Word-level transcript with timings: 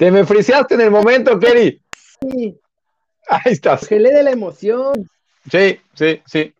Te 0.00 0.10
me 0.10 0.24
friseaste 0.24 0.76
en 0.76 0.80
el 0.80 0.90
momento, 0.90 1.38
Kerry. 1.38 1.78
Sí. 2.22 2.58
Ahí 3.28 3.52
estás. 3.52 3.86
Gelé 3.86 4.10
de 4.10 4.22
la 4.22 4.30
emoción. 4.30 4.94
Sí, 5.50 5.78
sí, 5.92 6.22
sí. 6.24 6.54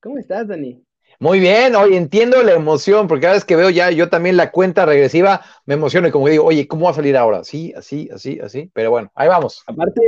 ¿Cómo 0.00 0.18
estás, 0.18 0.48
Dani? 0.48 0.82
Muy 1.20 1.38
bien, 1.38 1.76
oye, 1.76 1.96
entiendo 1.96 2.42
la 2.42 2.54
emoción, 2.54 3.06
porque 3.06 3.22
cada 3.22 3.34
vez 3.34 3.44
que 3.44 3.54
veo 3.54 3.70
ya 3.70 3.92
yo 3.92 4.08
también 4.08 4.36
la 4.36 4.50
cuenta 4.50 4.86
regresiva, 4.86 5.42
me 5.66 5.74
emociono 5.74 6.08
y 6.08 6.10
como 6.10 6.26
digo, 6.26 6.46
oye, 6.46 6.66
¿cómo 6.66 6.86
va 6.86 6.90
a 6.90 6.94
salir 6.94 7.16
ahora? 7.16 7.44
Sí, 7.44 7.72
así, 7.76 8.08
así, 8.12 8.40
así. 8.40 8.68
Pero 8.74 8.90
bueno, 8.90 9.12
ahí 9.14 9.28
vamos. 9.28 9.62
Aparte, 9.68 10.00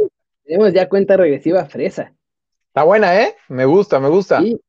tenemos 0.43 0.73
ya 0.73 0.89
cuenta 0.89 1.17
regresiva 1.17 1.67
fresa. 1.67 2.13
Está 2.67 2.83
buena, 2.83 3.23
¿eh? 3.23 3.37
Me 3.47 3.65
gusta, 3.65 4.01
me 4.01 4.09
gusta. 4.09 4.41
Sí. 4.41 4.61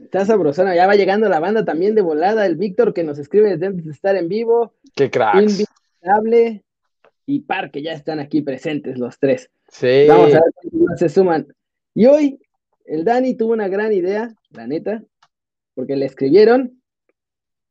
Está 0.00 0.24
sabrosona. 0.24 0.74
Ya 0.74 0.86
va 0.86 0.94
llegando 0.94 1.28
la 1.28 1.40
banda 1.40 1.66
también 1.66 1.94
de 1.94 2.00
volada. 2.00 2.46
El 2.46 2.56
Víctor 2.56 2.94
que 2.94 3.04
nos 3.04 3.18
escribe 3.18 3.50
desde 3.50 3.66
antes 3.66 3.84
de 3.84 3.92
estar 3.92 4.16
en 4.16 4.28
vivo. 4.28 4.72
Qué 4.96 5.10
cracks. 5.10 5.66
Inviable 6.04 6.63
y 7.26 7.40
Par 7.40 7.70
que 7.70 7.82
ya 7.82 7.92
están 7.92 8.20
aquí 8.20 8.42
presentes 8.42 8.98
los 8.98 9.18
tres. 9.18 9.50
Sí. 9.68 10.06
Vamos 10.08 10.34
a 10.34 10.40
ver 10.40 10.72
más 10.72 10.98
se 10.98 11.08
suman. 11.08 11.46
Y 11.94 12.06
hoy 12.06 12.40
el 12.84 13.04
Dani 13.04 13.34
tuvo 13.34 13.52
una 13.52 13.68
gran 13.68 13.92
idea, 13.92 14.28
la 14.50 14.66
neta, 14.66 15.02
porque 15.74 15.96
le 15.96 16.06
escribieron 16.06 16.80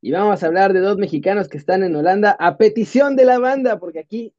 y 0.02 0.12
vamos 0.12 0.44
a 0.44 0.48
hablar 0.48 0.74
de 0.74 0.82
dos 0.82 0.98
mexicanos 0.98 1.48
que 1.48 1.58
están 1.58 1.82
en 1.82 1.96
Holanda 1.96 2.36
a 2.38 2.58
petición 2.58 3.16
de 3.16 3.24
la 3.24 3.40
banda, 3.40 3.80
porque 3.80 4.00
aquí, 4.00 4.34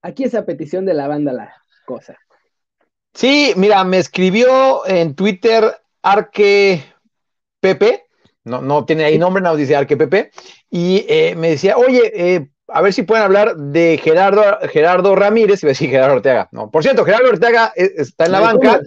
aquí 0.00 0.24
es 0.24 0.34
a 0.34 0.46
petición 0.46 0.86
de 0.86 0.94
la 0.94 1.08
banda 1.08 1.32
la 1.32 1.54
cosa. 1.84 2.16
Sí, 3.12 3.52
mira, 3.56 3.84
me 3.84 3.98
escribió 3.98 4.86
en 4.86 5.14
Twitter 5.14 5.64
Arque 6.00 6.82
Pepe, 7.60 8.04
no, 8.44 8.62
no 8.62 8.86
tiene 8.86 9.04
ahí 9.04 9.18
nombre, 9.18 9.42
no 9.42 9.54
dice 9.56 9.76
Arque 9.76 9.96
Pepe, 9.96 10.30
y 10.70 11.04
eh, 11.06 11.34
me 11.36 11.50
decía, 11.50 11.76
oye, 11.76 12.10
eh, 12.14 12.48
a 12.68 12.82
ver 12.82 12.92
si 12.92 13.02
pueden 13.02 13.24
hablar 13.24 13.56
de 13.56 13.98
Gerardo, 14.02 14.42
Gerardo 14.68 15.14
Ramírez, 15.14 15.62
y 15.62 15.66
decir 15.66 15.90
Gerardo 15.90 16.16
Ortega. 16.16 16.48
No, 16.52 16.70
por 16.70 16.82
cierto, 16.82 17.04
Gerardo 17.04 17.28
Ortega 17.28 17.72
está 17.76 18.26
en 18.26 18.32
la 18.32 18.40
banca 18.40 18.80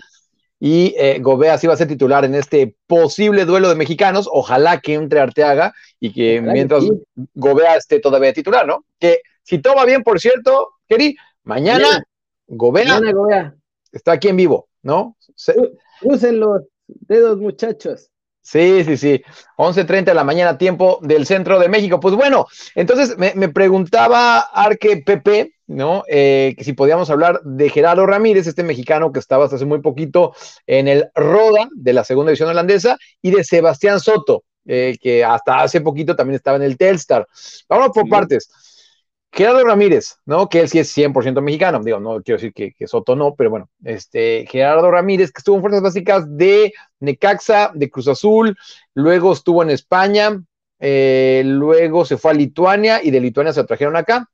y 0.59 0.95
eh, 0.97 1.19
Gobea 1.21 1.57
sí 1.57 1.67
va 1.67 1.73
a 1.73 1.77
ser 1.77 1.87
titular 1.87 2.25
en 2.25 2.33
este 2.33 2.75
posible 2.87 3.45
duelo 3.45 3.69
de 3.69 3.75
mexicanos. 3.75 4.27
Ojalá 4.31 4.79
que 4.79 4.95
entre 4.95 5.19
Arteaga 5.19 5.73
y 5.99 6.11
que 6.11 6.39
Ojalá 6.39 6.53
mientras 6.53 6.83
que 6.83 6.89
sí. 6.89 7.27
Gobea 7.35 7.75
esté 7.75 7.99
todavía 7.99 8.33
titular, 8.33 8.65
¿no? 8.65 8.83
Que 8.99 9.21
si 9.43 9.59
todo 9.59 9.75
va 9.75 9.85
bien, 9.85 10.03
por 10.03 10.19
cierto, 10.19 10.73
Keri, 10.87 11.15
mañana 11.43 11.85
Mañana. 11.85 12.03
Gobea 12.47 12.85
Mañana, 12.85 13.11
Gobea, 13.11 13.55
está 13.91 14.13
aquí 14.13 14.29
en 14.29 14.37
vivo, 14.37 14.67
¿no? 14.81 15.15
Se- 15.35 15.55
crucen 15.99 16.39
los 16.39 16.61
dedos, 16.87 17.37
muchachos. 17.37 18.09
Sí, 18.49 18.85
sí, 18.85 18.95
sí. 18.95 19.21
11.30 19.57 20.05
de 20.05 20.13
la 20.13 20.23
mañana, 20.23 20.57
tiempo 20.57 20.99
del 21.01 21.25
centro 21.25 21.59
de 21.59 21.67
México. 21.67 21.99
Pues 21.99 22.15
bueno, 22.15 22.45
entonces 22.75 23.17
me, 23.17 23.33
me 23.35 23.49
preguntaba 23.49 24.39
Arque 24.39 25.03
Pepe, 25.05 25.51
¿no? 25.67 26.05
Eh, 26.07 26.55
que 26.57 26.63
si 26.63 26.71
podíamos 26.71 27.09
hablar 27.09 27.41
de 27.43 27.69
Gerardo 27.69 28.05
Ramírez, 28.05 28.47
este 28.47 28.63
mexicano 28.63 29.11
que 29.11 29.19
estaba 29.19 29.43
hasta 29.43 29.57
hace 29.57 29.65
muy 29.65 29.81
poquito 29.81 30.33
en 30.65 30.87
el 30.87 31.09
Roda 31.13 31.67
de 31.75 31.91
la 31.91 32.05
segunda 32.05 32.29
división 32.29 32.47
holandesa, 32.47 32.97
y 33.21 33.31
de 33.31 33.43
Sebastián 33.43 33.99
Soto, 33.99 34.45
eh, 34.65 34.95
que 35.01 35.25
hasta 35.25 35.59
hace 35.63 35.81
poquito 35.81 36.15
también 36.15 36.35
estaba 36.37 36.55
en 36.55 36.63
el 36.63 36.77
Telstar. 36.77 37.27
Vamos 37.67 37.89
por 37.93 38.05
Sí. 38.05 38.09
partes. 38.09 38.49
Gerardo 39.37 39.63
Ramírez, 39.63 40.17
¿no? 40.25 40.49
Que 40.49 40.61
él 40.61 40.67
sí 40.67 40.79
es 40.79 40.97
100% 40.97 41.41
mexicano, 41.41 41.79
digo, 41.83 41.99
no 41.99 42.23
quiero 42.23 42.39
decir 42.39 42.53
que, 42.53 42.73
que 42.73 42.87
Soto 42.87 43.15
no, 43.15 43.35
pero 43.35 43.51
bueno, 43.51 43.69
este, 43.83 44.47
Gerardo 44.49 44.89
Ramírez, 44.89 45.31
que 45.31 45.41
estuvo 45.41 45.57
en 45.57 45.61
Fuerzas 45.61 45.83
Básicas 45.83 46.25
de 46.35 46.73
Necaxa, 46.99 47.69
de 47.75 47.87
Cruz 47.91 48.07
Azul, 48.07 48.57
luego 48.95 49.33
estuvo 49.33 49.61
en 49.61 49.69
España, 49.69 50.41
eh, 50.79 51.43
luego 51.45 52.03
se 52.03 52.17
fue 52.17 52.31
a 52.31 52.33
Lituania 52.33 52.99
y 53.03 53.11
de 53.11 53.19
Lituania 53.19 53.53
se 53.53 53.63
trajeron 53.63 53.95
acá, 53.95 54.27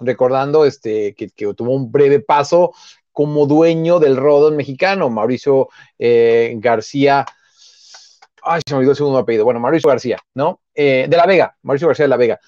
recordando 0.00 0.64
este, 0.64 1.14
que, 1.14 1.28
que 1.30 1.54
tuvo 1.54 1.70
un 1.70 1.92
breve 1.92 2.18
paso 2.18 2.72
como 3.12 3.46
dueño 3.46 4.00
del 4.00 4.16
rodón 4.16 4.56
mexicano, 4.56 5.08
Mauricio 5.08 5.68
eh, 6.00 6.52
García, 6.56 7.24
ay, 8.42 8.60
se 8.66 8.74
me 8.74 8.78
olvidó 8.78 8.90
el 8.90 8.96
segundo 8.96 9.18
apellido, 9.18 9.44
bueno, 9.44 9.60
Mauricio 9.60 9.88
García, 9.88 10.18
¿no? 10.34 10.62
Eh, 10.74 11.06
de 11.08 11.16
la 11.16 11.26
Vega, 11.26 11.56
Mauricio 11.62 11.86
García 11.86 12.06
de 12.06 12.08
la 12.08 12.16
Vega. 12.16 12.40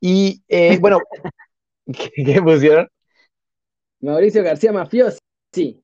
Y 0.00 0.42
eh, 0.48 0.78
bueno, 0.78 0.98
¿qué, 1.92 2.10
qué 2.24 2.42
pusieron? 2.42 2.88
Mauricio 4.00 4.42
García 4.42 4.72
Mafiosi. 4.72 5.18
Sí. 5.52 5.82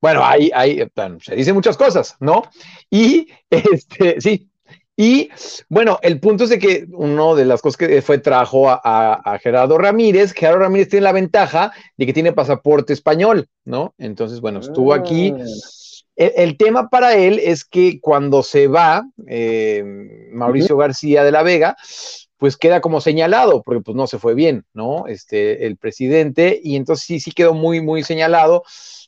Bueno, 0.00 0.24
ahí, 0.24 0.50
ahí 0.54 0.78
se 1.20 1.34
dicen 1.34 1.54
muchas 1.54 1.76
cosas, 1.76 2.16
¿no? 2.20 2.42
Y 2.90 3.28
este, 3.50 4.20
sí. 4.20 4.48
Y 4.98 5.28
bueno, 5.68 5.98
el 6.00 6.20
punto 6.20 6.44
es 6.44 6.50
de 6.50 6.58
que 6.58 6.86
una 6.92 7.34
de 7.34 7.44
las 7.44 7.60
cosas 7.60 7.76
que 7.76 8.00
fue 8.00 8.18
trajo 8.18 8.70
a, 8.70 8.80
a, 8.82 9.14
a, 9.14 9.38
Gerardo 9.38 9.76
Ramírez, 9.76 10.32
Gerardo 10.32 10.60
Ramírez 10.60 10.88
tiene 10.88 11.04
la 11.04 11.12
ventaja 11.12 11.70
de 11.98 12.06
que 12.06 12.14
tiene 12.14 12.32
pasaporte 12.32 12.94
español, 12.94 13.46
¿no? 13.66 13.94
Entonces, 13.98 14.40
bueno, 14.40 14.60
estuvo 14.60 14.94
aquí. 14.94 15.34
Ah. 15.36 15.44
El, 16.16 16.32
el 16.36 16.56
tema 16.56 16.88
para 16.88 17.14
él 17.14 17.38
es 17.42 17.64
que 17.64 18.00
cuando 18.00 18.42
se 18.42 18.68
va 18.68 19.04
eh, 19.26 19.84
Mauricio 20.32 20.74
uh 20.74 20.78
-huh. 20.78 20.82
García 20.82 21.24
de 21.24 21.32
la 21.32 21.42
Vega, 21.42 21.76
pues 22.38 22.56
queda 22.56 22.80
como 22.80 23.00
señalado, 23.00 23.62
porque 23.62 23.82
pues 23.82 23.96
no 23.96 24.06
se 24.06 24.18
fue 24.18 24.34
bien, 24.34 24.64
¿no? 24.74 25.06
Este, 25.06 25.66
el 25.66 25.76
presidente, 25.76 26.60
y 26.62 26.76
entonces 26.76 27.06
sí, 27.06 27.20
sí 27.20 27.32
quedó 27.32 27.54
muy, 27.54 27.80
muy 27.80 28.02
señalado, 28.02 28.62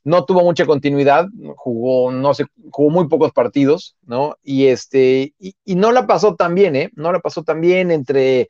no 0.05 0.25
tuvo 0.25 0.43
mucha 0.43 0.65
continuidad, 0.65 1.27
jugó, 1.57 2.11
no 2.11 2.33
sé, 2.35 2.47
jugó 2.71 2.91
muy 2.91 3.09
pocos 3.09 3.33
partidos, 3.33 3.97
¿no? 4.03 4.37
Y 4.43 4.67
este, 4.67 5.35
y, 5.39 5.55
no 5.75 5.93
la 5.93 6.07
pasó 6.07 6.35
tan 6.35 6.55
bien, 6.55 6.77
¿eh? 6.77 6.91
No 6.95 7.13
la 7.13 7.21
pasó 7.21 7.43
tan 7.43 7.61
bien 7.61 7.91
entre, 7.91 8.49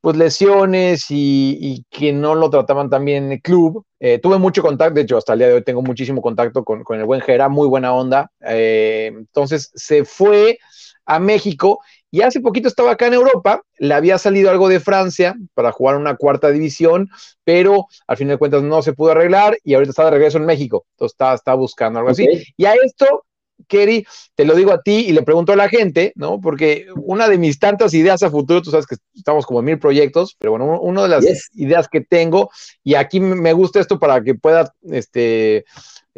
pues, 0.00 0.16
lesiones 0.16 1.10
y, 1.10 1.58
y 1.60 1.84
que 1.90 2.12
no 2.12 2.34
lo 2.34 2.48
trataban 2.48 2.88
tan 2.88 3.04
bien 3.04 3.24
en 3.24 3.32
el 3.32 3.42
club. 3.42 3.84
Eh, 3.98 4.18
tuve 4.18 4.38
mucho 4.38 4.62
contacto, 4.62 4.94
de 4.94 5.02
hecho, 5.02 5.18
hasta 5.18 5.34
el 5.34 5.40
día 5.40 5.48
de 5.48 5.54
hoy 5.54 5.64
tengo 5.64 5.82
muchísimo 5.82 6.22
contacto 6.22 6.64
con, 6.64 6.82
con 6.82 6.98
el 6.98 7.04
buen 7.04 7.20
Gera, 7.20 7.48
muy 7.50 7.68
buena 7.68 7.92
onda. 7.92 8.30
Eh, 8.40 9.12
entonces 9.14 9.70
se 9.74 10.04
fue 10.06 10.58
a 11.04 11.18
México 11.18 11.80
y 12.10 12.22
hace 12.22 12.40
poquito 12.40 12.68
estaba 12.68 12.92
acá 12.92 13.06
en 13.06 13.14
Europa, 13.14 13.62
le 13.78 13.94
había 13.94 14.18
salido 14.18 14.50
algo 14.50 14.68
de 14.68 14.80
Francia 14.80 15.36
para 15.54 15.72
jugar 15.72 15.96
una 15.96 16.16
cuarta 16.16 16.50
división, 16.50 17.08
pero 17.44 17.86
al 18.06 18.16
final 18.16 18.34
de 18.34 18.38
cuentas 18.38 18.62
no 18.62 18.82
se 18.82 18.92
pudo 18.92 19.12
arreglar 19.12 19.56
y 19.64 19.74
ahorita 19.74 19.90
está 19.90 20.04
de 20.04 20.10
regreso 20.12 20.38
en 20.38 20.46
México, 20.46 20.86
entonces 20.92 21.14
está, 21.14 21.34
está 21.34 21.54
buscando 21.54 22.00
algo 22.00 22.10
okay. 22.10 22.26
así. 22.26 22.44
Y 22.56 22.64
a 22.64 22.74
esto, 22.74 23.24
Kerry, 23.68 24.04
te 24.34 24.44
lo 24.44 24.54
digo 24.54 24.72
a 24.72 24.82
ti 24.82 25.06
y 25.08 25.12
le 25.12 25.22
pregunto 25.22 25.52
a 25.52 25.56
la 25.56 25.68
gente, 25.68 26.12
¿no? 26.16 26.40
Porque 26.40 26.86
una 26.96 27.28
de 27.28 27.38
mis 27.38 27.58
tantas 27.58 27.94
ideas 27.94 28.22
a 28.22 28.30
futuro, 28.30 28.62
tú 28.62 28.70
sabes 28.70 28.86
que 28.86 28.96
estamos 29.14 29.46
como 29.46 29.60
en 29.60 29.66
mil 29.66 29.78
proyectos, 29.78 30.36
pero 30.38 30.52
bueno, 30.52 30.80
una 30.80 31.02
de 31.02 31.08
las 31.08 31.24
yes. 31.24 31.50
ideas 31.54 31.88
que 31.88 32.00
tengo, 32.00 32.50
y 32.82 32.94
aquí 32.94 33.20
me 33.20 33.52
gusta 33.52 33.80
esto 33.80 33.98
para 33.98 34.22
que 34.22 34.34
pueda, 34.34 34.74
este, 34.82 35.64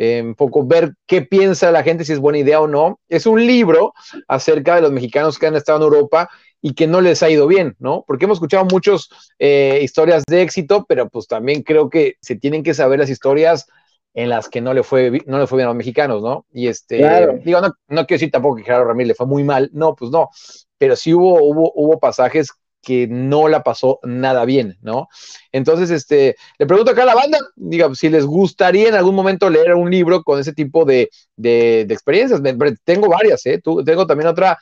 eh, 0.03 0.21
un 0.21 0.35
poco 0.35 0.67
ver 0.67 0.95
qué 1.07 1.23
piensa 1.23 1.71
la 1.71 1.85
gente, 1.85 2.05
si 2.05 2.13
es 2.13 2.19
buena 2.19 2.39
idea 2.39 2.61
o 2.61 2.67
no. 2.67 2.99
Es 3.09 3.25
un 3.25 3.47
libro 3.47 3.95
acerca 4.27 4.75
de 4.75 4.83
los 4.83 4.91
mexicanos 4.91 5.39
que 5.39 5.47
han 5.47 5.55
estado 5.55 5.79
en 5.79 5.85
Europa 5.85 6.29
y 6.61 6.75
que 6.75 6.89
no 6.89 7.01
les 7.01 7.23
ha 7.23 7.31
ido 7.31 7.47
bien, 7.47 7.77
¿no? 7.79 8.03
Porque 8.05 8.25
hemos 8.25 8.39
escuchado 8.39 8.65
muchas 8.65 9.09
eh, 9.39 9.79
historias 9.81 10.25
de 10.27 10.43
éxito, 10.43 10.87
pero 10.89 11.09
pues 11.09 11.29
también 11.29 11.63
creo 11.63 11.89
que 11.89 12.17
se 12.21 12.35
tienen 12.35 12.65
que 12.65 12.75
saber 12.75 12.99
las 12.99 13.11
historias 13.11 13.69
en 14.13 14.29
las 14.29 14.49
que 14.49 14.61
no 14.61 14.75
le 14.75 14.83
fue, 14.83 15.23
no 15.27 15.39
le 15.39 15.47
fue 15.47 15.59
bien 15.59 15.69
a 15.69 15.71
los 15.71 15.77
mexicanos, 15.77 16.21
¿no? 16.21 16.47
Y 16.53 16.67
este, 16.67 16.99
claro. 16.99 17.39
digo, 17.45 17.61
no, 17.61 17.69
no 17.69 18.07
quiero 18.07 18.19
decir 18.19 18.33
tampoco 18.33 18.57
que 18.57 18.65
Gerardo 18.65 18.87
Ramírez 18.87 19.09
le 19.09 19.15
fue 19.15 19.27
muy 19.27 19.45
mal, 19.45 19.71
no, 19.73 19.95
pues 19.95 20.11
no, 20.11 20.31
pero 20.79 20.97
sí 20.97 21.15
hubo, 21.15 21.41
hubo, 21.45 21.73
hubo 21.77 22.01
pasajes 22.01 22.51
que 22.83 23.07
no 23.07 23.49
la 23.49 23.63
pasó 23.63 24.01
nada 24.03 24.45
bien, 24.45 24.77
¿no? 24.83 25.09
Entonces, 25.53 25.91
este, 25.91 26.37
le 26.59 26.67
pregunto 26.67 26.91
acá 26.91 27.05
a 27.05 27.07
la 27.07 27.15
banda, 27.15 27.39
diga, 27.57 27.95
si 27.95 28.09
les 28.09 28.27
gustaría 28.27 28.89
en 28.89 28.95
algún 28.95 29.15
momento 29.15 29.49
leer 29.49 29.75
un 29.75 29.91
libro 29.91 30.23
con 30.23 30.41
ese 30.41 30.53
tipo 30.53 30.85
de, 30.85 31.09
de, 31.37 31.85
de 31.87 31.95
experiencias. 31.95 32.43
Tengo 32.85 33.09
varias, 33.09 33.47
¿eh? 33.47 33.63
Tengo 33.63 34.07
también 34.07 34.29
otra, 34.29 34.59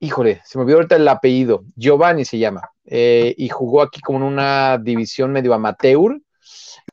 híjole, 0.00 0.40
se 0.44 0.56
me 0.56 0.62
olvidó 0.62 0.78
ahorita 0.78 0.96
el 0.96 1.08
apellido, 1.08 1.64
Giovanni 1.76 2.24
se 2.24 2.38
llama, 2.38 2.70
eh, 2.86 3.34
y 3.36 3.48
jugó 3.48 3.82
aquí 3.82 4.00
como 4.00 4.18
en 4.18 4.24
una 4.24 4.78
división 4.78 5.30
medio 5.30 5.52
amateur, 5.52 6.18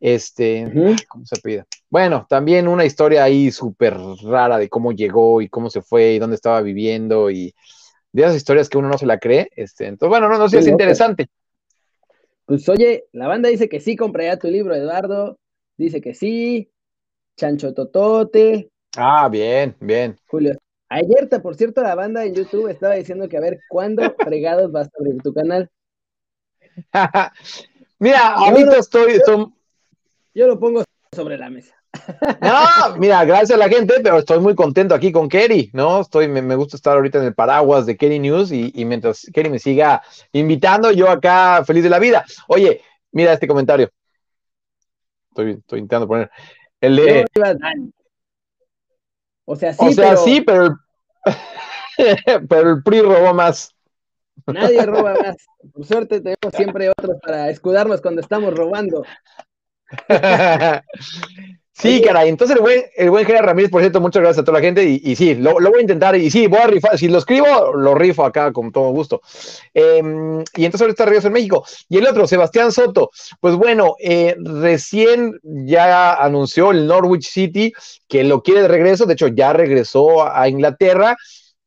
este, 0.01 0.65
uh 0.65 0.69
-huh. 0.69 1.05
¿cómo 1.07 1.25
se 1.25 1.39
pide? 1.41 1.63
Bueno, 1.89 2.25
también 2.27 2.67
una 2.67 2.83
historia 2.83 3.23
ahí 3.23 3.51
súper 3.51 3.95
rara 4.23 4.57
de 4.57 4.67
cómo 4.67 4.91
llegó 4.91 5.41
y 5.41 5.47
cómo 5.47 5.69
se 5.69 5.81
fue 5.81 6.13
y 6.13 6.19
dónde 6.19 6.35
estaba 6.35 6.61
viviendo 6.61 7.31
y 7.31 7.53
de 8.15 8.27
esas 8.27 8.37
historias 8.37 8.69
que 8.69 8.77
uno 8.77 8.87
no 8.87 8.97
se 8.97 9.05
la 9.05 9.19
cree. 9.19 9.49
Este, 9.55 9.87
entonces, 9.87 10.09
bueno, 10.09 10.29
no, 10.29 10.37
no 10.37 10.47
sé, 10.47 10.59
es 10.59 10.67
interesante. 10.67 11.27
Pues 12.45 12.67
oye, 12.69 13.05
la 13.11 13.27
banda 13.27 13.49
dice 13.49 13.67
que 13.67 13.79
sí, 13.79 13.95
compraría 13.95 14.39
tu 14.39 14.47
libro, 14.47 14.73
Eduardo. 14.73 15.37
Dice 15.77 15.99
que 15.99 16.13
sí. 16.13 16.71
Chancho 17.35 17.73
Totote. 17.73 18.69
Ah, 18.95 19.27
bien, 19.27 19.75
bien. 19.81 20.17
Julio. 20.27 20.57
Ayer, 20.87 21.27
por 21.41 21.55
cierto, 21.55 21.81
la 21.81 21.95
banda 21.95 22.23
en 22.23 22.35
YouTube 22.35 22.69
estaba 22.69 22.93
diciendo 22.93 23.27
que 23.27 23.35
a 23.35 23.41
ver 23.41 23.59
cuándo 23.67 24.01
fregados 24.19 24.71
vas 24.71 24.87
a 24.87 24.91
abrir 24.97 25.21
tu 25.21 25.33
canal. 25.33 25.69
Mira, 27.99 28.33
ahorita 28.35 28.77
estoy, 28.77 29.13
estoy, 29.13 29.47
Yo 30.33 30.47
lo 30.47 30.57
pongo 30.59 30.83
sobre 31.11 31.37
la 31.37 31.49
mesa. 31.49 31.75
No, 32.41 32.97
mira, 32.97 33.23
gracias 33.25 33.51
a 33.51 33.57
la 33.57 33.69
gente, 33.69 33.95
pero 34.03 34.19
estoy 34.19 34.39
muy 34.39 34.55
contento 34.55 34.95
aquí 34.95 35.11
con 35.11 35.29
Kerry, 35.29 35.69
¿no? 35.73 36.01
Estoy, 36.01 36.27
me, 36.27 36.41
me 36.41 36.55
gusta 36.55 36.75
estar 36.75 36.95
ahorita 36.95 37.19
en 37.19 37.25
el 37.25 37.33
paraguas 37.33 37.85
de 37.85 37.97
Kerry 37.97 38.19
News 38.19 38.51
y, 38.51 38.71
y, 38.73 38.85
mientras 38.85 39.27
Kerry 39.33 39.49
me 39.49 39.59
siga 39.59 40.01
invitando, 40.31 40.91
yo 40.91 41.09
acá 41.09 41.63
feliz 41.65 41.83
de 41.83 41.89
la 41.89 41.99
vida. 41.99 42.25
Oye, 42.47 42.81
mira 43.11 43.33
este 43.33 43.47
comentario. 43.47 43.89
Estoy, 45.29 45.51
estoy 45.51 45.79
intentando 45.79 46.07
poner. 46.07 46.29
El 46.79 46.95
de. 46.95 47.25
O 49.45 49.55
sea, 49.55 49.73
sí, 49.73 49.85
o 49.85 49.91
sea, 49.91 50.09
pero... 50.09 50.23
sí, 50.23 50.41
pero 50.41 50.65
el, 50.65 50.73
pero 52.49 52.71
el 52.71 52.83
PRI 52.83 53.01
robó 53.01 53.33
más. 53.33 53.75
Nadie 54.47 54.85
roba 54.85 55.13
más. 55.13 55.37
Por 55.73 55.85
suerte 55.85 56.19
tenemos 56.19 56.53
siempre 56.55 56.89
otros 56.89 57.17
para 57.21 57.49
escudarnos 57.49 58.01
cuando 58.01 58.21
estamos 58.21 58.53
robando. 58.53 59.03
Sí, 61.77 62.01
caray. 62.01 62.29
Entonces, 62.29 62.55
el 62.55 62.61
buen, 62.61 62.85
el 62.95 63.09
buen 63.09 63.25
Gerard 63.25 63.45
Ramírez, 63.45 63.69
por 63.69 63.81
cierto, 63.81 63.99
muchas 63.99 64.21
gracias 64.21 64.41
a 64.41 64.45
toda 64.45 64.59
la 64.59 64.65
gente. 64.65 64.85
Y, 64.85 65.01
y 65.03 65.15
sí, 65.17 65.35
lo, 65.35 65.59
lo, 65.59 65.71
voy 65.71 65.79
a 65.79 65.81
intentar. 65.81 66.15
Y 66.15 66.31
sí, 66.31 66.47
voy 66.47 66.59
a 66.59 66.67
rifar. 66.67 66.97
Si 66.97 67.09
lo 67.09 67.17
escribo, 67.17 67.73
lo 67.75 67.93
rifo 67.93 68.23
acá 68.23 68.53
con 68.53 68.71
todo 68.71 68.91
gusto. 68.91 69.21
Eh, 69.73 70.01
y 70.55 70.63
entonces 70.63 70.81
ahora 70.81 70.91
está 70.91 71.03
regreso 71.03 71.27
en 71.27 71.33
México. 71.33 71.65
Y 71.89 71.97
el 71.97 72.07
otro, 72.07 72.27
Sebastián 72.27 72.71
Soto. 72.71 73.11
Pues 73.41 73.55
bueno, 73.55 73.95
eh, 73.99 74.37
recién 74.39 75.37
ya 75.43 76.13
anunció 76.13 76.71
el 76.71 76.87
Norwich 76.87 77.27
City 77.27 77.73
que 78.07 78.23
lo 78.23 78.41
quiere 78.41 78.61
de 78.61 78.67
regreso. 78.69 79.05
De 79.05 79.13
hecho, 79.13 79.27
ya 79.27 79.51
regresó 79.51 80.25
a 80.25 80.47
Inglaterra. 80.47 81.17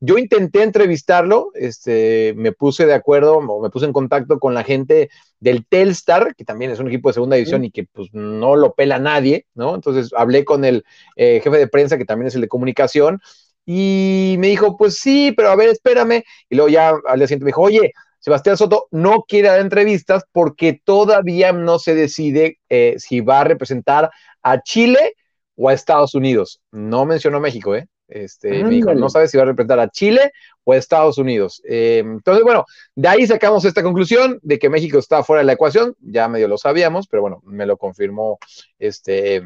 Yo 0.01 0.17
intenté 0.17 0.63
entrevistarlo, 0.63 1.51
este, 1.55 2.33
me 2.37 2.53
puse 2.53 2.87
de 2.87 2.95
acuerdo, 2.95 3.39
o 3.39 3.63
me 3.63 3.71
puse 3.71 3.87
en 3.87 3.93
contacto 3.93 4.39
con 4.39 4.55
la 4.55 4.63
gente 4.63 5.11
del 5.41 5.67
Telstar, 5.67 6.37
que 6.37 6.45
también 6.45 6.71
es 6.71 6.79
un 6.79 6.87
equipo 6.87 7.09
de 7.09 7.15
segunda 7.15 7.37
división 7.37 7.65
y 7.65 7.73
que 7.73 7.85
pues 7.85 8.09
no 8.13 8.55
lo 8.55 8.75
pela 8.75 8.99
nadie, 8.99 9.47
¿no? 9.55 9.75
Entonces 9.75 10.13
hablé 10.17 10.45
con 10.45 10.65
el 10.65 10.85
eh, 11.17 11.41
jefe 11.43 11.59
de 11.59 11.67
prensa, 11.67 11.99
que 11.99 12.05
también 12.05 12.29
es 12.29 12.37
el 12.37 12.43
de 12.43 12.49
comunicación, 12.49 13.21
y 13.67 14.37
me 14.39 14.47
dijo, 14.47 14.77
pues 14.77 14.99
sí, 14.99 15.33
pero 15.37 15.51
a 15.51 15.57
ver, 15.57 15.69
espérame. 15.69 16.23
Y 16.49 16.57
luego 16.57 16.71
ya 16.71 16.95
al 17.07 17.19
día 17.19 17.27
siguiente 17.27 17.45
me 17.45 17.51
dijo, 17.51 17.63
oye, 17.63 17.93
Sebastián 18.21 18.57
Soto 18.57 18.89
no 18.91 19.25
quiere 19.29 19.49
dar 19.49 19.61
entrevistas 19.61 20.25
porque 20.33 20.81
todavía 20.83 21.53
no 21.53 21.79
se 21.79 21.95
decide 21.95 22.59
eh, 22.69 22.95
si 22.99 23.21
va 23.21 23.41
a 23.41 23.45
representar 23.45 24.11
a 24.43 24.63
Chile 24.63 25.15
o 25.55 25.69
a 25.69 25.75
Estados 25.75 26.15
Unidos. 26.15 26.61
No 26.71 27.05
mencionó 27.05 27.41
México, 27.41 27.75
¿eh? 27.75 27.89
Este, 28.09 28.65
me 28.65 28.71
dijo, 28.71 28.95
no 28.95 29.11
sabe 29.11 29.29
si 29.29 29.37
va 29.37 29.43
a 29.43 29.47
representar 29.47 29.79
a 29.79 29.91
Chile 29.91 30.33
o 30.65 30.73
a 30.73 30.77
Estados 30.77 31.19
Unidos. 31.19 31.63
Eh, 31.69 31.99
entonces, 31.99 32.43
bueno, 32.43 32.65
de 32.95 33.09
ahí 33.09 33.27
sacamos 33.27 33.65
esta 33.67 33.83
conclusión 33.83 34.39
de 34.43 34.59
que 34.59 34.71
México 34.71 34.99
está 34.99 35.23
fuera 35.23 35.41
de 35.41 35.47
la 35.47 35.53
ecuación, 35.53 35.95
ya 36.01 36.27
medio 36.29 36.49
lo 36.49 36.57
sabíamos, 36.57 37.07
pero 37.07 37.21
bueno, 37.23 37.43
me 37.45 37.67
lo 37.67 37.77
confirmó 37.77 38.39
este, 38.79 39.43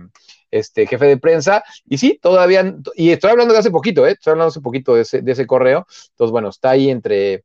este 0.50 0.86
jefe 0.86 1.06
de 1.06 1.16
prensa. 1.16 1.64
Y 1.88 1.98
sí, 1.98 2.18
todavía, 2.22 2.76
y 2.94 3.10
estoy 3.10 3.30
hablando 3.30 3.52
de 3.52 3.60
hace 3.60 3.72
poquito, 3.72 4.06
¿eh? 4.06 4.12
estoy 4.12 4.30
hablando 4.30 4.50
hace 4.50 4.60
poquito 4.60 4.94
de 4.94 5.02
ese, 5.02 5.22
de 5.22 5.32
ese 5.32 5.46
correo. 5.46 5.86
Entonces, 6.10 6.30
bueno, 6.30 6.48
está 6.48 6.70
ahí 6.70 6.88
entre, 6.88 7.44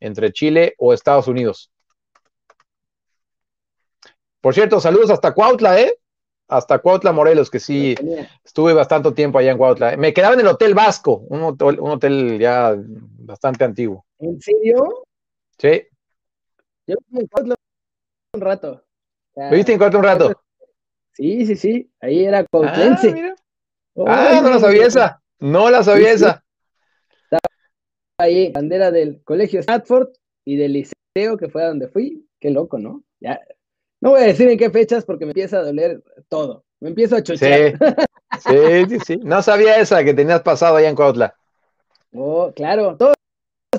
entre 0.00 0.32
Chile 0.32 0.74
o 0.76 0.92
Estados 0.92 1.28
Unidos. 1.28 1.70
Por 4.40 4.54
cierto, 4.54 4.80
saludos 4.80 5.10
hasta 5.10 5.32
Cuautla, 5.32 5.80
¿eh? 5.80 5.94
Hasta 6.48 6.78
Cuautla, 6.78 7.12
Morelos, 7.12 7.50
que 7.50 7.60
sí, 7.60 7.94
estuve 8.42 8.72
bastante 8.72 9.12
tiempo 9.12 9.38
allá 9.38 9.52
en 9.52 9.58
Cuautla. 9.58 9.96
Me 9.96 10.14
quedaba 10.14 10.34
en 10.34 10.40
el 10.40 10.46
Hotel 10.46 10.74
Vasco, 10.74 11.24
un 11.28 11.42
hotel, 11.42 11.78
un 11.78 11.90
hotel 11.90 12.38
ya 12.40 12.74
bastante 12.76 13.64
antiguo. 13.64 14.06
¿En 14.18 14.40
serio? 14.40 15.04
Sí. 15.58 15.86
Yo 16.86 16.96
en 17.12 17.26
Cuautla 17.26 17.54
un 18.34 18.40
rato. 18.40 18.84
O 19.34 19.50
¿Viste 19.50 19.72
en 19.72 19.78
Cuautla 19.78 19.98
un 19.98 20.04
rato? 20.04 20.42
Sí, 21.12 21.46
sí, 21.46 21.56
sí, 21.56 21.90
ahí 22.00 22.24
era 22.24 22.44
cuautlense. 22.44 23.08
Ah, 23.08 23.12
mira. 23.12 23.36
Oh, 23.94 24.04
ah, 24.06 24.40
no 24.40 24.50
la 24.50 24.60
sabía 24.60 24.86
esa, 24.86 25.22
no 25.40 25.68
la 25.68 25.82
sabía 25.82 26.10
sí, 26.10 26.14
esa. 26.14 26.44
Sí. 27.28 27.36
Ahí, 28.20 28.52
bandera 28.52 28.90
del 28.90 29.22
colegio 29.22 29.60
Stratford 29.60 30.10
y 30.44 30.56
del 30.56 30.72
liceo, 30.72 31.36
que 31.36 31.48
fue 31.48 31.64
a 31.64 31.68
donde 31.68 31.88
fui. 31.88 32.26
Qué 32.40 32.50
loco, 32.50 32.78
¿no? 32.78 33.02
Ya, 33.20 33.40
no 34.00 34.10
voy 34.10 34.20
a 34.20 34.26
decir 34.26 34.48
en 34.48 34.58
qué 34.58 34.70
fechas 34.70 35.04
porque 35.04 35.24
me 35.24 35.32
empieza 35.32 35.58
a 35.58 35.64
doler 35.64 36.02
todo. 36.28 36.64
Me 36.80 36.90
empiezo 36.90 37.16
a 37.16 37.22
chochear. 37.22 37.76
Sí, 38.38 38.50
sí, 38.50 38.84
sí, 38.88 38.98
sí. 39.06 39.16
No 39.24 39.42
sabía 39.42 39.80
esa 39.80 40.04
que 40.04 40.14
tenías 40.14 40.42
pasado 40.42 40.76
allá 40.76 40.88
en 40.88 40.94
Cuautla. 40.94 41.34
Oh, 42.12 42.52
claro. 42.54 42.96
Todos 42.96 43.16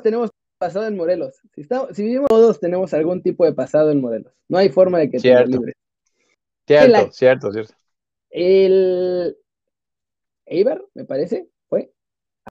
tenemos 0.04 0.30
pasado 0.58 0.88
en 0.88 0.98
Morelos. 0.98 1.40
Si, 1.56 1.62
estamos, 1.62 1.96
si 1.96 2.04
vivimos 2.04 2.28
todos 2.28 2.60
tenemos 2.60 2.94
algún 2.94 3.22
tipo 3.22 3.46
de 3.46 3.54
pasado 3.54 3.92
en 3.92 4.02
Morelos. 4.02 4.34
No 4.50 4.58
hay 4.58 4.70
forma 4.70 5.00
de 5.00 5.10
que 5.10 5.20
cierto. 5.20 5.50
libre. 5.50 5.74
Cierto, 6.68 7.12
cierto, 7.12 7.52
cierto. 7.52 7.74
El 8.30 9.38
Eibar, 10.46 10.84
me 10.94 11.06
parece, 11.06 11.48
fue. 11.68 11.92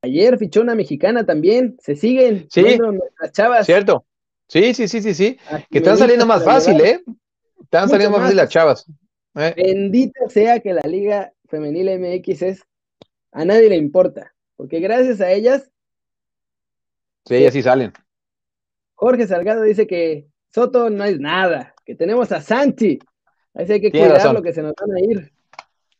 Ayer 0.02 0.38
fichó 0.38 0.62
una 0.62 0.74
mexicana 0.74 1.26
también. 1.26 1.76
Se 1.80 1.94
siguen 1.94 2.46
sí, 2.50 2.78
nuestras 2.78 3.32
chavas. 3.32 3.66
Cierto. 3.66 4.04
Sí, 4.48 4.72
sí, 4.72 4.88
sí, 4.88 5.02
sí, 5.02 5.14
sí. 5.14 5.38
Aquí 5.50 5.66
que 5.70 5.78
están 5.78 5.98
saliendo 5.98 6.24
más 6.24 6.42
fácil, 6.42 6.80
¿eh? 6.80 7.02
Están 7.70 7.90
saliendo 7.90 8.16
más 8.16 8.22
fácil 8.22 8.38
las 8.38 8.48
chavas. 8.48 8.86
¿eh? 9.34 9.52
Bendita 9.54 10.26
sea 10.30 10.60
que 10.60 10.72
la 10.72 10.80
Liga 10.88 11.34
Femenil 11.48 12.00
MX 12.00 12.42
es. 12.42 12.64
A 13.30 13.44
nadie 13.44 13.68
le 13.68 13.76
importa. 13.76 14.34
Porque 14.56 14.80
gracias 14.80 15.20
a 15.20 15.30
ellas. 15.30 15.70
Sí, 17.26 17.34
ellas 17.34 17.52
sí 17.52 17.60
salen. 17.60 17.92
Jorge 18.94 19.26
Salgado 19.26 19.62
dice 19.62 19.86
que 19.86 20.28
Soto 20.48 20.88
no 20.88 21.04
es 21.04 21.20
nada. 21.20 21.74
Que 21.84 21.94
tenemos 21.94 22.32
a 22.32 22.40
Santi. 22.40 22.98
Así 23.52 23.74
hay 23.74 23.80
que 23.82 23.90
tiene 23.90 24.06
cuidar 24.06 24.22
razón. 24.22 24.36
lo 24.36 24.42
que 24.42 24.54
se 24.54 24.62
nos 24.62 24.72
van 24.74 24.96
a 24.96 25.00
ir. 25.00 25.30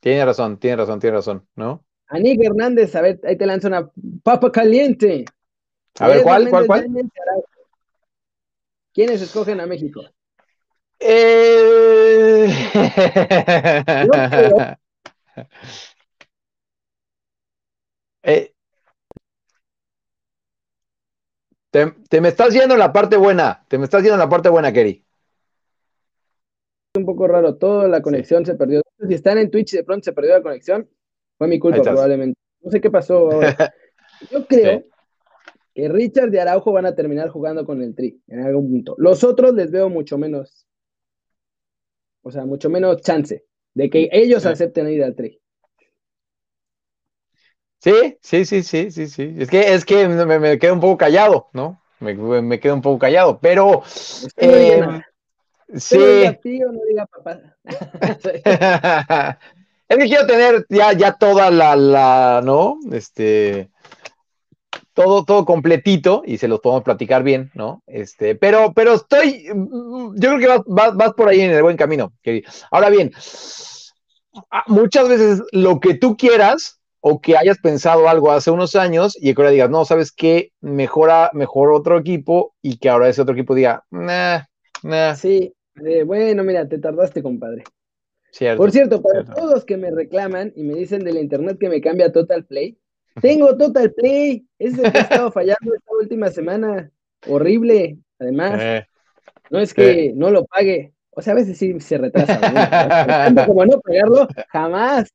Tiene 0.01 0.25
razón, 0.25 0.59
tiene 0.59 0.77
razón, 0.77 1.01
tiene 1.01 1.17
razón, 1.17 1.47
¿no? 1.55 1.85
Anik 2.07 2.43
Hernández, 2.43 2.97
a 2.97 3.03
ver, 3.03 3.21
ahí 3.25 3.37
te 3.37 3.45
lanzo 3.45 3.69
una 3.69 3.91
papa 4.23 4.51
caliente. 4.51 5.27
A 5.99 6.09
ver, 6.09 6.23
¿cuál, 6.23 6.49
cuál, 6.49 6.67
cuál? 6.67 6.87
¿Quiénes 8.95 9.21
escogen 9.21 9.61
a 9.61 9.67
México? 9.67 10.03
Eh... 11.01 12.49
eh... 18.23 18.53
Te, 21.71 21.93
te, 22.09 22.21
me 22.21 22.29
estás 22.29 22.55
yendo 22.55 22.75
en 22.75 22.81
la 22.81 22.93
parte 22.93 23.17
buena, 23.17 23.65
te 23.69 23.77
me 23.77 23.85
estás 23.85 24.03
yendo 24.03 24.15
en 24.15 24.21
la 24.21 24.29
parte 24.29 24.49
buena, 24.49 24.73
Kerry. 24.73 25.05
Un 26.97 27.05
poco 27.05 27.29
raro, 27.29 27.57
toda 27.57 27.87
la 27.89 28.01
conexión 28.01 28.45
sí. 28.45 28.53
se 28.53 28.57
perdió. 28.57 28.81
Si 29.07 29.15
están 29.15 29.39
en 29.39 29.51
Twitch 29.51 29.75
y 29.75 29.77
de 29.77 29.85
pronto 29.85 30.05
se 30.05 30.13
perdió 30.13 30.33
la 30.33 30.43
conexión, 30.43 30.89
fue 31.37 31.47
mi 31.47 31.59
culpa 31.59 31.83
probablemente. 31.83 32.41
No 32.63 32.71
sé 32.71 32.81
qué 32.81 32.91
pasó 32.91 33.31
ahora. 33.31 33.55
Yo 34.31 34.47
creo 34.47 34.81
sí. 34.81 34.87
que 35.75 35.89
Richard 35.89 36.35
y 36.35 36.39
Araujo 36.39 36.73
van 36.73 36.87
a 36.87 36.95
terminar 36.95 37.29
jugando 37.29 37.67
con 37.67 37.83
el 37.83 37.95
Tri 37.95 38.21
en 38.27 38.41
algún 38.41 38.71
punto. 38.71 38.95
Los 38.99 39.23
otros 39.23 39.55
les 39.55 39.71
veo 39.71 39.91
mucho 39.91 40.17
menos 40.17 40.68
o 42.23 42.31
sea, 42.31 42.45
mucho 42.45 42.71
menos 42.71 43.01
chance 43.03 43.45
de 43.75 43.91
que 43.91 44.09
ellos 44.13 44.43
sí. 44.43 44.49
acepten 44.49 44.89
ir 44.91 45.05
al 45.05 45.15
tri. 45.15 45.41
Sí, 47.81 48.19
sí, 48.21 48.45
sí, 48.45 48.63
sí, 48.63 48.91
sí, 48.91 49.07
sí. 49.07 49.35
Es 49.39 49.49
que, 49.49 49.73
es 49.73 49.85
que 49.85 50.09
me, 50.09 50.39
me 50.39 50.59
quedo 50.59 50.75
un 50.75 50.81
poco 50.81 50.99
callado, 50.99 51.49
¿no? 51.53 51.81
Me, 52.01 52.15
me 52.15 52.61
quedo 52.61 52.75
un 52.75 52.83
poco 52.83 52.99
callado, 52.99 53.39
pero. 53.41 53.83
Eh, 54.37 54.83
sí. 55.77 55.99
Diga 55.99 56.35
tío, 56.35 56.73
no 56.73 56.81
diga 56.89 57.07
papá. 57.07 57.41
es 59.89 59.97
que 59.97 60.05
quiero 60.07 60.27
tener 60.27 60.67
ya, 60.69 60.93
ya 60.93 61.13
toda 61.13 61.51
la, 61.51 61.77
la, 61.77 62.41
¿no? 62.45 62.79
Este 62.93 63.71
todo, 64.99 65.25
todo 65.25 65.45
completito 65.45 66.23
y 66.27 66.39
se 66.39 66.49
los 66.49 66.59
podemos 66.59 66.83
platicar 66.83 67.23
bien, 67.23 67.53
¿no? 67.55 67.85
Este, 67.87 68.35
pero, 68.35 68.73
pero 68.75 68.95
estoy, 68.95 69.45
yo 69.47 70.13
creo 70.17 70.39
que 70.41 70.49
vas, 70.49 70.63
vas, 70.67 70.97
vas 70.97 71.13
por 71.15 71.29
ahí 71.29 71.41
en 71.41 71.53
el 71.53 71.63
buen 71.63 71.77
camino. 71.77 72.13
Ahora 72.73 72.91
bien, 72.91 73.13
muchas 74.67 75.09
veces 75.09 75.43
lo 75.53 75.79
que 75.79 75.95
tú 75.95 76.17
quieras 76.17 76.81
o 76.99 77.21
que 77.21 77.37
hayas 77.37 77.59
pensado 77.59 78.09
algo 78.09 78.33
hace 78.33 78.51
unos 78.51 78.75
años 78.75 79.17
y 79.21 79.33
que 79.33 79.41
ahora 79.41 79.53
digas, 79.53 79.71
no, 79.71 79.85
¿sabes 79.85 80.11
qué? 80.11 80.51
Mejora, 80.61 81.31
mejor 81.33 81.71
otro 81.71 81.97
equipo 81.97 82.57
y 82.61 82.79
que 82.79 82.89
ahora 82.89 83.09
ese 83.09 83.23
otro 83.23 83.35
equipo 83.35 83.55
diga, 83.55 83.85
nah, 83.91 84.41
nah. 84.83 85.15
Sí, 85.15 85.55
eh, 85.87 86.03
bueno, 86.03 86.43
mira, 86.43 86.69
te 86.69 86.79
tardaste, 86.79 87.23
compadre. 87.23 87.63
Cierto, 88.33 88.59
Por 88.61 88.73
cierto, 88.73 89.01
para 89.01 89.23
cierto. 89.23 89.33
todos 89.33 89.51
los 89.53 89.65
que 89.65 89.77
me 89.77 89.93
reclaman 89.93 90.53
y 90.57 90.65
me 90.65 90.75
dicen 90.75 91.05
del 91.05 91.19
internet 91.19 91.57
que 91.61 91.69
me 91.69 91.81
cambia 91.81 92.11
Total 92.11 92.45
Play, 92.45 92.77
tengo 93.21 93.57
Total 93.57 93.93
Play. 93.93 94.47
Ese 94.59 94.77
es 94.77 94.85
el 94.85 94.93
que 94.93 94.99
ha 94.99 95.03
estado 95.03 95.33
fallando 95.33 95.75
esta 95.75 95.93
última 95.99 96.29
semana. 96.29 96.91
Horrible. 97.27 97.99
Además, 98.19 98.61
eh, 98.63 98.87
no 99.51 99.61
es 99.61 99.75
que 99.75 100.07
eh. 100.07 100.13
no 100.15 100.31
lo 100.31 100.45
pague. 100.47 100.93
O 101.11 101.23
sea, 101.23 101.33
a 101.33 101.37
veces 101.37 101.59
sí 101.59 101.79
se 101.81 101.99
retrasa. 101.99 103.31
¿no? 103.31 103.47
Como 103.47 103.67
no 103.67 103.81
pagarlo, 103.81 104.29
jamás. 104.49 105.13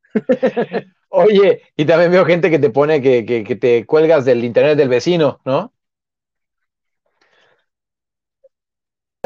Oye, 1.10 1.62
y 1.78 1.86
también 1.86 2.12
veo 2.12 2.26
gente 2.26 2.50
que 2.50 2.60
te 2.60 2.70
pone 2.70 3.02
que, 3.02 3.26
que, 3.26 3.44
que, 3.44 3.56
te 3.56 3.86
cuelgas 3.86 4.26
del 4.26 4.44
internet 4.44 4.78
del 4.78 4.90
vecino, 4.90 5.40
¿no? 5.46 5.74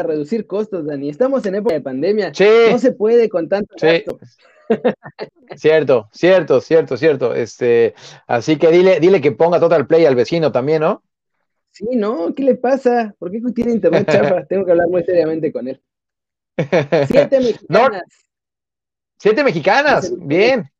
reducir 0.04 0.46
costos, 0.46 0.86
Dani. 0.86 1.08
Estamos 1.08 1.44
en 1.46 1.56
época 1.56 1.74
de 1.74 1.80
pandemia. 1.80 2.32
Sí. 2.32 2.46
No 2.70 2.78
se 2.78 2.92
puede 2.92 3.28
con 3.28 3.48
tanto 3.48 3.74
Sí. 3.78 4.04
Cierto, 5.56 6.08
cierto, 6.12 6.60
cierto, 6.60 6.96
cierto. 6.96 7.34
Este, 7.34 7.94
así 8.26 8.56
que 8.56 8.68
dile, 8.68 9.00
dile 9.00 9.20
que 9.20 9.32
ponga 9.32 9.60
Total 9.60 9.86
Play 9.86 10.04
al 10.04 10.14
vecino 10.14 10.52
también, 10.52 10.82
¿no? 10.82 11.02
Sí, 11.70 11.86
¿no? 11.92 12.34
¿Qué 12.34 12.42
le 12.42 12.54
pasa? 12.56 13.14
¿Por 13.18 13.30
qué 13.30 13.40
tiene 13.54 13.72
internet 13.72 14.06
chafa? 14.10 14.44
Tengo 14.46 14.64
que 14.64 14.72
hablar 14.72 14.88
muy 14.88 15.04
seriamente 15.04 15.52
con 15.52 15.68
él. 15.68 15.80
Siete 17.06 17.40
mexicanas. 17.40 18.02
Siete 19.16 19.44
mexicanas, 19.44 20.12
bien. 20.18 20.70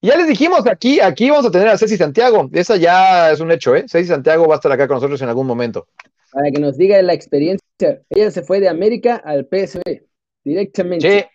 Y 0.00 0.08
ya 0.08 0.16
les 0.16 0.28
dijimos, 0.28 0.66
aquí, 0.66 0.98
aquí 1.00 1.28
vamos 1.28 1.46
a 1.46 1.50
tener 1.50 1.68
a 1.68 1.76
Ceci 1.76 1.96
Santiago. 1.96 2.48
Esa 2.52 2.76
ya 2.76 3.32
es 3.32 3.40
un 3.40 3.50
hecho, 3.50 3.74
¿eh? 3.74 3.84
Ceci 3.86 4.08
Santiago 4.08 4.46
va 4.46 4.54
a 4.54 4.56
estar 4.56 4.72
acá 4.72 4.88
con 4.88 4.96
nosotros 4.96 5.20
en 5.20 5.28
algún 5.28 5.46
momento. 5.46 5.88
Para 6.32 6.50
que 6.50 6.60
nos 6.60 6.76
diga 6.78 7.00
la 7.02 7.12
experiencia. 7.12 7.60
Ella 8.08 8.30
se 8.30 8.42
fue 8.42 8.60
de 8.60 8.68
América 8.68 9.16
al 9.16 9.46
PSV, 9.46 10.02
directamente. 10.44 11.10
Sí, 11.10 11.26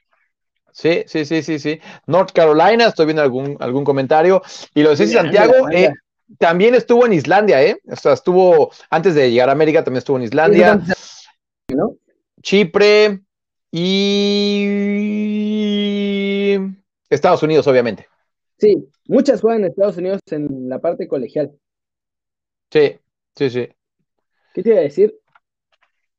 sí, 0.76 1.04
sí, 1.08 1.24
sí, 1.26 1.42
sí, 1.42 1.58
sí. 1.58 1.80
North 2.06 2.34
Carolina, 2.34 2.88
estoy 2.88 3.06
viendo 3.06 3.22
algún, 3.22 3.56
algún 3.62 3.86
comentario. 3.86 4.42
Y 4.74 4.84
lo 4.84 4.90
de 4.90 4.98
Ceci 4.98 5.12
Mira, 5.12 5.22
Santiago 5.22 5.70
eh, 5.72 5.94
también 6.38 6.76
estuvo 6.76 7.06
en 7.06 7.14
Islandia, 7.14 7.64
¿eh? 7.64 7.80
O 7.90 7.96
sea, 7.96 8.12
estuvo, 8.12 8.72
antes 8.90 9.16
de 9.16 9.32
llegar 9.32 9.48
a 9.48 9.54
América, 9.54 9.86
también 9.86 10.00
estuvo 10.00 10.18
en 10.18 10.24
Islandia. 10.24 10.82
¿no? 11.74 11.96
Chipre 12.42 13.22
y 13.72 14.66
Estados 17.10 17.42
Unidos, 17.42 17.66
obviamente. 17.68 18.08
Sí, 18.58 18.90
muchas 19.08 19.40
juegan 19.40 19.62
en 19.62 19.70
Estados 19.70 19.96
Unidos 19.98 20.20
en 20.30 20.68
la 20.68 20.80
parte 20.80 21.08
colegial. 21.08 21.54
Sí, 22.70 23.00
sí, 23.36 23.50
sí. 23.50 23.70
¿Qué 24.54 24.62
te 24.62 24.70
iba 24.70 24.80
a 24.80 24.84
decir? 24.84 25.18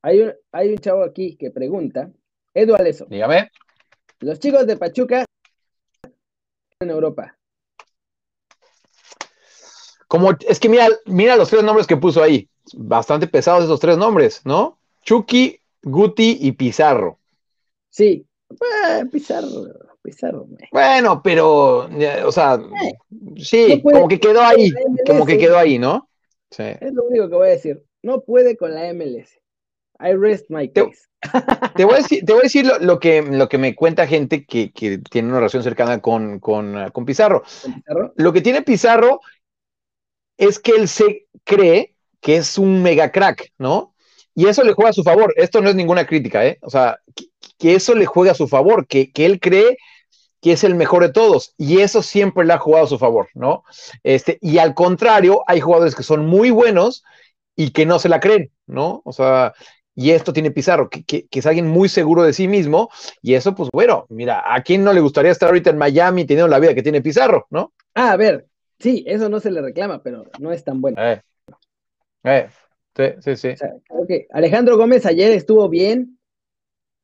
Hay 0.01 0.21
un, 0.21 0.33
hay 0.51 0.71
un 0.71 0.79
chavo 0.79 1.05
aquí 1.05 1.37
que 1.37 1.51
pregunta, 1.51 2.11
Edu 2.55 2.75
Aleso, 2.75 3.07
Dígame. 3.11 3.51
Los 4.21 4.39
chicos 4.39 4.67
de 4.67 4.77
Pachuca 4.77 5.25
en 6.81 6.91
Europa. 6.91 7.37
Como, 10.09 10.31
es 10.47 10.61
que 10.61 10.69
mira, 10.69 10.89
mira 11.07 11.37
los 11.37 11.51
tres 11.51 11.65
nombres 11.65 11.87
que 11.87 11.97
puso 11.97 12.23
ahí. 12.23 12.49
Bastante 12.75 13.27
pesados 13.27 13.65
esos 13.65 13.81
tres 13.81 13.97
nombres, 13.97 14.43
¿no? 14.45 14.79
Chucky, 15.03 15.61
Guti 15.83 16.39
y 16.41 16.53
Pizarro. 16.53 17.19
Sí, 17.91 18.27
ah, 18.85 19.03
Pizarro, 19.11 19.49
Pizarro. 20.03 20.47
Bueno, 20.71 21.23
pero, 21.23 21.89
eh, 21.91 22.23
o 22.25 22.33
sea, 22.33 22.59
sí, 23.37 23.77
no 23.77 23.83
puede- 23.83 23.97
como 23.97 24.09
que 24.09 24.21
quedó 24.21 24.43
ahí, 24.43 24.71
como 25.07 25.25
que 25.27 25.39
quedó 25.39 25.59
ahí, 25.59 25.79
¿no? 25.79 26.09
Sí. 26.51 26.65
Es 26.81 26.93
lo 26.93 27.05
único 27.05 27.29
que 27.29 27.35
voy 27.35 27.49
a 27.49 27.53
decir. 27.53 27.83
No 28.03 28.21
puede 28.21 28.57
con 28.57 28.73
la 28.75 28.87
MLS. 28.93 29.41
I 30.01 30.13
rest 30.13 30.47
my 30.49 30.69
case. 30.69 31.07
Te 31.75 31.85
voy 31.85 31.95
a 31.95 31.99
decir, 31.99 32.25
te 32.25 32.33
voy 32.33 32.41
a 32.41 32.45
decir 32.45 32.67
lo, 32.67 32.79
lo 32.79 33.01
que, 33.01 33.23
lo 33.23 33.49
que 33.49 33.59
me 33.59 33.75
cuenta 33.75 34.07
gente 34.07 34.45
que, 34.45 34.71
que 34.73 34.99
tiene 34.99 35.29
una 35.29 35.39
relación 35.39 35.63
cercana 35.63 36.01
con, 36.01 36.39
con, 36.39 36.91
con 36.93 37.05
Pizarro. 37.05 37.43
Lo 38.17 38.33
que 38.33 38.43
tiene 38.43 38.63
Pizarro 38.63 39.21
es 40.37 40.59
que 40.59 40.73
él 40.73 40.89
se 40.89 41.27
cree 41.45 41.95
que 42.21 42.37
es 42.37 42.59
un 42.59 42.83
mega 42.83 43.11
crack, 43.11 43.53
¿no? 43.59 43.95
Y 44.35 44.47
eso 44.47 44.63
le 44.63 44.75
juega 44.75 44.91
a 44.91 44.95
su 44.95 45.03
favor. 45.03 45.33
Esto 45.37 45.61
no 45.63 45.71
es 45.71 45.75
ninguna 45.75 46.07
crítica, 46.07 46.45
¿eh? 46.45 46.59
O 46.61 46.71
sea, 46.71 46.99
que, 47.15 47.25
que 47.59 47.75
eso 47.75 47.95
le 47.95 48.05
juega 48.05 48.33
a 48.33 48.37
su 48.37 48.47
favor, 48.47 48.87
que, 48.87 49.11
que 49.11 49.25
él 49.25 49.41
cree 49.41 49.79
que 50.43 50.53
es 50.53 50.63
el 50.63 50.75
mejor 50.75 51.03
de 51.03 51.13
todos. 51.13 51.55
Y 51.57 51.81
eso 51.81 52.03
siempre 52.03 52.45
le 52.45 52.53
ha 52.53 52.59
jugado 52.59 52.85
a 52.85 52.89
su 52.89 52.99
favor, 52.99 53.29
¿no? 53.35 53.65
Este, 54.03 54.39
y 54.43 54.59
al 54.59 54.75
contrario, 54.75 55.43
hay 55.47 55.61
jugadores 55.61 55.95
que 55.95 56.03
son 56.03 56.27
muy 56.27 56.51
buenos 56.51 57.03
y 57.57 57.71
que 57.71 57.87
no 57.87 57.99
se 57.99 58.11
la 58.11 58.21
creen, 58.21 58.53
¿no? 58.67 59.01
O 59.05 59.13
sea, 59.13 59.55
y 59.97 60.11
esto 60.11 60.33
tiene 60.33 60.51
Pizarro, 60.53 60.89
que, 60.91 61.03
que- 61.05 61.27
que 61.27 61.39
es 61.41 61.47
alguien 61.47 61.67
muy 61.67 61.89
seguro 61.89 62.23
de 62.23 62.33
sí 62.35 62.47
mismo. 62.47 62.91
Y 63.23 63.35
eso, 63.35 63.55
pues 63.55 63.71
bueno, 63.73 64.07
mira, 64.11 64.43
¿a 64.55 64.63
quién 64.63 64.85
no 64.85 64.93
le 64.93 65.01
gustaría 65.01 65.33
estar 65.33 65.49
ahorita 65.49 65.71
en 65.71 65.79
Miami 65.79 66.25
teniendo 66.27 66.49
la 66.49 66.59
vida 66.61 66.75
que 66.75 66.83
tiene 66.83 67.01
Pizarro, 67.03 67.47
¿no? 67.51 67.73
Ah, 67.95 68.13
a 68.13 68.17
ver, 68.17 68.47
sí, 68.79 69.03
eso 69.09 69.29
no 69.31 69.41
se 69.41 69.51
le 69.51 69.63
reclama, 69.63 70.03
pero 70.03 70.25
no 70.39 70.53
es 70.53 70.63
tan 70.63 70.81
bueno. 70.83 70.99
Eh. 71.03 71.23
Eh. 72.25 72.49
Sí, 72.95 73.05
sí, 73.21 73.37
sí. 73.37 73.49
O 73.49 73.57
sea, 73.57 73.73
Alejandro 74.31 74.77
Gómez 74.77 75.05
ayer 75.07 75.33
estuvo 75.33 75.69
bien. 75.69 76.19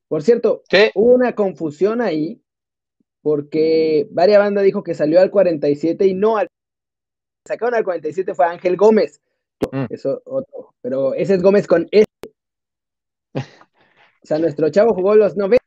Por 0.08 0.22
cierto, 0.22 0.62
Sí, 0.70 0.90
hubo 0.94 1.14
una 1.14 1.34
confusión 1.34 2.02
ahí, 2.02 2.42
porque 3.22 4.06
varias 4.10 4.38
bandas 4.38 4.64
dijo 4.64 4.82
que 4.82 4.94
salió 4.94 5.20
al 5.20 5.30
47 5.30 6.06
y 6.06 6.14
no 6.14 6.36
al. 6.36 6.48
Sacaron 7.46 7.74
al 7.74 7.84
47 7.84 8.34
fue 8.34 8.46
Ángel 8.46 8.76
Gómez. 8.76 9.20
Mm. 9.70 9.84
Eso 9.90 10.20
otro, 10.24 10.74
pero 10.80 11.14
ese 11.14 11.34
es 11.34 11.42
Gómez 11.42 11.66
con 11.66 11.88
S. 11.90 12.04
O 14.22 14.26
sea, 14.26 14.38
nuestro 14.38 14.70
chavo 14.70 14.94
jugó 14.94 15.14
los 15.14 15.36
90. 15.36 15.62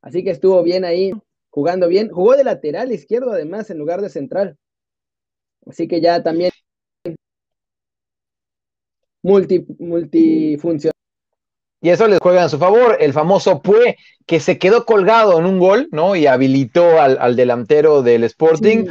Así 0.00 0.22
que 0.24 0.30
estuvo 0.30 0.62
bien 0.62 0.84
ahí, 0.84 1.12
jugando 1.50 1.88
bien. 1.88 2.10
Jugó 2.10 2.36
de 2.36 2.44
lateral 2.44 2.92
izquierdo, 2.92 3.32
además, 3.32 3.70
en 3.70 3.78
lugar 3.78 4.00
de 4.00 4.08
central. 4.08 4.56
Así 5.66 5.88
que 5.88 6.00
ya 6.00 6.22
también 6.22 6.52
multi, 9.22 9.66
multifunción. 9.78 10.95
Y 11.86 11.90
eso 11.90 12.08
les 12.08 12.18
juega 12.20 12.42
en 12.42 12.48
su 12.50 12.58
favor. 12.58 12.96
El 12.98 13.12
famoso 13.12 13.60
Pue, 13.62 13.96
que 14.26 14.40
se 14.40 14.58
quedó 14.58 14.84
colgado 14.84 15.38
en 15.38 15.46
un 15.46 15.60
gol, 15.60 15.88
¿no? 15.92 16.16
Y 16.16 16.26
habilitó 16.26 17.00
al, 17.00 17.16
al 17.20 17.36
delantero 17.36 18.02
del 18.02 18.24
Sporting. 18.24 18.86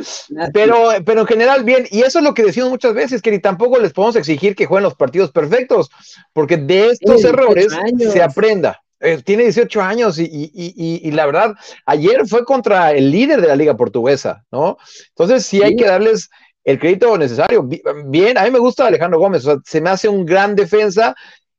Pero, 0.54 0.90
pero 1.06 1.22
en 1.22 1.28
general, 1.28 1.64
bien, 1.66 1.86
y 1.92 2.04
eso 2.04 2.20
es 2.20 2.24
lo 2.24 2.34
que 2.34 2.44
decimos 2.44 2.70
muchas 2.70 2.94
veces, 2.94 3.22
que 3.22 3.32
ni 3.32 3.40
tampoco 3.40 3.80
les 3.80 3.92
podemos 3.92 4.16
exigir 4.16 4.56
que 4.56 4.66
jueguen 4.66 4.84
los 4.84 4.96
partidos 4.96 5.32
perfectos, 5.32 5.90
porque 6.32 6.56
de 6.56 6.92
estos 6.92 7.00
Tiene 7.00 7.16
18 7.22 7.28
errores 7.28 7.74
años. 7.74 8.14
se 8.14 8.22
aprenda. 8.22 8.82
Eh, 9.02 9.22
tiene 9.26 9.44
18 9.44 9.82
años 9.82 10.18
y, 10.18 10.24
y- 10.24 10.52
y- 10.54 11.02
y 11.08 11.12
la 11.12 11.26
verdad, 11.26 11.54
ayer 11.86 12.26
fue 12.28 12.46
contra 12.46 12.94
el 12.94 13.12
líder 13.12 13.42
de 13.42 13.48
la 13.48 13.56
liga 13.58 13.76
portuguesa, 13.76 14.46
¿no? 14.54 14.78
Entonces 15.10 15.46
sí 15.46 15.62
hay 15.62 15.72
Sí. 15.72 15.76
que 15.76 15.86
darles 15.86 16.30
el 16.64 16.80
crédito 16.80 17.18
necesario. 17.18 17.62
Bi- 17.62 17.82
Bien, 18.06 18.38
a 18.38 18.44
mí 18.46 18.52
me 18.52 18.60
gusta 18.60 18.88
Alejandro 18.88 19.20
Gómez, 19.20 19.46
o 19.46 19.52
sea, 19.52 19.60
se 19.66 19.82
me 19.82 19.90
hace 19.90 20.08
un 20.08 20.26
gran 20.26 20.56
defensa, 20.56 21.14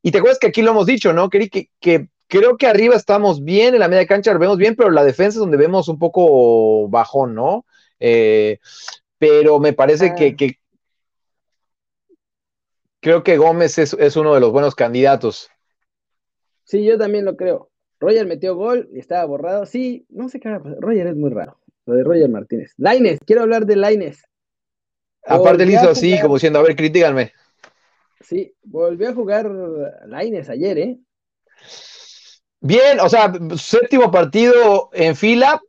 y 0.07 0.13
te 0.13 0.19
acuerdas 0.19 0.39
que 0.39 0.47
aquí 0.47 0.63
lo 0.63 0.71
hemos 0.71 0.87
dicho, 0.87 1.13
¿no? 1.13 1.29
Que, 1.29 1.49
que, 1.51 1.69
que 1.81 2.09
creo 2.29 2.57
que 2.57 2.69
arriba 2.69 2.95
estamos 2.95 3.43
bien, 3.43 3.75
en 3.75 3.81
la 3.81 3.89
media 3.89 4.07
cancha 4.07 4.33
lo 4.33 4.39
vemos 4.39 4.57
bien, 4.57 4.77
pero 4.77 4.89
la 4.91 5.03
defensa 5.03 5.31
es 5.37 5.41
donde 5.41 5.57
vemos 5.57 5.89
un 5.89 5.99
poco 5.99 6.89
bajón, 6.89 7.35
¿no? 7.35 7.67
Eh, 7.99 8.61
pero 9.19 9.59
me 9.59 9.73
parece 9.73 10.11
Ah. 10.11 10.15
que, 10.15 10.37
que 10.37 10.61
creo 13.01 13.25
que 13.25 13.37
Gómez 13.37 13.79
es, 13.79 13.95
es 13.95 14.15
uno 14.17 14.33
de 14.33 14.39
los 14.41 14.53
buenos 14.53 14.77
candidatos. 14.77 15.49
Sí, 16.63 16.85
yo 16.85 16.97
también 16.99 17.25
lo 17.25 17.37
creo. 17.37 17.71
Roger 17.99 18.27
metió 18.27 18.55
gol 18.55 18.89
y 18.93 19.01
estaba 19.01 19.25
borrado. 19.25 19.67
Sí, 19.67 20.07
no 20.09 20.29
sé 20.29 20.39
qué 20.39 20.51
va 20.51 20.57
a 20.57 20.63
pasar. 20.63 20.79
Roger 20.81 21.09
es 21.09 21.17
muy 21.17 21.31
raro. 21.31 21.59
Lo 21.85 21.95
de 21.95 22.05
Roger 22.05 22.29
Martínez. 22.29 22.75
Laines, 22.77 23.19
quiero 23.27 23.43
hablar 23.43 23.67
de 23.67 23.75
Laines. 23.75 24.23
Aparte 25.25 25.65
a 25.65 25.67
hizo 25.67 25.91
así, 25.91 26.21
como 26.21 26.35
diciendo, 26.35 26.61
a 26.61 26.63
ver, 26.63 26.77
critíganme. 26.77 27.33
Sí, 28.29 28.53
volvió 28.65 29.11
a 29.11 29.15
jugar 29.15 29.49
Laines 30.07 30.49
ayer, 30.49 30.79
¿eh? 30.79 30.99
Bien, 32.61 32.99
o 33.01 33.09
sea, 33.09 33.33
séptimo 33.57 34.11
partido 34.11 34.91
en 34.93 35.15
fila. 35.15 35.61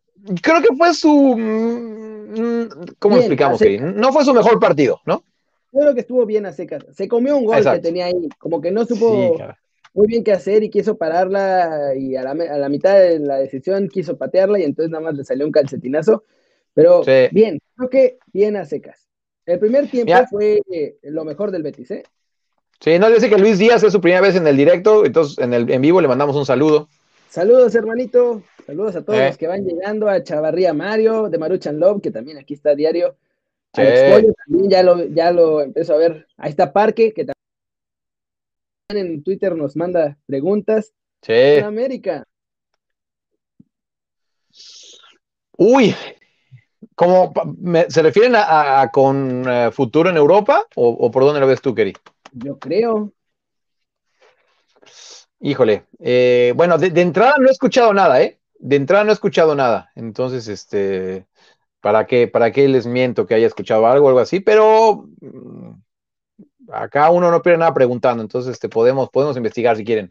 Creo 0.41 0.61
que 0.61 0.75
fue 0.75 0.93
su. 0.95 1.35
mm, 1.37 2.95
¿Cómo 2.97 3.15
Bien, 3.15 3.25
explicamos? 3.25 3.59
Kevin? 3.59 3.95
No 3.95 4.11
fue 4.11 4.25
su 4.25 4.33
mejor 4.33 4.59
partido, 4.59 4.99
¿no? 5.05 5.23
Yo 5.71 5.81
creo 5.81 5.93
que 5.93 5.99
estuvo 6.01 6.25
bien 6.25 6.47
a 6.47 6.51
secas. 6.51 6.83
Se 6.93 7.07
comió 7.07 7.37
un 7.37 7.45
gol 7.45 7.57
Exacto. 7.57 7.79
que 7.81 7.87
tenía 7.87 8.05
ahí. 8.05 8.27
Como 8.39 8.59
que 8.59 8.71
no 8.71 8.85
supo 8.85 9.35
Sí, 9.37 9.43
muy 9.93 10.07
bien 10.07 10.23
qué 10.23 10.31
hacer 10.31 10.63
y 10.63 10.71
quiso 10.71 10.97
pararla 10.97 11.93
y 11.95 12.15
a 12.15 12.23
la, 12.23 12.31
a 12.31 12.57
la 12.57 12.69
mitad 12.69 12.97
de 12.97 13.19
la 13.19 13.37
decisión 13.37 13.87
quiso 13.87 14.17
patearla 14.17 14.59
y 14.59 14.63
entonces 14.63 14.89
nada 14.89 15.03
más 15.03 15.13
le 15.15 15.23
salió 15.23 15.45
un 15.45 15.51
calcetinazo. 15.51 16.23
Pero 16.73 17.03
Sí. 17.03 17.27
bien, 17.31 17.59
creo 17.75 17.89
que 17.89 18.17
bien 18.33 18.55
a 18.55 18.65
secas. 18.65 19.07
El 19.45 19.59
primer 19.59 19.89
tiempo 19.89 20.13
Mira. 20.13 20.27
fue 20.27 20.61
lo 21.03 21.23
mejor 21.23 21.51
del 21.51 21.61
Betis, 21.63 21.91
¿eh? 21.91 22.03
Sí, 22.79 22.99
no 22.99 23.09
dice 23.09 23.29
que 23.29 23.37
Luis 23.37 23.57
Díaz 23.57 23.83
es 23.83 23.91
su 23.91 23.99
primera 24.01 24.21
vez 24.21 24.35
en 24.35 24.45
el 24.47 24.55
directo, 24.55 25.05
entonces 25.05 25.37
en 25.39 25.53
el 25.53 25.69
en 25.71 25.81
vivo 25.81 25.99
le 26.01 26.07
mandamos 26.07 26.35
un 26.35 26.45
saludo. 26.45 26.87
Saludos, 27.29 27.73
hermanito. 27.75 28.43
Saludos 28.65 28.95
a 28.95 29.03
todos 29.03 29.19
Eh. 29.19 29.27
los 29.27 29.37
que 29.37 29.47
van 29.47 29.65
llegando, 29.65 30.07
a 30.09 30.23
Chavarría 30.23 30.73
Mario, 30.73 31.29
de 31.29 31.37
Maruchan 31.37 31.79
Love, 31.79 32.01
que 32.01 32.11
también 32.11 32.37
aquí 32.37 32.53
está 32.53 32.71
a 32.71 32.75
diario. 32.75 33.15
Sí. 33.73 33.81
Alex 33.81 34.01
Pollo 34.13 34.33
también 34.45 34.69
ya 34.69 34.83
lo, 34.83 35.03
ya 35.07 35.31
lo 35.31 35.61
empezó 35.61 35.93
a 35.95 35.97
ver. 35.97 36.27
Ahí 36.37 36.49
está 36.51 36.71
Parque, 36.71 37.13
que 37.13 37.25
también 38.89 39.07
en 39.15 39.23
Twitter 39.23 39.55
nos 39.55 39.75
manda 39.75 40.17
preguntas. 40.25 40.93
Sí. 41.21 41.33
En 41.33 41.63
América. 41.65 42.23
Uy, 45.57 45.95
¿cómo 46.95 47.33
me- 47.59 47.89
se 47.89 48.01
refieren 48.01 48.35
a, 48.35 48.43
a- 48.43 48.81
a 48.81 48.91
con 48.91 49.43
eh, 49.47 49.71
futuro 49.71 50.09
en 50.09 50.17
Europa 50.17 50.63
o, 50.75 50.89
o 50.89 51.11
por 51.11 51.23
dónde 51.23 51.39
lo 51.39 51.47
ves 51.47 51.61
tú, 51.61 51.73
Keri? 51.73 51.93
Yo 52.43 52.57
creo. 52.59 53.13
Híjole, 55.39 55.85
eh, 55.99 56.53
bueno, 56.55 56.77
de, 56.77 56.89
de 56.89 57.01
entrada 57.01 57.35
no 57.39 57.47
he 57.47 57.51
escuchado 57.51 57.93
nada, 57.93 58.21
¿eh? 58.21 58.39
De 58.59 58.75
entrada 58.75 59.03
no 59.03 59.11
he 59.11 59.13
escuchado 59.13 59.55
nada. 59.55 59.91
Entonces, 59.95 60.47
este, 60.47 61.27
¿para 61.81 62.07
qué, 62.07 62.27
para 62.27 62.51
qué 62.51 62.67
les 62.67 62.87
miento 62.87 63.25
que 63.25 63.35
haya 63.35 63.47
escuchado 63.47 63.85
algo 63.87 64.05
o 64.05 64.09
algo 64.09 64.19
así? 64.19 64.39
Pero 64.39 65.05
mm, 65.21 65.71
acá 66.69 67.11
uno 67.11 67.29
no 67.29 67.41
pierde 67.41 67.59
nada 67.59 67.73
preguntando, 67.73 68.23
entonces 68.23 68.53
este, 68.53 68.69
podemos, 68.69 69.09
podemos 69.09 69.37
investigar 69.37 69.77
si 69.77 69.85
quieren. 69.85 70.09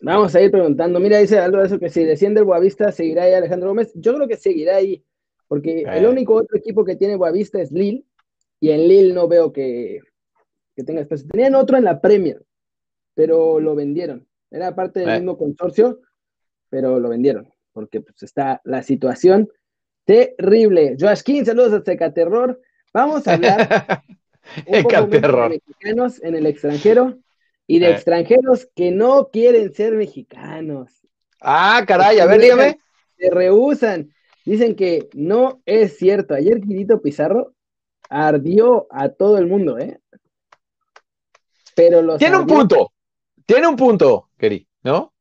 Vamos 0.00 0.34
a 0.34 0.40
ir 0.40 0.50
preguntando. 0.50 1.00
Mira, 1.00 1.18
dice 1.18 1.38
algo 1.38 1.58
de 1.58 1.66
eso 1.66 1.78
que 1.78 1.88
si 1.88 2.04
desciende 2.04 2.40
el 2.40 2.46
Boavista, 2.46 2.92
seguirá 2.92 3.24
ahí 3.24 3.32
Alejandro 3.32 3.68
Gómez. 3.68 3.92
Yo 3.94 4.14
creo 4.14 4.28
que 4.28 4.36
seguirá 4.36 4.76
ahí, 4.76 5.04
porque 5.48 5.82
el 5.82 6.04
eh. 6.04 6.08
único 6.08 6.34
otro 6.34 6.58
equipo 6.58 6.84
que 6.84 6.96
tiene 6.96 7.16
Boavista 7.16 7.60
es 7.60 7.72
Lille, 7.72 8.04
y 8.60 8.70
en 8.70 8.88
Lille 8.88 9.12
no 9.12 9.28
veo 9.28 9.52
que, 9.52 10.00
tenga 10.82 11.02
espacio. 11.02 11.28
Tenían 11.28 11.54
otro 11.54 11.76
en 11.76 11.84
la 11.84 12.00
Premier, 12.00 12.44
pero 13.14 13.60
lo 13.60 13.74
vendieron. 13.74 14.26
Era 14.50 14.74
parte 14.74 15.00
del 15.00 15.08
eh. 15.10 15.14
mismo 15.16 15.36
consorcio, 15.36 16.00
pero 16.68 16.98
lo 16.98 17.08
vendieron, 17.08 17.52
porque 17.72 18.00
pues 18.00 18.22
está 18.22 18.60
la 18.64 18.82
situación 18.82 19.48
terrible. 20.04 20.96
Joash 20.98 21.22
King, 21.22 21.44
saludos 21.44 21.72
a 21.72 21.84
Seca 21.84 22.12
Terror. 22.12 22.60
Vamos 22.92 23.26
a 23.26 23.34
hablar 23.34 24.02
un 24.66 24.82
poco 24.82 25.06
de 25.06 25.48
mexicanos 25.48 26.22
en 26.22 26.34
el 26.34 26.46
extranjero 26.46 27.18
y 27.66 27.78
de 27.78 27.86
eh. 27.86 27.92
extranjeros 27.92 28.68
que 28.74 28.90
no 28.90 29.30
quieren 29.30 29.72
ser 29.72 29.94
mexicanos. 29.94 30.90
Ah, 31.40 31.84
caray, 31.86 32.18
a 32.18 32.26
ver, 32.26 32.40
dígame. 32.40 32.78
Se 33.18 33.30
rehusan. 33.30 34.10
Dicen 34.44 34.76
que 34.76 35.08
no 35.14 35.62
es 35.66 35.96
cierto. 35.96 36.34
Ayer 36.34 36.60
Quirito 36.60 37.00
Pizarro 37.00 37.54
ardió 38.08 38.86
a 38.90 39.08
todo 39.08 39.38
el 39.38 39.46
mundo, 39.46 39.78
¿eh? 39.78 40.00
Pero 41.74 42.02
los 42.02 42.18
Tiene 42.18 42.36
un 42.36 42.46
punto. 42.46 42.92
Tiene 43.46 43.66
un 43.66 43.76
punto, 43.76 44.30
Keri, 44.38 44.66
¿no? 44.82 45.12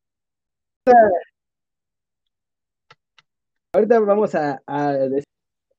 Ahorita 3.74 4.00
vamos 4.00 4.36
a, 4.36 4.62
decir 4.94 5.24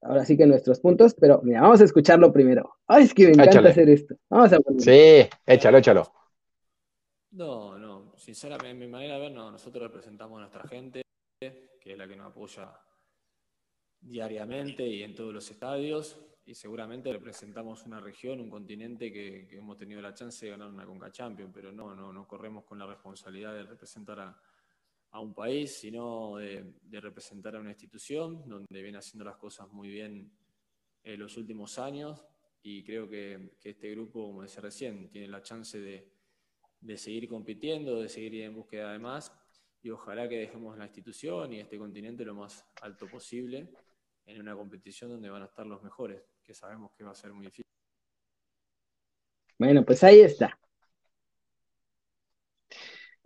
ahora 0.03 0.25
sí 0.25 0.37
que 0.37 0.47
nuestros 0.47 0.81
puntos, 0.81 1.15
pero 1.15 1.41
mira, 1.43 1.63
vamos 1.63 1.81
a 1.81 1.85
escucharlo 1.85 2.33
primero. 2.33 2.77
Ay, 2.87 3.05
es 3.05 3.15
que 3.15 3.29
me 3.29 3.33
encanta 3.33 3.69
hacer 3.69 3.89
esto. 3.89 4.17
Vamos 4.29 4.53
a 4.53 4.59
Sí, 4.79 5.29
échalo, 5.47 5.79
échalo. 5.79 6.13
No, 7.31 7.79
no, 7.79 8.13
sinceramente, 8.17 8.75
mi 8.75 8.87
manera 8.87 9.15
de 9.15 9.21
ver, 9.21 9.33
no, 9.33 9.51
nosotros 9.51 9.83
representamos 9.85 10.37
a 10.37 10.41
nuestra 10.41 10.69
gente, 10.69 11.03
que 11.41 11.93
es 11.93 11.99
la 11.99 12.07
que 12.07 12.17
nos 12.17 12.27
apoya 12.27 12.79
diariamente 14.01 14.87
y 14.87 15.03
en 15.03 15.15
todos 15.15 15.33
los 15.33 15.51
estadios, 15.51 16.19
y 16.47 16.55
seguramente 16.55 17.13
representamos 17.13 17.85
una 17.85 18.01
región, 18.01 18.41
un 18.41 18.51
continente 18.51 19.13
que, 19.13 19.49
hemos 19.57 19.77
tenido 19.77 20.01
la 20.03 20.15
chance 20.15 20.45
de 20.45 20.53
ganar 20.53 20.69
una 20.69 20.85
Conca 20.85 21.11
Champions, 21.11 21.51
pero 21.55 21.73
no, 21.73 21.95
no, 21.95 22.13
no 22.13 22.29
corremos 22.29 22.65
con 22.65 22.79
la 22.79 22.87
responsabilidad 22.87 23.55
de 23.55 23.63
representar 23.65 24.21
a, 24.21 24.41
un 25.21 25.33
país, 25.33 25.73
sino 25.79 26.39
de, 26.39 26.75
representar 27.01 27.55
a 27.55 27.61
una 27.61 27.71
institución 27.71 28.49
donde 28.49 28.83
viene 28.83 28.99
haciendo 28.99 29.25
las 29.25 29.37
cosas 29.37 29.71
muy 29.71 29.89
bien 29.89 30.33
en 31.05 31.21
los 31.21 31.37
últimos 31.37 31.79
años, 31.79 32.25
y 32.63 32.83
creo 32.83 33.09
que, 33.09 33.53
que 33.61 33.71
este 33.71 33.91
grupo, 33.91 34.27
como 34.27 34.43
decía 34.43 34.63
recién, 34.63 35.09
tiene 35.11 35.29
la 35.29 35.41
chance 35.43 35.79
de 35.79 36.15
de 36.85 36.99
seguir 36.99 37.29
compitiendo, 37.29 38.01
de 38.01 38.09
seguir 38.09 38.43
en 38.43 38.55
búsqueda 38.55 38.93
de 38.93 38.99
más. 38.99 39.33
Y 39.83 39.91
ojalá 39.91 40.29
que 40.29 40.39
dejemos 40.39 40.77
la 40.77 40.85
institución 40.85 41.53
y 41.53 41.61
este 41.61 41.79
continente 41.79 42.25
lo 42.25 42.35
más 42.35 42.67
alto 42.83 43.07
posible 43.07 43.71
en 44.27 44.41
una 44.41 44.55
competición 44.55 45.11
donde 45.11 45.31
van 45.31 45.43
a 45.43 45.47
estar 45.47 45.67
los 45.67 45.83
mejores, 45.83 46.23
que 46.45 46.55
sabemos 46.55 46.93
que 46.95 47.05
va 47.05 47.13
a 47.13 47.15
ser 47.15 47.33
muy 47.33 47.47
difícil. 47.47 47.65
Bueno, 49.59 49.85
pues 49.85 50.03
ahí 50.05 50.21
está. 50.21 50.59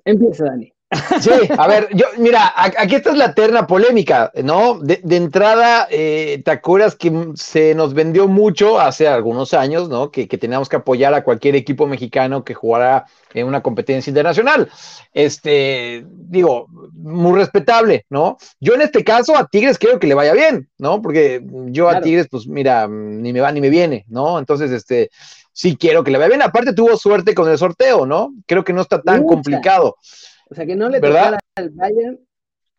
Empieza, 0.05 0.45
Dani. 0.45 0.73
Sí, 1.21 1.31
a 1.59 1.67
ver, 1.67 1.89
yo, 1.95 2.07
mira, 2.17 2.51
aquí 2.57 2.95
está 2.95 3.13
la 3.13 3.35
terna 3.35 3.67
polémica, 3.67 4.33
¿no? 4.43 4.79
De, 4.79 5.01
entrada, 5.17 5.87
eh, 5.91 6.41
¿te 6.43 6.51
acuerdas 6.51 6.97
que 6.97 7.13
se 7.35 7.75
nos 7.75 7.93
vendió 7.93 8.27
mucho 8.27 8.81
hace 8.81 9.07
algunos 9.07 9.53
años, 9.53 9.91
¿no? 9.91 10.11
Que, 10.11 10.27
teníamos 10.27 10.69
que 10.69 10.77
apoyar 10.77 11.13
a 11.13 11.25
cualquier 11.25 11.57
equipo 11.57 11.87
mexicano 11.87 12.43
que 12.43 12.55
jugara 12.55 13.05
en 13.35 13.47
una 13.47 13.63
competencia 13.63 14.11
internacional. 14.11 14.71
Este, 15.13 16.07
digo, 16.09 16.69
muy 16.95 17.39
respetable, 17.39 18.07
¿no? 18.09 18.39
Yo 18.59 18.75
en 18.75 18.81
este 18.81 19.05
caso 19.05 19.37
a 19.37 19.47
Tigres 19.47 19.79
quiero 19.79 19.99
que 19.99 20.07
le 20.07 20.15
vaya 20.15 20.33
bien, 20.33 20.71
¿no? 20.79 21.03
Porque 21.03 21.43
yo 21.67 21.91
a 21.91 22.01
Tigres, 22.01 22.29
pues 22.31 22.47
mira, 22.47 22.89
ni 22.89 23.35
me 23.35 23.41
va 23.41 23.53
ni 23.53 23.61
me 23.61 23.69
viene, 23.69 24.07
¿no? 24.09 24.39
Entonces, 24.39 24.71
este, 24.71 25.11
sí 25.53 25.77
quiero 25.77 26.03
que 26.03 26.13
le 26.13 26.19
vaya 26.19 26.29
bien. 26.29 26.43
Aparte 26.43 26.73
tuvo 26.73 26.97
suerte 26.97 27.35
con 27.35 27.51
el 27.51 27.59
sorteo, 27.59 28.07
¿no? 28.07 28.33
Creo 28.47 28.65
que 28.65 28.73
no 28.73 28.81
está 28.81 29.03
tan 29.03 29.25
complicado. 29.25 29.97
O 30.51 30.55
sea, 30.55 30.67
que 30.67 30.77
no 30.77 30.89
le 30.89 31.01
tocara 31.01 31.39
al 31.57 31.71
Bayern, 31.71 32.21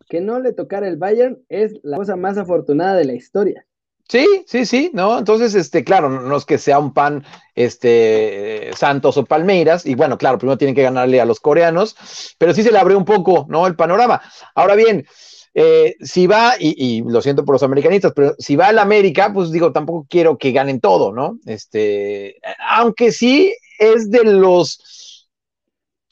que 0.07 0.21
no 0.21 0.39
le 0.39 0.53
tocara 0.53 0.87
el 0.87 0.97
Bayern 0.97 1.39
es 1.49 1.73
la 1.83 1.97
cosa 1.97 2.15
más 2.15 2.37
afortunada 2.37 2.95
de 2.95 3.05
la 3.05 3.13
historia. 3.13 3.65
Sí, 4.07 4.25
sí, 4.47 4.65
sí, 4.65 4.89
¿no? 4.91 5.19
Entonces, 5.19 5.53
este, 5.53 5.83
claro, 5.83 6.09
no 6.09 6.35
es 6.35 6.43
que 6.43 6.57
sea 6.57 6.79
un 6.79 6.95
pan, 6.95 7.23
este, 7.53 8.71
Santos 8.75 9.17
o 9.17 9.25
Palmeiras, 9.25 9.85
y 9.85 9.93
bueno, 9.93 10.17
claro, 10.17 10.39
primero 10.39 10.57
tienen 10.57 10.73
que 10.73 10.81
ganarle 10.81 11.21
a 11.21 11.25
los 11.25 11.39
coreanos, 11.39 11.95
pero 12.39 12.55
sí 12.55 12.63
se 12.63 12.71
le 12.71 12.79
abrió 12.79 12.97
un 12.97 13.05
poco, 13.05 13.45
¿no? 13.49 13.67
El 13.67 13.75
panorama. 13.75 14.19
Ahora 14.55 14.73
bien, 14.73 15.05
eh, 15.53 15.95
si 16.01 16.25
va, 16.25 16.53
y, 16.59 16.73
y, 16.83 17.01
lo 17.03 17.21
siento 17.21 17.45
por 17.45 17.53
los 17.53 17.61
americanistas, 17.61 18.13
pero 18.15 18.33
si 18.39 18.55
va 18.55 18.69
al 18.69 18.79
América, 18.79 19.31
pues 19.31 19.51
digo, 19.51 19.71
tampoco 19.71 20.07
quiero 20.09 20.39
que 20.39 20.53
ganen 20.53 20.79
todo, 20.79 21.11
¿no? 21.11 21.37
Este, 21.45 22.37
aunque 22.67 23.11
sí 23.11 23.53
es 23.77 24.09
de 24.09 24.23
los 24.23 24.81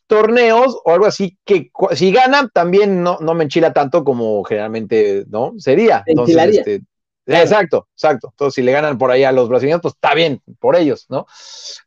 torneos 0.08 0.80
o 0.84 0.92
algo 0.92 1.06
así 1.06 1.38
que 1.46 1.72
si 1.94 2.12
ganan 2.12 2.50
también 2.54 3.04
no, 3.04 3.20
no 3.20 3.34
me 3.34 3.44
enchila 3.44 3.74
tanto 3.74 4.04
como 4.04 4.44
generalmente 4.44 5.26
no 5.30 5.54
sería. 5.58 6.04
Entonces, 6.06 6.58
este, 6.58 6.82
Exacto, 7.28 7.90
exacto. 7.94 8.30
Entonces, 8.32 8.56
si 8.56 8.62
le 8.62 8.72
ganan 8.72 8.98
por 8.98 9.12
ahí 9.12 9.24
a 9.24 9.34
los 9.34 9.50
brasileños, 9.50 9.82
pues 9.82 9.96
está 9.96 10.14
bien 10.16 10.42
por 10.60 10.78
ellos, 10.78 11.08
¿no? 11.10 11.26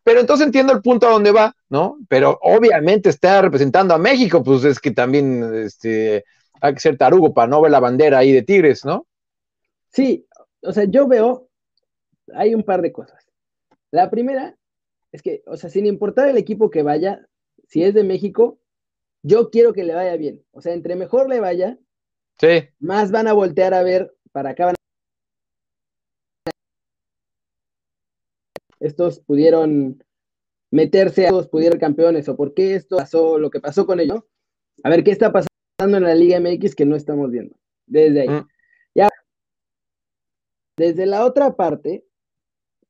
Pero 0.02 0.20
entonces 0.20 0.46
entiendo 0.46 0.72
el 0.72 0.82
punto 0.82 1.06
a 1.06 1.12
donde 1.12 1.32
va, 1.32 1.56
¿no? 1.70 1.98
Pero 2.08 2.38
obviamente 2.42 3.08
está 3.08 3.40
representando 3.40 3.94
a 3.94 3.98
México, 3.98 4.42
pues 4.42 4.64
es 4.64 4.78
que 4.78 4.90
también 4.90 5.64
este, 5.64 6.24
hay 6.60 6.74
que 6.74 6.80
ser 6.80 6.98
tarugo 6.98 7.32
para 7.32 7.48
no 7.48 7.62
ver 7.62 7.70
la 7.70 7.80
bandera 7.80 8.18
ahí 8.18 8.32
de 8.32 8.42
Tigres, 8.42 8.84
¿no? 8.84 9.06
Sí, 9.88 10.26
o 10.62 10.72
sea, 10.72 10.84
yo 10.84 11.08
veo, 11.08 11.48
hay 12.34 12.54
un 12.54 12.62
par 12.62 12.82
de 12.82 12.92
cosas. 12.92 13.24
La 13.90 14.10
primera 14.10 14.56
es 15.10 15.22
que, 15.22 15.42
o 15.46 15.56
sea, 15.56 15.70
sin 15.70 15.86
importar 15.86 16.28
el 16.28 16.36
equipo 16.36 16.70
que 16.70 16.82
vaya, 16.82 17.26
si 17.70 17.84
es 17.84 17.94
de 17.94 18.02
México, 18.02 18.58
yo 19.22 19.50
quiero 19.50 19.72
que 19.72 19.84
le 19.84 19.94
vaya 19.94 20.16
bien. 20.16 20.44
O 20.50 20.60
sea, 20.60 20.74
entre 20.74 20.96
mejor 20.96 21.28
le 21.28 21.38
vaya, 21.38 21.78
más 22.80 23.12
van 23.12 23.28
a 23.28 23.32
voltear 23.32 23.74
a 23.74 23.82
ver 23.82 24.12
para 24.32 24.50
acá. 24.50 24.74
Estos 28.80 29.20
pudieron 29.20 30.02
meterse, 30.72 31.26
a 31.26 31.30
todos 31.30 31.48
pudieron 31.48 31.78
campeones, 31.78 32.28
o 32.28 32.36
por 32.36 32.54
qué 32.54 32.74
esto 32.74 32.96
pasó, 32.96 33.38
lo 33.38 33.50
que 33.50 33.60
pasó 33.60 33.86
con 33.86 34.00
ellos. 34.00 34.24
A 34.82 34.90
ver 34.90 35.04
qué 35.04 35.12
está 35.12 35.32
pasando 35.32 35.96
en 35.96 36.02
la 36.02 36.14
Liga 36.14 36.40
MX 36.40 36.74
que 36.74 36.86
no 36.86 36.96
estamos 36.96 37.30
viendo. 37.30 37.54
Desde 37.86 38.22
ahí. 38.22 38.28
Mm. 38.28 38.48
Ya. 38.94 39.08
Desde 40.76 41.06
la 41.06 41.24
otra 41.24 41.54
parte, 41.54 42.04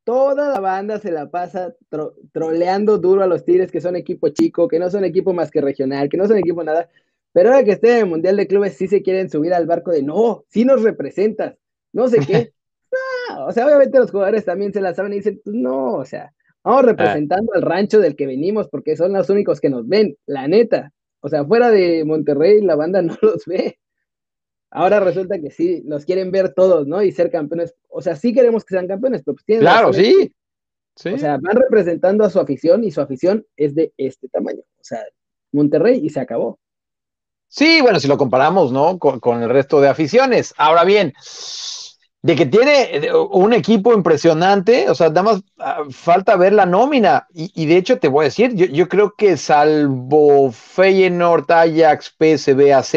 toda 0.05 0.53
la 0.53 0.61
banda 0.61 0.99
se 0.99 1.11
la 1.11 1.31
pasa 1.31 1.75
troleando 2.33 2.99
duro 2.99 3.23
a 3.23 3.27
los 3.27 3.45
Tigres, 3.45 3.71
que 3.71 3.81
son 3.81 3.97
equipo 3.97 4.29
chico, 4.29 4.69
que 4.69 4.79
no 4.79 4.91
son 4.91 5.05
equipo 5.05 5.33
más 5.33 5.51
que 5.51 5.61
regional, 5.61 6.09
que 6.09 6.17
no 6.17 6.27
son 6.27 6.39
equipo 6.39 6.65
nada. 6.65 6.89
Pero 7.33 7.51
ahora 7.51 7.65
que 7.65 7.73
estén 7.73 7.91
en 7.93 7.99
el 7.99 8.07
Mundial 8.07 8.37
de 8.37 8.47
Clubes, 8.47 8.77
sí 8.77 8.89
se 8.89 9.03
quieren 9.03 9.31
subir 9.31 9.55
al 9.55 9.67
barco 9.67 9.91
de 9.93 10.03
no, 10.03 10.45
sí 10.49 10.65
nos 10.65 10.83
representas, 10.83 11.57
no 11.93 12.09
sé 12.09 12.19
qué. 12.27 12.53
o 13.39 13.53
sea, 13.53 13.67
obviamente 13.67 13.99
los 13.99 14.11
jugadores 14.11 14.45
también 14.45 14.73
se 14.73 14.81
la 14.81 14.95
saben 14.95 15.13
y 15.13 15.17
dicen, 15.17 15.41
pues 15.45 15.55
no, 15.55 15.95
o 15.95 16.05
sea, 16.05 16.33
vamos 16.65 16.85
representando 16.85 17.53
al 17.55 17.63
rancho 17.63 18.01
del 18.01 18.17
que 18.17 18.27
venimos 18.27 18.69
porque 18.69 18.97
son 18.97 19.13
los 19.13 19.31
únicos 19.31 19.61
que 19.61 19.71
nos 19.71 19.87
ven, 19.87 20.17
la 20.27 20.49
neta. 20.49 20.93
O 21.21 21.29
sea, 21.29 21.45
fuera 21.45 21.71
de 21.71 22.05
Monterrey, 22.05 22.61
la 22.63 22.77
banda 22.77 23.03
no 23.03 23.17
los 23.23 23.45
ve. 23.47 23.79
Ahora 24.71 25.01
resulta 25.01 25.41
que 25.41 25.51
sí, 25.51 25.83
los 25.85 26.05
quieren 26.05 26.31
ver 26.31 26.55
todos, 26.55 26.87
¿no? 26.87 27.03
Y 27.03 27.11
ser 27.11 27.31
campeones. 27.31 27.75
O 27.89 28.01
sea, 28.01 28.15
sí 28.15 28.33
queremos 28.33 28.65
que 28.65 28.75
sean 28.75 28.87
campeones, 28.87 29.23
pero 29.25 29.35
pues 29.35 29.45
tienen. 29.45 29.63
Claro, 29.63 29.93
sí. 29.93 30.33
O 30.97 31.19
sea, 31.19 31.39
van 31.41 31.57
representando 31.57 32.25
a 32.25 32.31
su 32.31 32.39
afición 32.39 32.85
y 32.85 32.91
su 32.91 33.01
afición 33.01 33.45
es 33.57 33.75
de 33.75 33.93
este 33.97 34.29
tamaño. 34.29 34.61
O 34.61 34.85
sea, 34.85 35.03
Monterrey 35.53 36.01
y 36.03 36.11
se 36.11 36.21
acabó. 36.21 36.59
Sí, 37.49 37.81
bueno, 37.81 37.99
si 37.99 38.07
lo 38.07 38.17
comparamos, 38.17 38.71
¿no? 38.71 38.99
Con, 38.99 39.43
el 39.43 39.49
resto 39.49 39.81
de 39.81 39.89
aficiones. 39.89 40.55
Ahora 40.57 40.85
bien, 40.85 41.15
de 42.23 42.37
que 42.37 42.47
tiene 42.47 43.11
un 43.13 43.53
equipo 43.53 43.93
impresionante, 43.93 44.89
o 44.89 44.95
sea, 44.95 45.09
nada 45.09 45.23
más 45.23 45.43
ah, 45.59 45.83
falta 45.91 46.37
ver 46.37 46.53
la 46.53 46.67
nómina. 46.67 47.27
Y, 47.33 47.67
de 47.67 47.77
hecho, 47.77 47.99
te 47.99 48.07
voy 48.07 48.25
a 48.25 48.29
decir, 48.29 48.55
yo, 48.55 48.67
yo 48.67 48.89
creo 48.89 49.15
que 49.17 49.37
salvo 49.37 50.53
Feyenoord, 50.53 51.51
Ajax, 51.51 52.15
PSV, 52.17 52.73
AZ, 52.73 52.95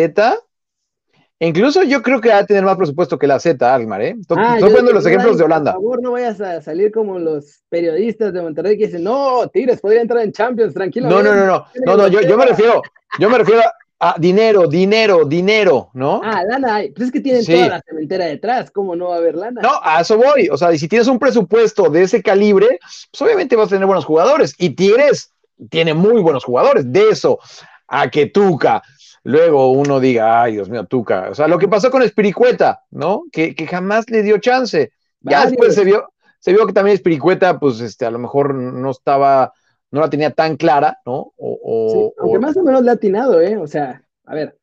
Incluso 1.46 1.84
yo 1.84 2.02
creo 2.02 2.22
que 2.22 2.30
va 2.30 2.40
a 2.40 2.46
tener 2.46 2.64
más 2.64 2.78
presupuesto 2.78 3.18
que 3.18 3.28
la 3.28 3.40
Z, 3.40 3.74
Almar, 3.74 4.02
¿eh? 4.02 4.16
Estoy 4.20 4.38
ah, 4.40 4.58
poniendo 4.60 4.94
los 4.94 5.06
ejemplos 5.06 5.38
de 5.38 5.44
Holanda. 5.44 5.74
Por 5.74 5.82
favor, 5.82 6.02
no 6.02 6.12
vayas 6.12 6.40
a 6.42 6.62
salir 6.62 6.92
como 6.92 7.20
los 7.20 7.64
periodistas 7.70 8.34
de 8.34 8.42
Monterrey 8.42 8.78
que 8.78 8.88
dicen, 8.88 9.04
no, 9.04 9.48
Tigres 9.48 9.82
podría 9.82 10.02
entrar 10.02 10.24
en 10.24 10.32
Champions, 10.32 10.74
tranquilo. 10.74 11.10
No, 11.10 11.22
no, 11.22 11.36
no, 11.36 11.46
no, 11.46 11.66
no, 11.86 11.98
no, 11.98 12.08
yo, 12.08 12.22
yo 12.22 12.38
me 12.38 12.46
refiero, 12.46 12.82
yo 13.20 13.30
me 13.30 13.38
refiero 13.38 13.62
Ah, 14.06 14.16
dinero, 14.20 14.68
dinero, 14.68 15.24
dinero, 15.24 15.90
¿no? 15.94 16.20
Ah, 16.22 16.44
lana 16.44 16.76
hay. 16.76 16.92
Pues 16.92 17.06
es 17.06 17.14
que 17.14 17.22
tienen 17.22 17.42
Sí. 17.42 17.54
toda 17.54 17.70
la 17.70 17.82
cementera 17.88 18.26
detrás. 18.26 18.70
¿Cómo 18.70 18.98
no 18.98 19.08
va 19.08 19.16
a 19.16 19.18
haber 19.20 19.36
lana? 19.36 19.62
No, 19.62 19.80
a 19.82 20.02
eso 20.02 20.18
voy. 20.18 20.50
O 20.52 20.58
sea, 20.58 20.74
y 20.74 20.78
si 20.78 20.90
tienes 20.90 21.08
un 21.08 21.18
presupuesto 21.18 21.90
de 21.90 22.02
ese 22.04 22.22
calibre, 22.22 22.80
pues 22.82 23.22
obviamente 23.22 23.56
vas 23.56 23.68
a 23.68 23.70
tener 23.70 23.86
buenos 23.86 24.04
jugadores. 24.04 24.56
Y 24.58 24.72
Tigres 24.72 25.32
tiene 25.70 25.94
muy 25.94 26.22
buenos 26.22 26.44
jugadores. 26.44 26.92
De 26.92 27.12
eso 27.12 27.40
a 27.88 28.10
que 28.10 28.26
Tuca, 28.26 28.84
luego 29.24 29.72
uno 29.72 30.00
diga, 30.00 30.42
ay, 30.44 30.54
Dios 30.54 30.70
mío, 30.70 30.86
Tuca. 30.86 31.30
O 31.30 31.36
sea, 31.36 31.48
lo 31.48 31.58
que 31.58 31.68
pasó 31.68 31.90
con 31.92 32.02
Espiricueta, 32.04 32.84
¿no? 32.92 33.24
Que, 33.32 33.56
que 33.56 33.66
jamás 33.68 34.10
le 34.10 34.22
dio 34.24 34.38
chance. 34.40 34.92
Ya 35.22 35.46
después 35.46 35.74
se 35.76 35.86
vio, 35.86 36.10
se 36.40 36.52
vio 36.52 36.68
que 36.68 36.74
también 36.74 36.96
Espiricueta, 36.96 37.60
pues, 37.60 37.80
este, 37.80 38.06
a 38.06 38.12
lo 38.12 38.20
mejor 38.20 38.54
no 38.54 38.92
estaba, 38.92 39.54
no 39.92 40.02
la 40.02 40.10
tenía 40.10 40.32
tan 40.32 40.58
clara, 40.58 41.00
¿no? 41.06 41.34
O, 41.38 41.60
o- 41.64 41.90
Sí, 41.92 42.14
aunque 42.20 42.38
o- 42.38 42.42
más 42.42 42.58
o 42.58 42.64
menos 42.64 42.84
le 42.84 42.90
ha 42.90 42.94
atinado, 42.94 43.40
¿eh? 43.42 43.58
O 43.58 43.68
sea, 43.68 44.04
a 44.26 44.36
ver, 44.36 44.58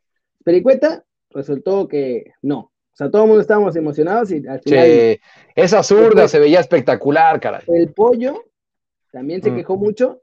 Pericueta 0.44 1.04
resultó 1.30 1.86
que 1.88 2.32
no. 2.42 2.58
O 2.92 2.96
sea, 3.00 3.10
todo 3.10 3.22
el 3.22 3.28
mundo 3.28 3.40
estábamos 3.40 3.76
emocionados 3.76 4.30
y 4.30 4.46
al 4.46 4.60
final 4.60 4.84
che, 4.84 5.20
esa 5.54 5.82
zurda 5.82 6.28
se 6.28 6.38
veía 6.38 6.60
espectacular, 6.60 7.40
caray. 7.40 7.62
el 7.68 7.92
pollo 7.94 8.42
también 9.10 9.42
se 9.42 9.50
Mm. 9.50 9.56
quejó 9.56 9.76
mucho 9.76 10.20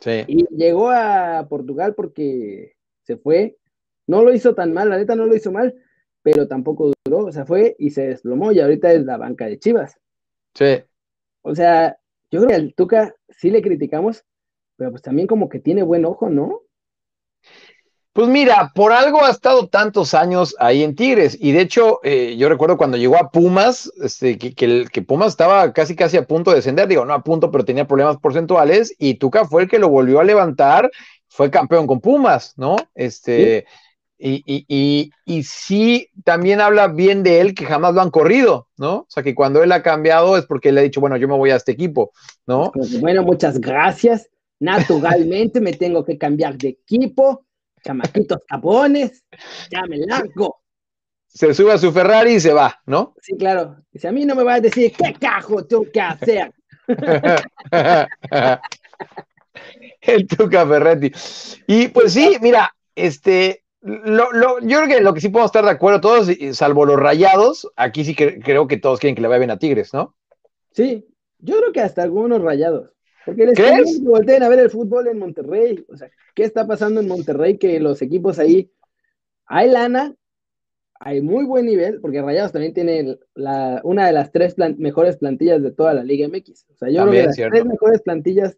Sí. 0.00 0.24
y 0.26 0.46
llegó 0.56 0.88
a 0.90 1.46
Portugal 1.48 1.94
porque 1.94 2.74
se 3.02 3.16
fue. 3.18 3.56
No 4.06 4.22
lo 4.22 4.32
hizo 4.32 4.54
tan 4.54 4.72
mal, 4.72 4.88
la 4.88 4.98
neta 4.98 5.16
no 5.16 5.26
lo 5.26 5.34
hizo 5.34 5.50
mal, 5.52 5.74
pero 6.22 6.46
tampoco 6.48 6.92
duró. 7.04 7.26
O 7.26 7.32
sea, 7.32 7.44
fue 7.44 7.76
y 7.78 7.90
se 7.90 8.08
desplomó 8.08 8.52
y 8.52 8.60
ahorita 8.60 8.92
es 8.92 9.04
la 9.04 9.16
banca 9.16 9.46
de 9.46 9.58
Chivas. 9.58 9.96
Sí. 10.54 10.82
O 11.42 11.54
sea, 11.54 11.98
yo 12.30 12.40
creo 12.40 12.48
que 12.48 12.54
al 12.54 12.74
Tuca 12.74 13.14
sí 13.28 13.50
le 13.50 13.62
criticamos, 13.62 14.24
pero 14.76 14.90
pues 14.90 15.02
también 15.02 15.26
como 15.26 15.48
que 15.48 15.60
tiene 15.60 15.82
buen 15.82 16.04
ojo, 16.04 16.28
¿no? 16.28 16.62
Pues 18.16 18.28
mira, 18.28 18.72
por 18.74 18.92
algo 18.92 19.22
ha 19.22 19.30
estado 19.30 19.68
tantos 19.68 20.14
años 20.14 20.56
ahí 20.58 20.82
en 20.82 20.96
Tigres. 20.96 21.36
Y 21.38 21.52
de 21.52 21.60
hecho, 21.60 22.00
eh, 22.02 22.34
yo 22.38 22.48
recuerdo 22.48 22.78
cuando 22.78 22.96
llegó 22.96 23.18
a 23.18 23.30
Pumas, 23.30 23.92
este, 24.02 24.38
que, 24.38 24.54
que, 24.54 25.02
Pumas 25.02 25.28
estaba 25.28 25.70
casi 25.74 25.94
casi 25.94 26.16
a 26.16 26.26
punto 26.26 26.50
de 26.50 26.56
descender. 26.56 26.88
Digo, 26.88 27.04
no 27.04 27.12
a 27.12 27.22
punto, 27.22 27.50
pero 27.50 27.66
tenía 27.66 27.86
problemas 27.86 28.16
porcentuales. 28.16 28.94
Y 28.98 29.16
Tuca 29.16 29.44
fue 29.44 29.64
el 29.64 29.68
que 29.68 29.78
lo 29.78 29.90
volvió 29.90 30.18
a 30.18 30.24
levantar. 30.24 30.90
Fue 31.28 31.50
campeón 31.50 31.86
con 31.86 32.00
Pumas, 32.00 32.54
¿no? 32.56 32.76
Este. 32.94 33.66
Y, 34.18 34.42
y, 34.46 34.64
y, 34.68 35.10
y 35.26 35.42
sí, 35.42 36.08
también 36.24 36.60
habla 36.60 36.88
bien 36.88 37.22
de 37.22 37.40
él 37.40 37.54
que 37.54 37.66
jamás 37.66 37.94
lo 37.94 38.00
han 38.00 38.10
corrido, 38.10 38.68
¿no? 38.78 38.94
O 39.00 39.06
sea, 39.08 39.22
que 39.22 39.34
cuando 39.34 39.62
él 39.62 39.72
ha 39.72 39.82
cambiado 39.82 40.38
es 40.38 40.46
porque 40.46 40.70
él 40.70 40.78
ha 40.78 40.82
dicho, 40.82 41.00
bueno, 41.00 41.16
yo 41.18 41.28
me 41.28 41.36
voy 41.36 41.50
a 41.50 41.56
este 41.56 41.72
equipo, 41.72 42.12
¿no? 42.46 42.72
Que, 42.72 42.98
bueno, 42.98 43.22
muchas 43.22 43.60
gracias. 43.60 44.30
Naturalmente 44.58 45.60
me 45.60 45.74
tengo 45.74 46.04
que 46.04 46.16
cambiar 46.16 46.56
de 46.56 46.68
equipo. 46.68 47.44
Chamaquitos 47.84 48.38
cabones, 48.48 49.22
ya 49.70 49.82
me 49.86 49.98
largo. 49.98 50.62
Se 51.28 51.52
sube 51.54 51.72
a 51.72 51.78
su 51.78 51.92
Ferrari 51.92 52.34
y 52.34 52.40
se 52.40 52.52
va, 52.52 52.80
¿no? 52.86 53.14
Sí, 53.20 53.36
claro. 53.36 53.76
Dice, 53.92 54.08
a 54.08 54.12
mí 54.12 54.24
no 54.24 54.34
me 54.34 54.42
va 54.42 54.54
a 54.54 54.60
decir 54.60 54.92
qué 54.92 55.14
cajo 55.20 55.64
tengo 55.66 55.84
que 55.92 56.00
hacer. 56.00 56.52
El 60.00 60.26
Tuca 60.26 60.66
Ferretti. 60.66 61.12
Y 61.66 61.88
pues 61.88 62.14
sí, 62.14 62.38
mira, 62.40 62.74
este, 62.94 63.65
lo, 63.86 64.32
lo- 64.32 64.58
yo 64.60 64.78
creo 64.82 64.88
que 64.88 65.00
lo 65.00 65.14
que 65.14 65.20
sí 65.20 65.28
podemos 65.28 65.48
estar 65.48 65.64
de 65.64 65.70
acuerdo 65.70 66.00
todos, 66.00 66.28
salvo 66.52 66.84
los 66.84 66.98
rayados, 66.98 67.70
aquí 67.76 68.04
sí 68.04 68.14
que 68.14 68.38
creo 68.40 68.66
que 68.66 68.76
todos 68.78 68.98
quieren 69.00 69.14
que 69.14 69.22
le 69.22 69.28
vaya 69.28 69.38
bien 69.38 69.50
a 69.50 69.58
Tigres, 69.58 69.94
¿no? 69.94 70.14
Sí, 70.72 71.06
yo 71.38 71.58
creo 71.58 71.72
que 71.72 71.80
hasta 71.80 72.02
algunos 72.02 72.42
rayados. 72.42 72.92
Porque 73.24 73.46
les 73.46 73.56
¿Crees? 73.56 73.98
que 73.98 74.04
volteen 74.08 74.42
a 74.42 74.48
ver 74.48 74.60
el 74.60 74.70
fútbol 74.70 75.08
en 75.08 75.18
Monterrey. 75.18 75.84
O 75.88 75.96
sea, 75.96 76.08
¿qué 76.34 76.44
está 76.44 76.66
pasando 76.66 77.00
en 77.00 77.08
Monterrey? 77.08 77.58
Que 77.58 77.80
los 77.80 78.00
equipos 78.02 78.38
ahí, 78.38 78.70
hay 79.46 79.68
lana, 79.70 80.14
hay 81.00 81.20
muy 81.22 81.44
buen 81.44 81.66
nivel, 81.66 82.00
porque 82.00 82.22
Rayados 82.22 82.52
también 82.52 82.72
tiene 82.72 83.18
la, 83.34 83.80
una 83.84 84.06
de 84.06 84.12
las 84.12 84.30
tres 84.32 84.54
mejores 84.78 85.16
plantillas 85.16 85.62
de 85.62 85.72
toda 85.72 85.92
la 85.92 86.04
Liga 86.04 86.28
MX. 86.28 86.66
O 86.72 86.76
sea, 86.76 86.88
yo 86.88 87.02
creo 87.02 87.12
que 87.12 87.22
las 87.24 87.34
cierto. 87.34 87.52
tres 87.54 87.66
mejores 87.66 88.02
plantillas, 88.02 88.56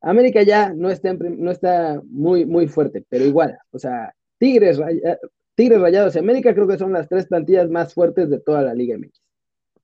América 0.00 0.42
ya 0.42 0.72
no 0.74 0.90
está, 0.90 1.10
en 1.10 1.42
no 1.42 1.50
está 1.50 2.02
muy, 2.08 2.44
muy 2.44 2.66
fuerte, 2.68 3.04
pero 3.08 3.24
igual, 3.24 3.56
o 3.70 3.78
sea, 3.78 4.14
Tigres, 4.38 4.78
Raya- 4.78 5.18
Tigres 5.54 5.80
Rayados 5.80 6.14
y 6.16 6.18
América 6.18 6.54
creo 6.54 6.66
que 6.68 6.78
son 6.78 6.92
las 6.92 7.08
tres 7.08 7.26
plantillas 7.26 7.68
más 7.70 7.94
fuertes 7.94 8.28
de 8.30 8.38
toda 8.40 8.62
la 8.62 8.74
Liga 8.74 8.96
MX. 8.96 9.20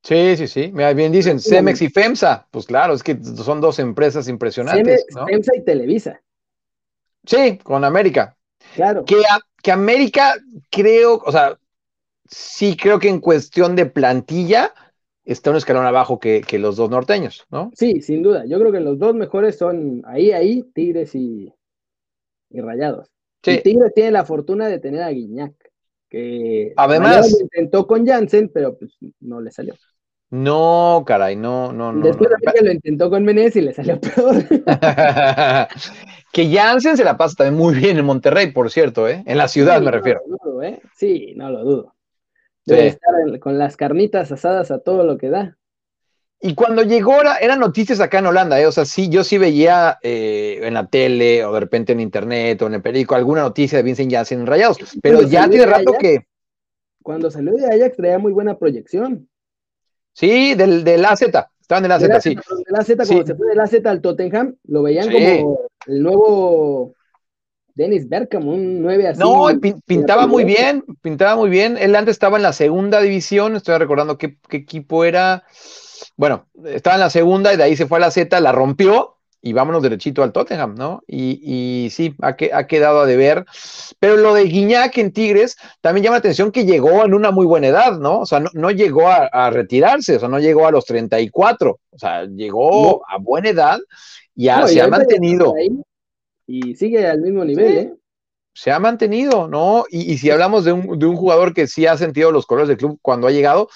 Sí, 0.02 0.36
sí, 0.36 0.48
sí. 0.48 0.70
Mira, 0.72 0.92
bien 0.94 1.12
dicen, 1.12 1.38
Cemex 1.38 1.80
y 1.80 1.88
FEMSA. 1.88 2.48
Pues 2.50 2.66
claro, 2.66 2.92
es 2.92 3.02
que 3.02 3.16
son 3.22 3.60
dos 3.60 3.78
empresas 3.78 4.26
impresionantes, 4.28 5.04
Cemex, 5.08 5.14
¿no? 5.16 5.26
FEMSA 5.26 5.56
y 5.56 5.64
Televisa, 5.64 6.20
Sí, 7.24 7.58
con 7.62 7.84
América. 7.84 8.36
claro. 8.74 9.04
Que, 9.04 9.70
América, 9.70 10.34
creo, 10.70 11.22
o 11.24 11.30
sea, 11.30 11.56
sí 12.28 12.76
creo 12.76 12.98
que 12.98 13.08
en 13.08 13.20
cuestión 13.20 13.76
de 13.76 13.86
plantilla 13.86 14.74
está 15.24 15.50
un 15.50 15.56
escalón 15.56 15.86
abajo 15.86 16.18
que, 16.18 16.40
que 16.40 16.58
los 16.58 16.74
dos 16.74 16.90
norteños, 16.90 17.46
¿no? 17.48 17.70
Sí, 17.76 18.02
sin 18.02 18.24
duda. 18.24 18.44
Yo 18.44 18.58
creo 18.58 18.72
que 18.72 18.80
los 18.80 18.98
dos 18.98 19.14
mejores 19.14 19.56
son 19.56 20.02
ahí, 20.04 20.32
ahí, 20.32 20.64
Tigres 20.74 21.14
y, 21.14 21.54
y 22.50 22.60
Rayados. 22.60 23.08
Sí. 23.42 23.50
Y 23.52 23.62
Tigres 23.62 23.92
tiene 23.94 24.10
la 24.12 24.24
fortuna 24.24 24.68
de 24.68 24.78
tener 24.78 25.02
a 25.02 25.10
Guiñac, 25.10 25.52
que 26.08 26.72
Además- 26.76 27.32
lo 27.32 27.40
intentó 27.40 27.86
con 27.86 28.06
Jansen, 28.06 28.50
pero 28.52 28.76
pues 28.78 28.96
no 29.20 29.40
le 29.40 29.50
salió. 29.50 29.74
No, 30.30 31.02
caray, 31.06 31.36
no, 31.36 31.72
no, 31.74 31.92
no. 31.92 32.02
Después 32.06 32.30
no. 32.30 32.36
América 32.36 32.64
lo 32.64 32.72
intentó 32.72 33.10
con 33.10 33.22
Menés 33.24 33.54
y 33.56 33.60
le 33.60 33.74
salió 33.74 34.00
peor. 34.00 34.36
que 36.32 36.50
Jansen 36.50 36.96
se 36.96 37.04
la 37.04 37.16
pasa 37.18 37.34
también 37.36 37.58
muy 37.62 37.74
bien 37.74 37.98
en 37.98 38.04
Monterrey, 38.06 38.50
por 38.52 38.70
cierto, 38.70 39.08
¿eh? 39.08 39.22
En 39.26 39.36
la 39.38 39.48
ciudad 39.48 39.74
Sí, 39.74 39.80
me 39.80 39.84
no 39.86 39.90
refiero. 39.90 40.20
lo 40.26 40.36
dudo, 40.42 40.62
¿eh? 40.62 40.80
Sí, 40.96 41.34
no 41.36 41.50
lo 41.50 41.64
dudo. 41.64 41.94
Debe 42.64 42.82
Sí. 42.82 42.86
estar 42.88 43.38
con 43.40 43.58
las 43.58 43.76
carnitas 43.76 44.32
asadas 44.32 44.70
a 44.70 44.78
todo 44.78 45.04
lo 45.04 45.18
que 45.18 45.28
da. 45.28 45.58
Y 46.44 46.56
cuando 46.56 46.82
llegó, 46.82 47.20
era, 47.20 47.36
eran 47.36 47.60
noticias 47.60 48.00
acá 48.00 48.18
en 48.18 48.26
Holanda, 48.26 48.60
¿eh? 48.60 48.66
O 48.66 48.72
sea, 48.72 48.84
sí, 48.84 49.08
yo 49.08 49.22
sí 49.22 49.38
veía 49.38 49.98
eh, 50.02 50.58
en 50.62 50.74
la 50.74 50.88
tele 50.88 51.44
o 51.44 51.52
de 51.52 51.60
repente 51.60 51.92
en 51.92 52.00
internet 52.00 52.60
o 52.62 52.66
en 52.66 52.74
el 52.74 52.82
periódico 52.82 53.14
alguna 53.14 53.42
noticia 53.42 53.78
de 53.78 53.84
Vincent 53.84 54.10
Janssen 54.10 54.40
en 54.40 54.46
Rayados, 54.48 54.78
pero 55.00 55.22
ya 55.22 55.48
tiene 55.48 55.66
rato 55.66 55.92
que, 56.00 56.26
Cuando 57.00 57.30
salió 57.30 57.52
de 57.54 57.66
Ajax 57.66 57.96
traía 57.96 58.18
muy 58.18 58.32
buena 58.32 58.58
proyección. 58.58 59.28
sí, 60.12 60.54
del, 60.54 60.82
del 60.82 61.04
AZ, 61.04 61.22
estaban 61.22 61.84
en 61.84 61.84
el 61.84 61.92
AZ, 61.92 62.02
Del 62.02 62.20
sí. 62.20 62.30
Del 62.30 62.74
AZ, 62.76 62.86
cuando 62.86 63.04
Sí. 63.04 63.22
se 63.24 63.34
fue 63.36 63.46
del 63.46 63.60
AZ 63.60 63.74
al 63.84 64.00
Tottenham, 64.00 64.56
lo 64.64 64.82
veían 64.82 65.06
Sí. 65.10 65.12
como 65.12 65.60
el 65.86 66.02
nuevo 66.02 66.94
Dennis 67.76 68.08
Bergkamp, 68.08 68.46
un 68.46 68.82
9 68.82 69.06
así. 69.06 69.20
No, 69.20 69.46
pintaba 69.86 70.26
muy 70.26 70.42
bien, 70.42 70.84
pintaba 71.00 71.36
muy 71.36 71.50
bien. 71.50 71.78
Él 71.78 71.94
antes 71.94 72.12
estaba 72.16 72.36
en 72.36 72.42
la 72.42 72.52
segunda 72.52 73.00
división, 73.00 73.54
estoy 73.54 73.78
recordando 73.78 74.18
qué, 74.18 74.36
qué 74.48 74.56
equipo 74.56 75.04
era. 75.04 75.44
Bueno, 76.16 76.46
estaba 76.66 76.94
en 76.96 77.00
la 77.00 77.10
segunda 77.10 77.52
y 77.52 77.56
de 77.56 77.62
ahí 77.64 77.76
se 77.76 77.86
fue 77.86 77.98
a 77.98 78.00
la 78.02 78.10
Z, 78.10 78.40
la 78.40 78.52
rompió 78.52 79.16
y 79.44 79.52
vámonos 79.52 79.82
derechito 79.82 80.22
al 80.22 80.32
Tottenham, 80.32 80.76
¿no? 80.76 81.02
Y, 81.06 81.40
y 81.84 81.90
sí, 81.90 82.14
ha, 82.22 82.36
que- 82.36 82.52
ha 82.54 82.66
quedado 82.68 83.00
a 83.00 83.06
deber. 83.06 83.44
Pero 83.98 84.16
lo 84.16 84.34
de 84.34 84.44
Guiñac 84.44 84.96
en 84.98 85.12
Tigres 85.12 85.56
también 85.80 86.04
llama 86.04 86.14
la 86.16 86.20
atención 86.20 86.52
que 86.52 86.64
llegó 86.64 87.04
en 87.04 87.12
una 87.12 87.32
muy 87.32 87.44
buena 87.46 87.66
edad, 87.66 87.98
¿no? 87.98 88.20
O 88.20 88.26
sea, 88.26 88.38
no, 88.38 88.50
no 88.52 88.70
llegó 88.70 89.08
a, 89.08 89.26
a 89.32 89.50
retirarse, 89.50 90.16
o 90.16 90.20
sea, 90.20 90.28
no 90.28 90.38
llegó 90.38 90.66
a 90.66 90.70
los 90.70 90.84
34, 90.84 91.80
o 91.90 91.98
sea, 91.98 92.24
llegó 92.26 92.70
No. 92.82 93.00
a 93.08 93.18
buena 93.18 93.48
edad 93.48 93.80
y 94.34 94.46
ha- 94.48 94.60
No, 94.60 94.68
y 94.70 94.74
se 94.74 94.80
ha 94.82 94.86
mantenido. 94.88 95.52
Y 96.46 96.74
sigue 96.76 97.06
al 97.06 97.20
mismo 97.20 97.44
nivel, 97.44 97.68
Sí. 97.72 97.78
¿eh? 97.78 97.94
se 98.54 98.70
ha 98.70 98.78
mantenido, 98.78 99.48
¿no? 99.48 99.84
Y, 99.90 100.12
y 100.12 100.18
si 100.18 100.30
hablamos 100.30 100.64
de 100.66 100.72
un, 100.72 100.98
de 100.98 101.06
un 101.06 101.16
jugador 101.16 101.54
que 101.54 101.66
sí 101.66 101.86
ha 101.86 101.96
sentido 101.96 102.30
los 102.30 102.44
colores 102.46 102.68
del 102.68 102.76
club 102.76 102.98
cuando 103.00 103.26
ha 103.26 103.30
llegado, 103.30 103.68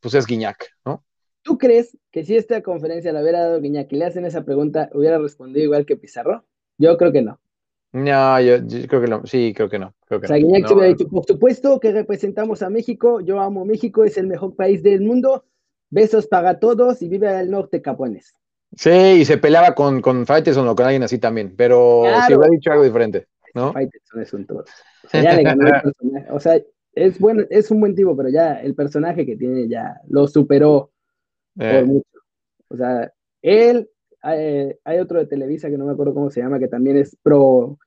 pues 0.00 0.12
es 0.14 0.26
Guiñac, 0.26 0.66
¿no? 0.84 1.04
¿Tú 1.48 1.56
crees 1.56 1.96
que 2.12 2.24
si 2.26 2.36
esta 2.36 2.60
conferencia 2.60 3.10
la 3.10 3.22
hubiera 3.22 3.40
dado 3.40 3.58
Guiñac 3.58 3.90
y 3.90 3.96
le 3.96 4.04
hacen 4.04 4.26
esa 4.26 4.44
pregunta, 4.44 4.90
hubiera 4.92 5.18
respondido 5.18 5.64
igual 5.64 5.86
que 5.86 5.96
Pizarro? 5.96 6.44
Yo 6.76 6.98
creo 6.98 7.10
que 7.10 7.22
no. 7.22 7.40
No, 7.90 8.38
yo, 8.38 8.58
yo 8.66 8.86
creo 8.86 9.00
que 9.00 9.08
no, 9.08 9.22
sí, 9.24 9.54
creo 9.56 9.70
que 9.70 9.78
no. 9.78 9.94
Creo 10.04 10.20
que 10.20 10.26
O 10.26 10.28
sea. 10.28 10.36
Guiñac 10.36 10.60
No, 10.64 10.68
se 10.68 10.74
hubiera 10.74 10.88
dicho, 10.94 11.08
por 11.08 11.24
supuesto 11.24 11.80
que 11.80 11.90
representamos 11.90 12.60
a 12.60 12.68
México, 12.68 13.22
yo 13.22 13.40
amo 13.40 13.64
México, 13.64 14.04
es 14.04 14.18
el 14.18 14.26
mejor 14.26 14.56
país 14.56 14.82
del 14.82 15.00
mundo, 15.00 15.46
besos 15.88 16.26
para 16.26 16.60
todos 16.60 17.00
y 17.00 17.08
vive 17.08 17.40
el 17.40 17.50
norte, 17.50 17.80
capones. 17.80 18.34
Sí, 18.76 18.90
y 18.90 19.24
se 19.24 19.38
peleaba 19.38 19.74
con, 19.74 20.02
con 20.02 20.26
Faitelson 20.26 20.68
o 20.68 20.76
con 20.76 20.84
alguien 20.84 21.04
así 21.04 21.16
también, 21.18 21.54
pero 21.56 22.02
Claro. 22.02 22.26
sí 22.26 22.34
hubiera 22.34 22.50
dicho 22.50 22.72
algo 22.72 22.84
diferente, 22.84 23.26
¿no? 23.54 23.72
Faitelson 23.72 24.20
es 24.20 24.32
un 24.34 24.46
todo. 24.46 24.66
O 25.06 25.08
sea, 25.08 25.22
ya 25.22 25.34
le 25.34 25.44
ganó 25.44 25.66
el 25.66 25.72
personaje. 25.82 26.26
O 26.30 26.40
sea, 26.40 26.60
es, 26.92 27.18
bueno, 27.18 27.44
es 27.48 27.70
un 27.70 27.80
buen 27.80 27.94
tipo, 27.94 28.14
pero 28.14 28.28
ya 28.28 28.60
el 28.60 28.74
personaje 28.74 29.24
que 29.24 29.36
tiene 29.36 29.66
ya 29.66 29.98
lo 30.10 30.28
superó 30.28 30.90
por 31.58 31.84
mucho. 31.86 32.18
O 32.68 32.76
sea, 32.76 33.12
él, 33.42 33.88
eh, 34.24 34.78
hay 34.84 34.98
otro 34.98 35.18
de 35.18 35.26
Televisa 35.26 35.68
que 35.70 35.78
no 35.78 35.84
me 35.86 35.92
acuerdo 35.92 36.14
cómo 36.14 36.30
se 36.30 36.40
llama, 36.40 36.58
que 36.58 36.68
también 36.68 36.96
es 36.96 37.16
pro 37.22 37.78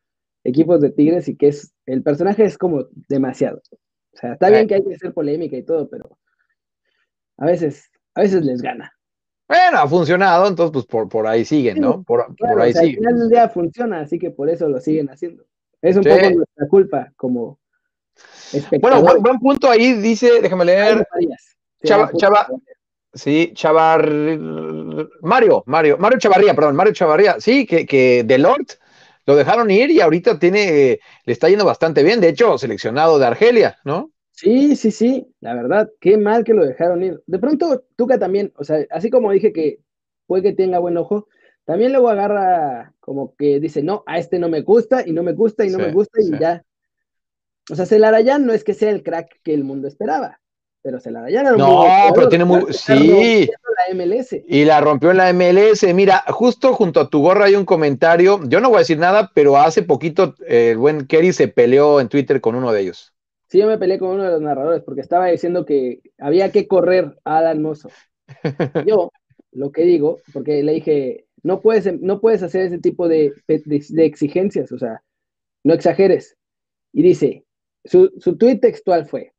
equipos 0.44 0.82
de 0.82 0.90
Tigres 0.92 1.28
y 1.28 1.36
que 1.38 1.50
es, 1.50 1.72
el 1.86 2.02
personaje 2.04 2.44
es 2.44 2.58
como 2.58 2.86
demasiado. 3.08 3.62
O 4.14 4.18
sea, 4.18 4.34
está 4.34 4.50
Eh. 4.50 4.52
bien 4.52 4.68
que 4.68 4.76
hay 4.76 4.84
que 4.84 4.96
hacer 4.96 5.14
polémica 5.14 5.56
y 5.56 5.64
todo, 5.64 5.90
pero 5.90 6.18
a 7.38 7.46
veces, 7.46 7.90
a 8.16 8.22
veces 8.22 8.44
les 8.44 8.62
gana. 8.62 8.92
bueno, 9.48 9.78
ha 9.80 9.88
funcionado, 9.88 10.48
entonces 10.48 10.72
pues 10.74 10.86
por, 10.86 11.10
por 11.10 11.28
ahí 11.28 11.44
siguen, 11.46 11.80
¿no? 11.80 12.04
Por, 12.04 12.22
ahí 12.22 12.72
o 12.72 12.74
sea, 12.74 12.82
al 12.82 12.88
siguen. 12.88 12.96
final 12.96 13.20
del 13.20 13.30
día 13.30 13.50
funciona, 13.50 14.00
así 14.02 14.18
que 14.18 14.32
por 14.32 14.50
eso 14.50 14.68
lo 14.70 14.80
siguen 14.80 15.10
haciendo. 15.10 15.44
Es 15.82 15.96
un 15.98 16.04
poco 16.04 16.30
nuestra 16.30 16.68
culpa 16.70 17.12
como 17.18 17.60
Bueno, 18.82 19.02
buen, 19.02 19.40
punto 19.40 19.70
ahí, 19.70 19.94
dice, 19.94 20.42
déjame 20.42 20.66
leer. 20.66 21.06
Chava, 21.84 22.12
Chava, 22.16 22.48
sí, 23.13 23.52
Chavar, 23.54 24.10
Mario, 25.21 25.63
Mario, 25.65 25.97
Mario 25.97 26.19
Chavarría, 26.19 26.54
perdón, 26.54 26.76
Mario 26.76 26.93
Chavarría, 26.93 27.39
sí, 27.39 27.65
que, 27.65 27.86
que 27.86 28.26
Lord 28.38 28.67
lo 29.26 29.36
dejaron 29.36 29.69
ir 29.69 29.91
y 29.91 30.02
ahorita 30.02 30.39
tiene, 30.39 31.00
le 31.26 31.34
está 31.34 31.50
yendo 31.50 31.65
bastante 31.65 32.04
bien, 32.04 32.21
de 32.21 32.30
hecho, 32.30 32.58
seleccionado 32.58 33.19
de 33.19 33.28
Argelia, 33.28 33.78
¿no? 33.86 34.12
Sí, 34.32 34.76
sí, 34.76 34.91
sí, 34.91 35.28
la 35.39 35.54
verdad, 35.54 35.89
qué 36.00 36.17
mal 36.17 36.43
que 36.43 36.54
lo 36.54 36.65
dejaron 36.65 37.04
ir. 37.04 37.21
De 37.28 37.38
pronto, 37.38 37.84
Tuca 37.95 38.17
también, 38.17 38.52
o 38.56 38.63
sea, 38.63 38.86
así 38.89 39.10
como 39.12 39.32
dije 39.32 39.54
que 39.54 39.80
puede 40.26 40.43
que 40.43 40.54
tenga 40.54 40.80
buen 40.80 40.97
ojo, 40.97 41.28
también 41.65 41.91
luego 41.91 42.10
agarra 42.10 42.93
como 43.00 43.36
que 43.36 43.60
dice, 43.60 43.84
no, 43.84 44.04
a 44.08 44.17
este 44.17 44.39
no 44.39 44.50
me 44.50 44.62
gusta 44.62 45.08
y 45.08 45.12
no 45.12 45.21
me 45.21 45.34
gusta 45.34 45.63
y 45.65 45.69
no 45.69 45.78
me 45.78 45.91
gusta 45.91 46.21
y 46.21 46.39
ya. 46.39 46.63
O 47.69 47.76
sea, 47.76 47.86
Celarayán 47.86 48.45
no 48.45 48.54
es 48.54 48.63
que 48.63 48.74
sea 48.74 48.89
el 48.89 49.04
crack 49.04 49.39
que 49.43 49.54
el 49.54 49.63
mundo 49.63 49.88
esperaba, 49.88 50.41
pero 50.82 51.00
Celarayán 51.00 51.46
era 51.46 51.54
un 51.54 51.60
No, 51.60 51.86
pero 52.13 52.30
tiene 52.30 52.46
muy... 52.46 52.74
Sí. 52.74 53.50
La 53.88 53.96
MLS. 53.96 54.36
Y 54.48 54.65
la 54.65 54.82
rompió 54.82 55.12
en 55.12 55.17
la 55.17 55.34
MLS. 55.34 55.84
Mira, 55.94 56.24
justo 56.28 56.74
junto 56.74 57.00
a 57.00 57.10
tu 57.10 57.22
gorra 57.22 57.46
hay 57.46 57.56
un 57.56 57.65
comentario. 57.65 58.39
Yo 58.48 58.60
no 58.60 58.70
voy 58.70 58.78
a 58.78 58.80
decir 58.80 58.98
nada, 58.98 59.32
pero 59.34 59.58
hace 59.58 59.84
poquito 59.84 60.36
el 60.48 60.78
buen 60.78 61.08
Kerry 61.08 61.34
se 61.34 61.48
peleó 61.48 62.00
en 62.00 62.10
Twitter 62.10 62.41
con 62.41 62.56
uno 62.56 62.72
de 62.72 62.82
ellos. 62.82 63.13
Sí, 63.48 63.60
yo 63.60 63.67
me 63.67 63.78
peleé 63.78 64.00
con 64.00 64.12
uno 64.12 64.24
de 64.24 64.32
los 64.32 64.41
narradores 64.41 64.82
porque 64.82 65.02
estaba 65.02 65.28
diciendo 65.28 65.65
que 65.65 66.02
había 66.17 66.52
que 66.52 66.67
correr 66.67 67.17
a 67.26 67.39
Alan 67.39 67.62
Mozo. 67.62 67.89
Yo 68.88 69.12
lo 69.52 69.74
que 69.74 69.84
digo, 69.84 70.20
porque 70.32 70.63
le 70.63 70.72
dije, 70.72 71.26
no 71.44 71.60
puedes, 71.60 72.00
no 72.00 72.22
puedes 72.22 72.44
hacer 72.44 72.62
ese 72.62 72.80
tipo 72.80 73.10
de, 73.10 73.34
exigencias, 73.50 74.72
o 74.72 74.78
sea, 74.78 75.04
no 75.65 75.74
exageres. 75.74 76.38
Y 76.94 77.04
dice, 77.04 77.44
su, 77.84 78.13
su 78.20 78.38
tuit 78.38 78.62
textual 78.62 79.06
fue, 79.06 79.34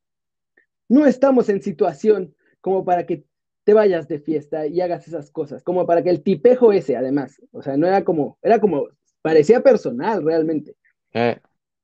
no 0.92 1.06
estamos 1.06 1.48
en 1.48 1.62
situación 1.62 2.34
como 2.60 2.84
para 2.84 3.06
que 3.06 3.24
te 3.64 3.72
vayas 3.72 4.08
de 4.08 4.18
fiesta 4.18 4.66
y 4.66 4.80
hagas 4.80 5.08
esas 5.08 5.30
cosas, 5.30 5.62
como 5.62 5.86
para 5.86 6.02
que 6.02 6.10
el 6.10 6.22
tipejo 6.22 6.72
ese, 6.72 6.96
además, 6.96 7.40
o 7.52 7.62
sea, 7.62 7.76
no 7.78 7.86
era 7.86 8.04
como, 8.04 8.38
era 8.42 8.60
como, 8.60 8.88
parecía 9.22 9.62
personal 9.62 10.22
realmente. 10.22 10.76
Eh. 11.14 11.38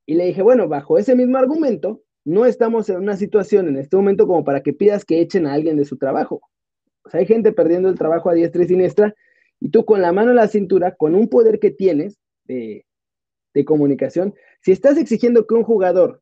Y 0.05 0.13
le 0.13 0.25
dije, 0.25 0.43
bueno, 0.43 0.67
bajo 0.67 0.99
ese 0.99 1.15
mismo 1.15 1.37
argumento, 1.37 2.03
no 2.23 2.45
estamos 2.45 2.87
en 2.89 2.97
una 2.97 3.15
situación 3.15 3.67
en 3.67 3.77
este 3.77 3.95
momento 3.95 4.27
como 4.27 4.43
para 4.43 4.61
que 4.61 4.73
pidas 4.73 5.05
que 5.05 5.21
echen 5.21 5.47
a 5.47 5.53
alguien 5.53 5.77
de 5.77 5.85
su 5.85 5.97
trabajo. 5.97 6.41
O 7.03 7.09
sea, 7.09 7.21
hay 7.21 7.25
gente 7.25 7.51
perdiendo 7.51 7.89
el 7.89 7.97
trabajo 7.97 8.29
a 8.29 8.35
diestra 8.35 8.63
y 8.63 8.67
siniestra 8.67 9.15
y 9.59 9.69
tú 9.69 9.85
con 9.85 10.03
la 10.03 10.11
mano 10.11 10.29
en 10.29 10.35
la 10.35 10.47
cintura, 10.47 10.95
con 10.95 11.15
un 11.15 11.29
poder 11.29 11.59
que 11.59 11.71
tienes 11.71 12.19
de, 12.45 12.85
comunicación, 13.65 14.35
si 14.61 14.71
estás 14.71 14.97
exigiendo 14.97 15.45
que 15.45 15.53
un 15.53 15.63
jugador, 15.63 16.21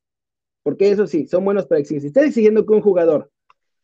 porque 0.68 0.92
eso 0.92 1.08
sí, 1.08 1.28
son 1.28 1.46
buenos 1.46 1.66
para 1.66 1.80
exigir, 1.80 2.02
si 2.02 2.08
estás 2.08 2.26
exigiendo 2.26 2.66
que 2.66 2.74
un 2.74 2.82
jugador 2.82 3.32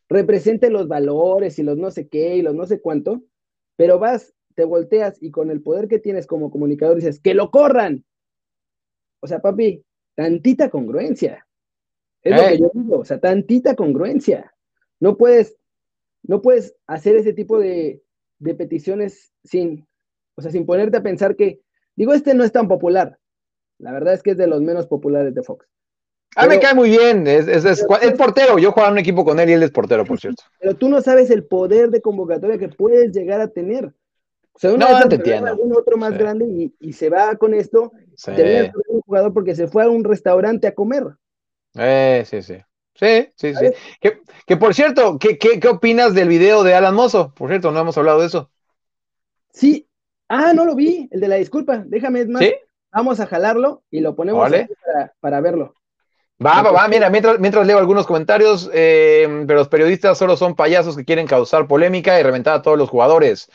represente 0.10 0.70
los 0.70 0.90
valores 0.90 1.58
y 1.58 1.64
los 1.64 1.78
no 1.78 1.92
sé 1.92 2.10
qué 2.10 2.36
y 2.36 2.42
los 2.42 2.54
no 2.54 2.66
sé 2.66 2.82
cuánto, 2.82 3.24
pero 3.78 4.00
vas, 4.00 4.34
te 4.54 4.66
volteas 4.66 5.18
y 5.24 5.32
con 5.32 5.50
el 5.50 5.62
poder 5.62 5.88
que 5.88 6.00
tienes 6.00 6.28
como 6.28 6.52
comunicador 6.52 6.98
dices, 6.98 7.22
que 7.22 7.36
lo 7.36 7.52
corran. 7.52 8.04
O 9.22 9.28
sea, 9.28 9.40
papi, 9.40 9.82
tantita 10.14 10.70
congruencia. 10.70 11.48
Es 12.22 12.36
lo 12.36 12.50
que 12.50 12.58
yo 12.60 12.72
digo, 12.74 13.00
o 13.00 13.06
sea, 13.06 13.18
tantita 13.18 13.78
congruencia. 13.78 14.54
No 15.00 15.16
puedes, 15.16 15.56
no 16.22 16.42
puedes 16.42 16.76
hacer 16.86 17.16
ese 17.16 17.32
tipo 17.32 17.60
de, 17.60 18.04
peticiones 18.58 19.32
sin, 19.46 19.88
o 20.36 20.42
sea, 20.42 20.52
sin 20.52 20.66
ponerte 20.66 20.98
a 20.98 21.02
pensar 21.02 21.38
que, 21.38 21.62
digo, 21.96 22.14
este 22.14 22.34
no 22.34 22.44
es 22.44 22.52
tan 22.52 22.68
popular. 22.68 23.18
La 23.78 23.94
verdad 23.94 24.16
es 24.16 24.22
que 24.22 24.32
es 24.32 24.38
de 24.38 24.48
los 24.48 24.62
menos 24.62 24.86
populares 24.88 25.34
de 25.34 25.44
Fox. 25.44 25.66
A 26.36 26.44
mí 26.44 26.50
me 26.50 26.60
cae 26.60 26.74
muy 26.74 26.90
bien, 26.90 27.28
es, 27.28 27.48
es, 27.48 27.84
portero, 28.18 28.58
yo 28.58 28.72
jugaba 28.72 28.90
en 28.90 28.94
un 28.94 29.00
equipo 29.00 29.24
con 29.24 29.40
él 29.40 29.50
y 29.50 29.54
él 29.54 29.64
es 29.64 29.72
portero, 29.72 30.04
por 30.06 30.20
cierto. 30.20 30.44
Pero 30.60 30.76
tú 30.76 30.90
no 30.90 31.02
sabes 31.02 31.30
el 31.30 31.46
poder 31.46 31.90
de 31.90 32.02
convocatoria 32.02 32.58
que 32.58 32.70
puedes 32.70 33.12
llegar 33.12 33.42
a 33.42 33.48
tener. 33.48 33.94
O 34.54 34.60
sea, 34.60 34.72
una 34.72 34.90
no, 34.90 35.10
te 35.10 35.16
entiendo. 35.16 35.48
algún 35.48 35.76
otro 35.76 35.98
más 35.98 36.18
grande 36.18 36.72
y, 36.80 36.94
se 36.94 37.10
va 37.10 37.36
con 37.36 37.54
esto, 37.54 37.92
sí. 38.16 38.32
un 38.88 39.02
jugador 39.02 39.34
porque 39.34 39.56
se 39.56 39.68
fue 39.68 39.84
a 39.84 39.90
un 39.90 40.04
restaurante 40.04 40.68
a 40.68 40.76
comer. 40.76 41.06
Eh, 41.76 42.24
sí, 42.26 42.42
sí. 42.42 42.58
Sí, 42.96 43.30
sí, 43.36 43.54
sí. 43.56 43.72
Que, 44.46 44.58
por 44.58 44.74
cierto, 44.74 45.18
¿qué, 45.18 45.38
¿qué, 45.38 45.68
opinas 45.68 46.14
del 46.14 46.28
video 46.28 46.64
de 46.64 46.76
Alan 46.76 46.94
Mozo? 46.94 47.34
Por 47.34 47.50
cierto, 47.50 47.72
no 47.72 47.80
hemos 47.80 47.98
hablado 47.98 48.20
de 48.20 48.28
eso. 48.28 48.52
Sí. 49.52 49.88
Ah, 50.28 50.54
no 50.54 50.66
lo 50.66 50.76
vi, 50.76 51.08
el 51.12 51.20
de 51.20 51.28
la 51.28 51.36
disculpa. 51.36 51.84
Déjame, 51.86 52.22
es 52.22 52.28
más. 52.28 52.44
Vamos 52.92 53.20
a 53.20 53.26
jalarlo 53.26 53.84
y 53.90 54.02
lo 54.02 54.16
ponemos 54.16 54.52
para, 55.20 55.42
verlo. 55.42 55.74
Va, 56.46 56.62
va, 56.62 56.72
va. 56.72 56.88
Mira, 56.88 57.10
mientras, 57.10 57.40
mientras 57.40 57.66
leo 57.66 57.78
algunos 57.78 58.06
comentarios, 58.06 58.70
eh, 58.74 59.44
pero 59.48 59.60
los 59.60 59.70
periodistas 59.70 60.18
solo 60.18 60.36
son 60.36 60.56
payasos 60.56 60.98
que 60.98 61.06
quieren 61.06 61.28
causar 61.28 61.68
polémica 61.68 62.20
y 62.20 62.24
reventar 62.24 62.56
a 62.56 62.62
todos 62.62 62.78
los 62.78 62.90
jugadores 62.90 63.50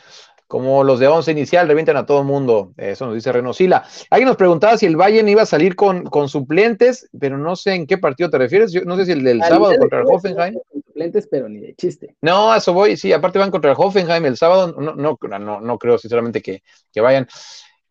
como 0.49 0.83
los 0.83 0.99
de 0.99 1.07
once 1.07 1.31
inicial, 1.31 1.67
revientan 1.67 1.95
a 1.95 2.07
todo 2.07 2.21
el 2.21 2.25
mundo. 2.25 2.73
Eso 2.75 3.05
nos 3.05 3.13
dice 3.13 3.31
Renosila. 3.31 3.85
Alguien 4.09 4.27
nos 4.27 4.35
preguntaba 4.35 4.77
si 4.77 4.87
el 4.87 4.95
Bayern 4.95 5.29
iba 5.29 5.43
a 5.43 5.45
salir 5.45 5.75
con, 5.75 6.05
con 6.05 6.27
suplentes, 6.27 7.07
pero 7.19 7.37
no 7.37 7.55
sé 7.55 7.75
en 7.75 7.85
qué 7.85 7.99
partido 7.99 8.31
te 8.31 8.39
refieres. 8.39 8.71
Yo 8.71 8.81
no 8.81 8.95
sé 8.97 9.05
si 9.05 9.11
el 9.11 9.23
del 9.23 9.43
sábado 9.43 9.75
contra 9.77 9.99
el 9.99 10.05
Hoffenheim. 10.07 10.55
Con 10.55 10.81
suplentes, 10.81 11.27
pero 11.29 11.47
ni 11.49 11.59
de 11.59 11.75
chiste. 11.75 12.15
No, 12.23 12.51
a 12.51 12.57
eso 12.57 12.73
voy. 12.73 12.97
Sí, 12.97 13.13
aparte 13.13 13.37
van 13.37 13.51
contra 13.51 13.69
el 13.69 13.77
Hoffenheim 13.79 14.25
el 14.25 14.37
sábado. 14.37 14.73
No, 14.75 14.95
no, 14.95 15.19
no, 15.39 15.61
no 15.61 15.77
creo 15.77 15.99
sinceramente 15.99 16.41
que, 16.41 16.63
que 16.91 16.99
vayan. 16.99 17.27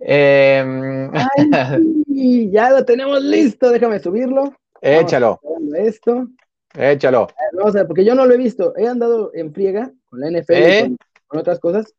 Eh... 0.00 1.08
Ay, 1.14 2.50
ya 2.50 2.70
lo 2.70 2.84
tenemos 2.84 3.22
listo. 3.22 3.70
Déjame 3.70 4.00
subirlo. 4.00 4.52
Échalo. 4.80 5.40
Esto. 5.76 6.28
Échalo. 6.74 7.28
Vamos 7.54 7.74
a 7.74 7.78
ver, 7.78 7.86
porque 7.86 8.04
yo 8.04 8.14
no 8.14 8.26
lo 8.26 8.34
he 8.34 8.38
visto. 8.38 8.74
He 8.76 8.86
andado 8.86 9.30
en 9.34 9.52
friega 9.52 9.92
con 10.08 10.20
la 10.20 10.30
NFL 10.30 10.52
¿Eh? 10.52 10.96
con 11.26 11.40
otras 11.40 11.58
cosas 11.60 11.94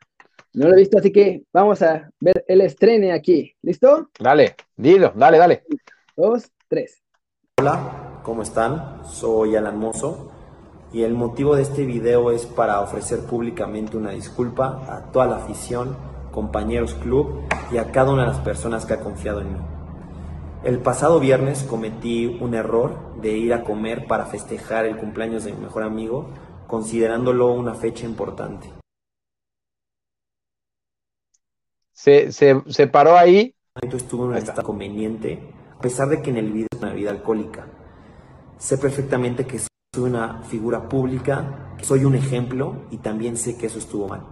no 0.54 0.68
lo 0.68 0.74
he 0.74 0.78
visto, 0.78 0.98
así 0.98 1.12
que 1.12 1.44
vamos 1.54 1.82
a 1.82 2.10
ver 2.20 2.44
el 2.48 2.62
estrene 2.62 3.14
aquí. 3.14 3.56
¿Listo? 3.62 4.10
Dale, 4.20 4.56
dilo, 4.76 5.14
dale, 5.16 5.38
dale. 5.38 5.64
Dos, 6.16 6.52
tres. 6.68 7.04
Hola, 7.60 8.22
¿cómo 8.24 8.42
están? 8.42 9.06
Soy 9.06 9.56
Alan 9.56 9.78
Mozo 9.78 10.32
y 10.92 11.04
el 11.04 11.14
motivo 11.14 11.56
de 11.56 11.62
este 11.62 11.86
video 11.86 12.32
es 12.32 12.46
para 12.46 12.82
ofrecer 12.82 13.20
públicamente 13.20 13.96
una 13.96 14.12
disculpa 14.12 14.82
a 14.90 15.12
toda 15.12 15.28
la 15.28 15.36
afición, 15.38 15.96
compañeros 16.32 16.96
club 16.96 17.44
y 17.72 17.78
a 17.78 17.92
cada 17.92 18.12
una 18.12 18.24
de 18.24 18.30
las 18.30 18.40
personas 18.40 18.86
que 18.86 18.94
ha 18.94 19.00
confiado 19.00 19.42
en 19.42 19.54
mí. 19.54 19.60
El 20.62 20.80
pasado 20.80 21.22
viernes 21.22 21.64
cometí 21.64 22.26
un 22.42 22.54
error 22.54 23.16
de 23.22 23.32
ir 23.32 23.54
a 23.54 23.64
comer 23.64 24.08
para 24.08 24.26
festejar 24.26 24.86
el 24.86 24.98
cumpleaños 24.98 25.46
de 25.46 25.54
mi 25.54 25.62
mejor 25.62 25.84
amigo, 25.84 26.30
considerándolo 26.68 27.54
una 27.54 27.76
fecha 27.76 28.06
importante. 28.06 28.68
se, 31.94 32.32
se, 32.32 32.88
paró 32.88 33.18
ahí. 33.18 33.54
Estuvo 33.82 34.26
en 34.26 34.32
un 34.32 34.38
estado 34.38 34.64
conveniente, 34.64 35.40
a 35.78 35.82
pesar 35.82 36.10
de 36.10 36.22
que 36.22 36.30
en 36.30 36.38
el 36.38 36.52
video 36.52 36.68
es 36.72 36.80
una 36.80 36.92
bebida 36.92 37.12
alcohólica. 37.12 37.68
Sé 38.58 38.78
perfectamente 38.78 39.46
que 39.46 39.60
soy 39.60 39.70
una 40.04 40.44
figura 40.44 40.88
pública, 40.88 41.76
que 41.78 41.86
soy 41.86 42.06
un 42.06 42.16
ejemplo 42.16 42.84
y 42.90 42.98
también 42.98 43.38
sé 43.38 43.58
que 43.58 43.68
eso 43.68 43.80
estuvo 43.80 44.08
mal. 44.08 44.24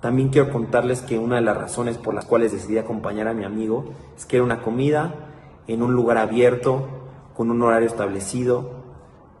También 0.00 0.28
quiero 0.28 0.50
contarles 0.50 1.00
que 1.00 1.18
una 1.18 1.36
de 1.36 1.42
las 1.42 1.56
razones 1.56 1.96
por 1.98 2.14
las 2.14 2.26
cuales 2.26 2.52
decidí 2.52 2.78
acompañar 2.78 3.28
a 3.28 3.34
mi 3.34 3.44
amigo 3.44 3.86
es 4.16 4.26
que 4.26 4.36
era 4.36 4.44
una 4.44 4.62
comida 4.62 5.25
en 5.66 5.82
un 5.82 5.94
lugar 5.94 6.18
abierto, 6.18 6.88
con 7.34 7.50
un 7.50 7.62
horario 7.62 7.88
establecido, 7.88 8.84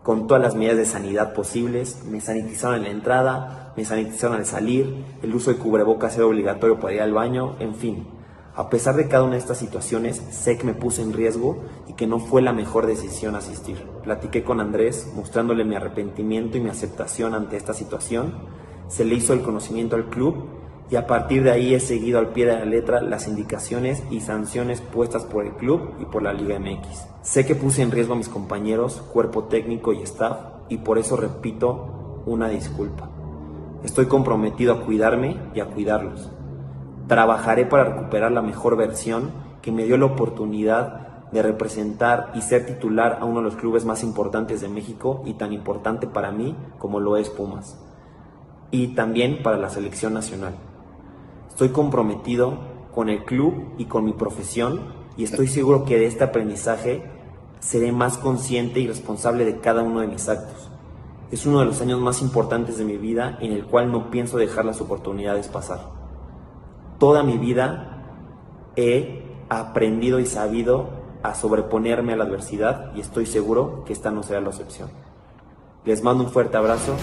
con 0.02 0.26
todas 0.26 0.42
las 0.42 0.54
medidas 0.54 0.76
de 0.76 0.86
sanidad 0.86 1.32
posibles. 1.32 2.04
Me 2.04 2.20
sanitizaron 2.20 2.76
en 2.76 2.82
la 2.84 2.90
entrada, 2.90 3.72
me 3.76 3.84
sanitizaron 3.84 4.36
al 4.36 4.46
salir, 4.46 5.04
el 5.22 5.34
uso 5.34 5.52
de 5.52 5.58
cubrebocas 5.58 6.16
era 6.16 6.26
obligatorio 6.26 6.78
para 6.78 6.94
ir 6.94 7.02
al 7.02 7.12
baño, 7.12 7.56
en 7.58 7.74
fin. 7.74 8.06
A 8.54 8.70
pesar 8.70 8.96
de 8.96 9.06
cada 9.06 9.24
una 9.24 9.32
de 9.32 9.38
estas 9.38 9.58
situaciones, 9.58 10.16
sé 10.30 10.56
que 10.56 10.64
me 10.64 10.72
puse 10.72 11.02
en 11.02 11.12
riesgo 11.12 11.58
y 11.88 11.92
que 11.92 12.06
no 12.06 12.18
fue 12.18 12.40
la 12.40 12.54
mejor 12.54 12.86
decisión 12.86 13.34
asistir. 13.34 13.76
Platiqué 14.02 14.44
con 14.44 14.60
Andrés, 14.60 15.12
mostrándole 15.14 15.64
mi 15.64 15.76
arrepentimiento 15.76 16.56
y 16.56 16.60
mi 16.60 16.70
aceptación 16.70 17.34
ante 17.34 17.58
esta 17.58 17.74
situación. 17.74 18.32
Se 18.88 19.04
le 19.04 19.14
hizo 19.14 19.34
el 19.34 19.42
conocimiento 19.42 19.94
al 19.96 20.06
club 20.06 20.55
y 20.90 20.96
a 20.96 21.06
partir 21.06 21.42
de 21.42 21.50
ahí 21.50 21.74
he 21.74 21.80
seguido 21.80 22.18
al 22.18 22.28
pie 22.28 22.46
de 22.46 22.54
la 22.54 22.64
letra 22.64 23.00
las 23.00 23.26
indicaciones 23.26 24.04
y 24.10 24.20
sanciones 24.20 24.80
puestas 24.80 25.24
por 25.24 25.44
el 25.44 25.52
club 25.54 25.94
y 26.00 26.04
por 26.04 26.22
la 26.22 26.32
Liga 26.32 26.58
MX. 26.58 27.06
Sé 27.22 27.44
que 27.44 27.56
puse 27.56 27.82
en 27.82 27.90
riesgo 27.90 28.14
a 28.14 28.16
mis 28.16 28.28
compañeros, 28.28 29.02
cuerpo 29.12 29.44
técnico 29.44 29.92
y 29.92 30.02
staff 30.02 30.38
y 30.68 30.78
por 30.78 30.98
eso 30.98 31.16
repito 31.16 32.22
una 32.26 32.48
disculpa. 32.48 33.10
Estoy 33.82 34.06
comprometido 34.06 34.74
a 34.74 34.84
cuidarme 34.84 35.36
y 35.54 35.60
a 35.60 35.66
cuidarlos. 35.66 36.30
Trabajaré 37.08 37.66
para 37.66 37.84
recuperar 37.84 38.32
la 38.32 38.42
mejor 38.42 38.76
versión 38.76 39.30
que 39.62 39.72
me 39.72 39.84
dio 39.84 39.96
la 39.98 40.06
oportunidad 40.06 41.06
de 41.32 41.42
representar 41.42 42.30
y 42.34 42.42
ser 42.42 42.66
titular 42.66 43.18
a 43.20 43.24
uno 43.24 43.40
de 43.40 43.44
los 43.44 43.56
clubes 43.56 43.84
más 43.84 44.04
importantes 44.04 44.60
de 44.60 44.68
México 44.68 45.22
y 45.24 45.34
tan 45.34 45.52
importante 45.52 46.06
para 46.06 46.30
mí 46.30 46.56
como 46.78 47.00
lo 47.00 47.16
es 47.16 47.28
Pumas. 47.28 47.76
Y 48.70 48.88
también 48.88 49.42
para 49.42 49.58
la 49.58 49.68
selección 49.68 50.14
nacional. 50.14 50.54
Estoy 51.56 51.70
comprometido 51.70 52.58
con 52.94 53.08
el 53.08 53.24
club 53.24 53.72
y 53.78 53.86
con 53.86 54.04
mi 54.04 54.12
profesión 54.12 54.92
y 55.16 55.24
estoy 55.24 55.46
seguro 55.48 55.86
que 55.86 55.98
de 55.98 56.04
este 56.04 56.22
aprendizaje 56.22 57.02
seré 57.60 57.92
más 57.92 58.18
consciente 58.18 58.80
y 58.80 58.86
responsable 58.86 59.46
de 59.46 59.58
cada 59.60 59.82
uno 59.82 60.00
de 60.00 60.06
mis 60.06 60.28
actos. 60.28 60.70
Es 61.30 61.46
uno 61.46 61.60
de 61.60 61.64
los 61.64 61.80
años 61.80 61.98
más 61.98 62.20
importantes 62.20 62.76
de 62.76 62.84
mi 62.84 62.98
vida 62.98 63.38
en 63.40 63.52
el 63.52 63.64
cual 63.64 63.90
no 63.90 64.10
pienso 64.10 64.36
dejar 64.36 64.66
las 64.66 64.82
oportunidades 64.82 65.48
pasar. 65.48 65.80
Toda 66.98 67.22
mi 67.22 67.38
vida 67.38 68.02
he 68.76 69.24
aprendido 69.48 70.20
y 70.20 70.26
sabido 70.26 70.90
a 71.22 71.34
sobreponerme 71.34 72.12
a 72.12 72.16
la 72.16 72.24
adversidad 72.24 72.94
y 72.94 73.00
estoy 73.00 73.24
seguro 73.24 73.82
que 73.86 73.94
esta 73.94 74.10
no 74.10 74.22
será 74.22 74.42
la 74.42 74.50
excepción. 74.50 74.90
Les 75.86 76.02
mando 76.02 76.22
un 76.22 76.30
fuerte 76.30 76.58
abrazo. 76.58 76.96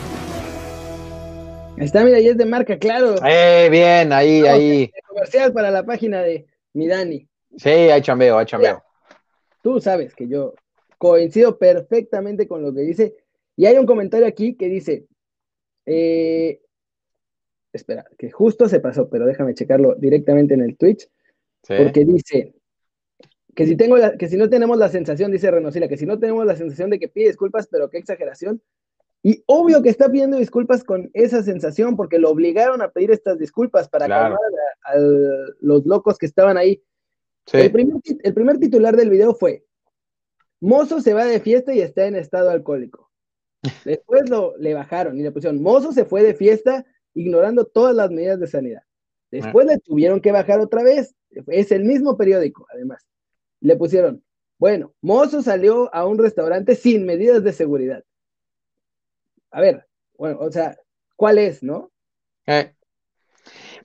Está, 1.78 2.06
mira, 2.06 2.20
y 2.20 2.28
es 2.28 2.38
de 2.38 2.46
marca, 2.46 2.78
claro. 2.78 3.16
Eh, 3.26 3.68
bien, 3.70 4.14
ahí, 4.14 4.46
ahí. 4.46 4.92
Comercial 5.08 5.52
para 5.54 5.72
la 5.72 5.84
página 5.84 6.22
de 6.22 6.46
mi 6.74 6.88
Dani. 6.88 7.28
Sí, 7.58 7.70
hay 7.70 8.02
chambeo, 8.02 8.38
hay 8.38 8.46
chambeo. 8.46 8.84
Tú 9.62 9.80
sabes 9.80 10.14
que 10.14 10.28
yo 10.28 10.54
coincido 10.98 11.58
perfectamente 11.58 12.48
con 12.48 12.62
lo 12.62 12.74
que 12.74 12.82
dice. 12.82 13.16
Y 13.56 13.66
hay 13.66 13.78
un 13.78 13.86
comentario 13.86 14.28
aquí 14.28 14.56
que 14.56 14.70
dice, 14.70 15.06
eh, 15.86 16.62
espera, 17.72 18.06
que 18.18 18.32
justo 18.32 18.70
se 18.70 18.80
pasó, 18.80 19.10
pero 19.10 19.26
déjame 19.26 19.54
checarlo 19.54 19.96
directamente 19.96 20.54
en 20.54 20.62
el 20.62 20.78
Twitch, 20.78 21.10
porque 21.68 22.06
dice 22.06 22.54
que 23.56 23.68
si, 23.68 23.76
tengo 23.76 23.98
que 24.18 24.28
si 24.28 24.38
no 24.38 24.50
tenemos 24.50 24.78
la 24.78 24.90
sensación, 24.90 25.32
dice 25.32 25.52
Renosila, 25.52 25.88
que 25.88 25.98
si 25.98 26.06
no 26.06 26.20
tenemos 26.20 26.46
la 26.46 26.56
sensación 26.56 26.90
de 26.90 27.00
que 27.00 27.08
pide 27.08 27.28
disculpas, 27.28 27.68
pero 27.68 27.90
qué 27.90 27.98
exageración. 27.98 28.62
Y 29.26 29.42
obvio 29.48 29.82
que 29.82 29.90
está 29.90 30.12
pidiendo 30.12 30.38
disculpas 30.38 30.84
con 30.84 31.10
esa 31.14 31.42
sensación, 31.44 31.96
porque 31.96 32.20
lo 32.20 32.30
obligaron 32.30 32.82
a 32.82 32.92
pedir 32.92 33.10
estas 33.12 33.40
disculpas 33.40 33.88
para 33.88 34.08
calmar 34.08 34.38
a, 34.84 34.98
los 35.62 35.86
locos 35.86 36.18
que 36.18 36.26
estaban 36.26 36.58
ahí. 36.58 36.84
El, 37.54 37.72
primer, 37.72 37.96
el 38.22 38.34
primer 38.34 38.58
titular 38.60 38.98
del 38.98 39.10
video 39.10 39.34
fue, 39.34 39.66
Mozo 40.60 41.00
se 41.00 41.14
va 41.14 41.26
de 41.26 41.40
fiesta 41.40 41.74
y 41.74 41.80
está 41.80 42.06
en 42.06 42.16
estado 42.16 42.50
alcohólico. 42.50 43.10
Después 43.86 44.30
lo, 44.30 44.58
le 44.58 44.74
bajaron 44.74 45.18
y 45.18 45.24
le 45.24 45.32
pusieron, 45.32 45.62
Mozo 45.62 45.94
se 45.94 46.04
fue 46.04 46.22
de 46.22 46.34
fiesta 46.34 46.86
ignorando 47.14 47.66
todas 47.66 47.96
las 47.96 48.12
medidas 48.12 48.40
de 48.42 48.48
sanidad. 48.48 48.84
Después 49.32 49.66
le 49.66 49.80
tuvieron 49.80 50.22
que 50.22 50.32
bajar 50.32 50.60
otra 50.60 50.84
vez. 50.84 51.16
Es 51.48 51.72
el 51.72 51.86
mismo 51.86 52.18
periódico, 52.18 52.68
además. 52.72 53.08
Le 53.62 53.76
pusieron, 53.76 54.24
bueno, 54.60 54.94
Mozo 55.02 55.42
salió 55.42 55.94
a 55.96 56.06
un 56.06 56.20
restaurante 56.20 56.76
sin 56.76 57.06
medidas 57.06 57.44
de 57.44 57.52
seguridad. 57.52 58.04
A 59.54 59.62
ver, 59.62 59.86
bueno, 60.18 60.40
o 60.40 60.52
sea, 60.52 60.76
¿cuál 61.16 61.38
es, 61.38 61.62
no? 61.62 61.92
Eh, 62.48 62.74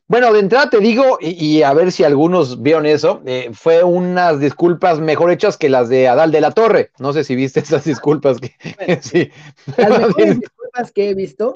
bueno, 0.07 0.33
de 0.33 0.41
entrada 0.41 0.71
te 0.71 0.79
digo, 0.81 1.19
y, 1.21 1.61
a 1.61 1.75
ver 1.75 1.93
si 1.93 2.05
algunos 2.05 2.63
vieron 2.63 2.87
eso, 2.87 3.21
eh, 3.27 3.51
fue 3.53 3.85
unas 3.85 4.41
disculpas 4.41 4.99
mejor 4.99 5.31
hechas 5.31 5.59
que 5.59 5.69
las 5.69 5.91
de 5.91 6.09
Adal 6.09 6.33
de 6.33 6.41
la 6.41 6.53
Torre. 6.53 6.91
No 6.99 7.13
sé 7.13 7.23
si 7.23 7.37
viste 7.37 7.61
esas 7.61 7.85
disculpas. 7.85 8.39
Que, 8.41 8.53
sí. 9.03 9.31
Las 9.77 9.91
mejores 10.01 10.41
disculpas 10.41 10.91
que 10.91 11.11
he 11.11 11.15
visto, 11.15 11.53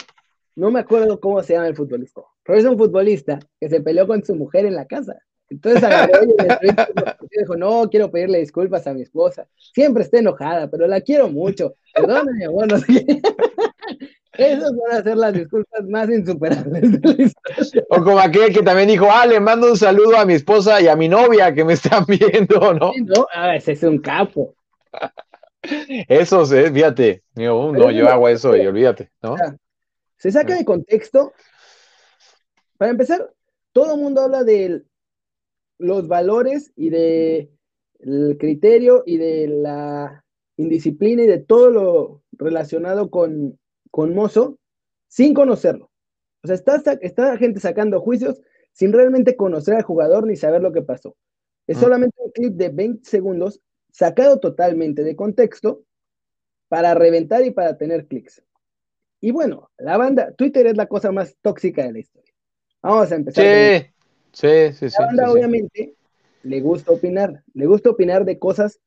no 0.56 0.70
me 0.70 0.80
acuerdo 0.80 1.18
cómo 1.18 1.42
se 1.42 1.54
llama 1.54 1.68
el 1.68 1.74
futbolista, 1.74 2.20
pero 2.44 2.58
es 2.58 2.66
un 2.66 2.76
futbolista 2.76 3.38
que 3.58 3.70
se 3.70 3.80
peleó 3.80 4.06
con 4.06 4.22
su 4.22 4.34
mujer 4.34 4.66
en 4.66 4.74
la 4.74 4.84
casa. 4.84 5.16
Entonces 5.48 5.82
agarró 5.84 6.22
y 6.24 6.66
le 6.66 7.40
dijo, 7.40 7.56
no, 7.56 7.88
quiero 7.88 8.10
pedirle 8.10 8.40
disculpas 8.40 8.86
a 8.86 8.92
mi 8.92 9.00
esposa. 9.02 9.48
Siempre 9.74 10.02
está 10.02 10.18
enojada, 10.18 10.70
pero 10.70 10.86
la 10.86 11.00
quiero 11.00 11.28
mucho. 11.28 11.76
Perdóname, 11.94 12.44
amor, 12.44 12.70
no 12.70 12.78
sé 12.78 13.06
esas 14.42 14.72
van 14.76 14.98
a 14.98 15.02
ser 15.02 15.16
las 15.16 15.32
disculpas 15.32 15.84
más 15.88 16.08
insuperables 16.10 17.34
O 17.88 18.02
como 18.02 18.18
aquel 18.18 18.52
que 18.52 18.62
también 18.62 18.88
dijo, 18.88 19.08
ah, 19.10 19.26
le 19.26 19.40
mando 19.40 19.70
un 19.70 19.76
saludo 19.76 20.16
a 20.16 20.24
mi 20.24 20.34
esposa 20.34 20.80
y 20.80 20.88
a 20.88 20.96
mi 20.96 21.08
novia 21.08 21.52
que 21.54 21.64
me 21.64 21.74
están 21.74 22.04
viendo, 22.06 22.74
¿no? 22.74 22.92
Sí, 22.92 23.02
no, 23.02 23.26
ah, 23.34 23.56
ese 23.56 23.72
es 23.72 23.82
un 23.82 23.98
capo. 23.98 24.54
Eso 26.08 26.44
sí, 26.44 26.56
fíjate. 26.72 27.22
Yo, 27.34 27.72
no, 27.72 27.90
yo 27.90 28.08
hago 28.08 28.28
eso 28.28 28.56
y 28.56 28.66
olvídate, 28.66 29.10
¿no? 29.22 29.36
Se 30.16 30.32
saca 30.32 30.56
de 30.56 30.64
contexto. 30.64 31.32
Para 32.78 32.90
empezar, 32.90 33.32
todo 33.72 33.94
el 33.94 34.00
mundo 34.00 34.22
habla 34.22 34.44
de 34.44 34.82
los 35.78 36.08
valores 36.08 36.72
y 36.76 36.90
de 36.90 37.50
el 38.00 38.36
criterio 38.38 39.04
y 39.06 39.16
de 39.16 39.48
la 39.48 40.24
indisciplina 40.56 41.22
y 41.22 41.26
de 41.26 41.38
todo 41.38 41.70
lo 41.70 42.22
relacionado 42.32 43.10
con 43.10 43.58
con 43.92 44.12
Mozo 44.14 44.58
sin 45.06 45.34
conocerlo. 45.34 45.92
O 46.42 46.48
sea, 46.48 46.56
está, 46.56 46.98
está 47.00 47.36
gente 47.36 47.60
sacando 47.60 48.00
juicios 48.00 48.40
sin 48.72 48.92
realmente 48.92 49.36
conocer 49.36 49.74
al 49.74 49.82
jugador 49.82 50.26
ni 50.26 50.34
saber 50.34 50.62
lo 50.62 50.72
que 50.72 50.82
pasó. 50.82 51.14
Es 51.68 51.78
solamente 51.78 52.16
un 52.18 52.32
clip 52.32 52.54
de 52.54 52.70
20 52.70 53.08
segundos 53.08 53.60
sacado 53.92 54.40
totalmente 54.40 55.04
de 55.04 55.14
contexto 55.14 55.84
para 56.68 56.94
reventar 56.94 57.44
y 57.44 57.52
para 57.52 57.76
tener 57.76 58.06
clics. 58.06 58.42
Y 59.20 59.30
bueno, 59.30 59.70
la 59.78 59.96
banda, 59.96 60.32
Twitter 60.32 60.66
es 60.66 60.76
la 60.76 60.86
cosa 60.86 61.12
más 61.12 61.36
tóxica 61.40 61.84
de 61.84 61.92
la 61.92 61.98
historia. 62.00 62.34
Vamos 62.82 63.12
a 63.12 63.14
empezar. 63.14 63.44
Sí, 64.32 64.72
sí, 64.72 64.88
sí. 64.88 64.96
La 64.98 65.06
banda 65.06 65.30
obviamente 65.30 65.94
le 66.42 66.60
gusta 66.60 66.92
opinar, 66.92 67.44
le 67.54 67.66
gusta 67.66 67.90
opinar 67.90 68.24
de 68.24 68.38
cosas 68.38 68.80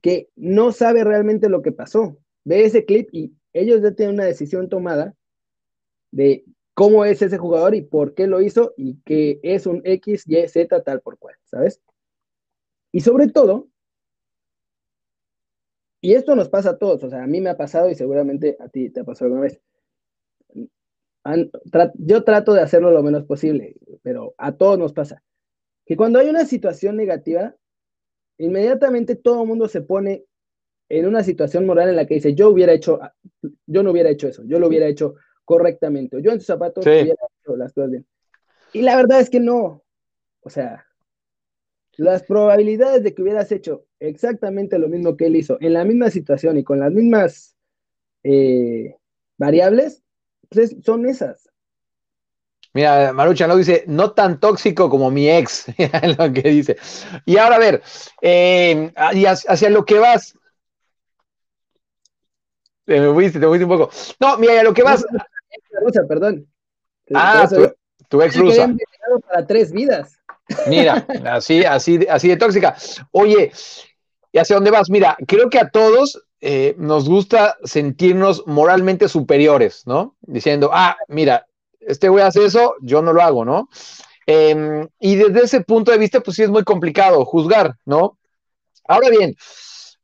que 0.00 0.30
no 0.34 0.72
sabe 0.72 1.04
realmente 1.04 1.48
lo 1.48 1.62
que 1.62 1.70
pasó. 1.70 2.18
Ve 2.44 2.64
ese 2.64 2.84
clip 2.84 3.08
y 3.12 3.32
ellos 3.52 3.82
ya 3.82 3.92
tienen 3.92 4.14
una 4.14 4.24
decisión 4.24 4.68
tomada 4.68 5.14
de 6.10 6.44
cómo 6.74 7.04
es 7.04 7.20
ese 7.22 7.38
jugador 7.38 7.74
y 7.74 7.82
por 7.82 8.14
qué 8.14 8.26
lo 8.26 8.40
hizo 8.40 8.72
y 8.76 9.00
que 9.04 9.40
es 9.42 9.66
un 9.66 9.82
X, 9.84 10.24
Y, 10.26 10.48
Z 10.48 10.82
tal 10.82 11.00
por 11.00 11.18
cual, 11.18 11.34
¿sabes? 11.44 11.80
Y 12.92 13.00
sobre 13.00 13.28
todo, 13.28 13.68
y 16.00 16.14
esto 16.14 16.36
nos 16.36 16.48
pasa 16.48 16.70
a 16.70 16.78
todos, 16.78 17.02
o 17.02 17.10
sea, 17.10 17.24
a 17.24 17.26
mí 17.26 17.40
me 17.40 17.50
ha 17.50 17.56
pasado 17.56 17.90
y 17.90 17.94
seguramente 17.94 18.56
a 18.60 18.68
ti 18.68 18.90
te 18.90 19.00
ha 19.00 19.04
pasado 19.04 19.26
alguna 19.26 19.42
vez. 19.42 19.60
yo 21.96 22.24
trato 22.24 22.52
de 22.54 22.62
hacerlo 22.62 22.90
lo 22.90 23.02
menos 23.02 23.24
posible, 23.24 23.74
pero 24.02 24.34
a 24.38 24.52
todos 24.52 24.78
nos 24.78 24.92
pasa. 24.92 25.22
Que 25.84 25.96
cuando 25.96 26.18
hay 26.18 26.28
una 26.28 26.44
situación 26.44 26.96
negativa, 26.96 27.56
inmediatamente 28.38 29.16
todo 29.16 29.42
el 29.42 29.48
mundo 29.48 29.68
se 29.68 29.82
pone 29.82 30.24
en 30.88 31.06
una 31.06 31.22
situación 31.22 31.66
moral 31.66 31.90
en 31.90 31.96
la 31.96 32.06
que 32.06 32.14
dice, 32.14 32.34
yo 32.34 32.48
hubiera 32.50 32.72
hecho, 32.72 33.00
yo 33.66 33.82
no 33.82 33.90
hubiera 33.90 34.10
hecho 34.10 34.28
eso, 34.28 34.42
yo 34.46 34.58
lo 34.58 34.68
hubiera 34.68 34.86
hecho 34.86 35.16
correctamente, 35.44 36.20
yo 36.22 36.30
en 36.30 36.38
sus 36.38 36.46
zapatos 36.46 36.86
hubiera 36.86 37.14
hecho 37.42 37.56
las 37.56 37.72
cosas 37.72 37.90
bien. 37.90 38.06
Y 38.72 38.82
la 38.82 38.96
verdad 38.96 39.20
es 39.20 39.30
que 39.30 39.40
no, 39.40 39.82
o 40.40 40.50
sea, 40.50 40.86
las 41.96 42.22
probabilidades 42.22 43.02
de 43.02 43.14
que 43.14 43.22
hubieras 43.22 43.50
hecho 43.50 43.84
exactamente 43.98 44.78
lo 44.78 44.88
mismo 44.88 45.16
que 45.16 45.26
él 45.26 45.36
hizo, 45.36 45.58
en 45.60 45.72
la 45.72 45.84
misma 45.84 46.10
situación 46.10 46.56
y 46.56 46.64
con 46.64 46.78
las 46.80 46.92
mismas 46.92 47.56
eh, 48.22 48.96
variables, 49.36 50.02
pues 50.48 50.76
son 50.84 51.06
esas. 51.06 51.50
Mira, 52.74 53.12
Marucha 53.12 53.46
no 53.46 53.56
dice, 53.56 53.84
no 53.86 54.12
tan 54.12 54.38
tóxico 54.38 54.88
como 54.88 55.10
mi 55.10 55.28
ex, 55.28 55.66
lo 56.18 56.32
que 56.32 56.48
dice. 56.48 56.76
Y 57.24 57.38
ahora 57.38 57.56
a 57.56 57.58
ver, 57.58 57.82
eh, 58.22 58.92
y 59.14 59.24
hacia 59.24 59.70
lo 59.70 59.84
que 59.84 59.98
vas, 59.98 60.37
te 62.88 63.00
me 63.00 63.12
fuiste, 63.12 63.38
te 63.38 63.46
fuiste 63.46 63.64
un 63.64 63.70
poco. 63.70 63.90
No, 64.18 64.38
mira, 64.38 64.62
lo 64.62 64.72
que 64.72 64.82
vas. 64.82 65.04
Rusa, 65.82 66.00
perdón. 66.08 66.46
Ah, 67.14 67.46
tu, 68.08 68.22
ex 68.22 68.36
rusa. 68.36 68.74
Para 69.28 69.46
tres 69.46 69.72
vidas. 69.72 70.18
Mira, 70.66 71.06
así, 71.30 71.64
así, 71.64 72.06
así 72.08 72.28
de 72.28 72.38
tóxica. 72.38 72.76
Oye, 73.12 73.52
¿y 74.32 74.38
hacia 74.38 74.56
dónde 74.56 74.70
vas? 74.70 74.88
Mira, 74.88 75.18
creo 75.26 75.50
que 75.50 75.58
a 75.58 75.68
todos 75.68 76.24
eh, 76.40 76.74
nos 76.78 77.06
gusta 77.06 77.58
sentirnos 77.62 78.44
moralmente 78.46 79.08
superiores, 79.08 79.86
¿no? 79.86 80.16
Diciendo, 80.22 80.70
ah, 80.72 80.96
mira, 81.08 81.46
este 81.80 82.08
güey 82.08 82.24
hace 82.24 82.46
eso, 82.46 82.74
yo 82.80 83.02
no 83.02 83.12
lo 83.12 83.20
hago, 83.20 83.44
¿no? 83.44 83.68
Em, 84.24 84.88
y 84.98 85.16
desde 85.16 85.44
ese 85.44 85.60
punto 85.60 85.92
de 85.92 85.98
vista, 85.98 86.20
pues 86.20 86.36
sí 86.36 86.42
es 86.42 86.50
muy 86.50 86.64
complicado 86.64 87.22
juzgar, 87.26 87.76
¿no? 87.84 88.18
Ahora 88.86 89.10
bien, 89.10 89.36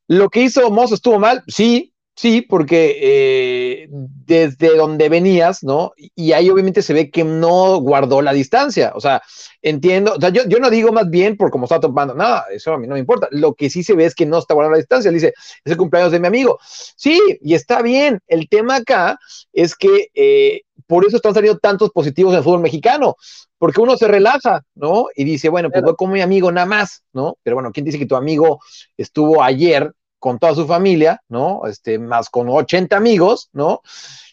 lo 0.07 0.28
que 0.28 0.43
hizo 0.43 0.70
Mozo 0.70 0.97
estuvo 0.97 1.18
mal, 1.18 1.43
sí, 1.47 1.93
Sí, 2.16 2.42
porque 2.42 2.96
eh, 3.02 3.88
desde 3.90 4.76
donde 4.76 5.08
venías, 5.08 5.64
¿no? 5.64 5.92
Y 6.14 6.30
ahí 6.32 6.48
obviamente 6.48 6.80
se 6.80 6.94
ve 6.94 7.10
que 7.10 7.24
no 7.24 7.78
guardó 7.80 8.22
la 8.22 8.32
distancia. 8.32 8.92
O 8.94 9.00
sea, 9.00 9.20
entiendo, 9.62 10.14
o 10.14 10.20
sea, 10.20 10.28
yo, 10.28 10.42
yo 10.46 10.58
no 10.60 10.70
digo 10.70 10.92
más 10.92 11.10
bien 11.10 11.36
por 11.36 11.50
cómo 11.50 11.64
está 11.64 11.80
tomando, 11.80 12.14
nada, 12.14 12.44
eso 12.52 12.72
a 12.72 12.78
mí 12.78 12.86
no 12.86 12.94
me 12.94 13.00
importa. 13.00 13.26
Lo 13.32 13.54
que 13.54 13.68
sí 13.68 13.82
se 13.82 13.94
ve 13.94 14.04
es 14.04 14.14
que 14.14 14.26
no 14.26 14.38
está 14.38 14.54
guardando 14.54 14.74
la 14.76 14.78
distancia. 14.78 15.08
Él 15.08 15.14
dice, 15.14 15.34
es 15.64 15.72
el 15.72 15.76
cumpleaños 15.76 16.12
de 16.12 16.20
mi 16.20 16.28
amigo. 16.28 16.58
Sí, 16.96 17.20
y 17.42 17.54
está 17.54 17.82
bien. 17.82 18.20
El 18.28 18.48
tema 18.48 18.76
acá 18.76 19.18
es 19.52 19.74
que 19.74 20.08
eh, 20.14 20.62
por 20.86 21.04
eso 21.04 21.16
están 21.16 21.34
saliendo 21.34 21.58
tantos 21.58 21.90
positivos 21.90 22.32
en 22.32 22.38
el 22.38 22.44
fútbol 22.44 22.60
mexicano, 22.60 23.16
porque 23.58 23.80
uno 23.80 23.96
se 23.96 24.06
relaja, 24.06 24.62
¿no? 24.76 25.06
Y 25.16 25.24
dice, 25.24 25.48
bueno, 25.48 25.68
pues 25.70 25.82
voy 25.82 25.96
con 25.96 26.12
mi 26.12 26.20
amigo 26.20 26.52
nada 26.52 26.66
más, 26.66 27.02
¿no? 27.12 27.38
Pero 27.42 27.56
bueno, 27.56 27.72
¿quién 27.72 27.84
dice 27.84 27.98
que 27.98 28.06
tu 28.06 28.14
amigo 28.14 28.60
estuvo 28.96 29.42
ayer 29.42 29.92
con 30.25 30.39
toda 30.39 30.55
su 30.55 30.66
familia, 30.66 31.20
¿no? 31.29 31.66
Este, 31.66 31.99
más 31.99 32.31
con 32.31 32.49
80 32.49 32.97
amigos, 32.97 33.51
¿no? 33.53 33.83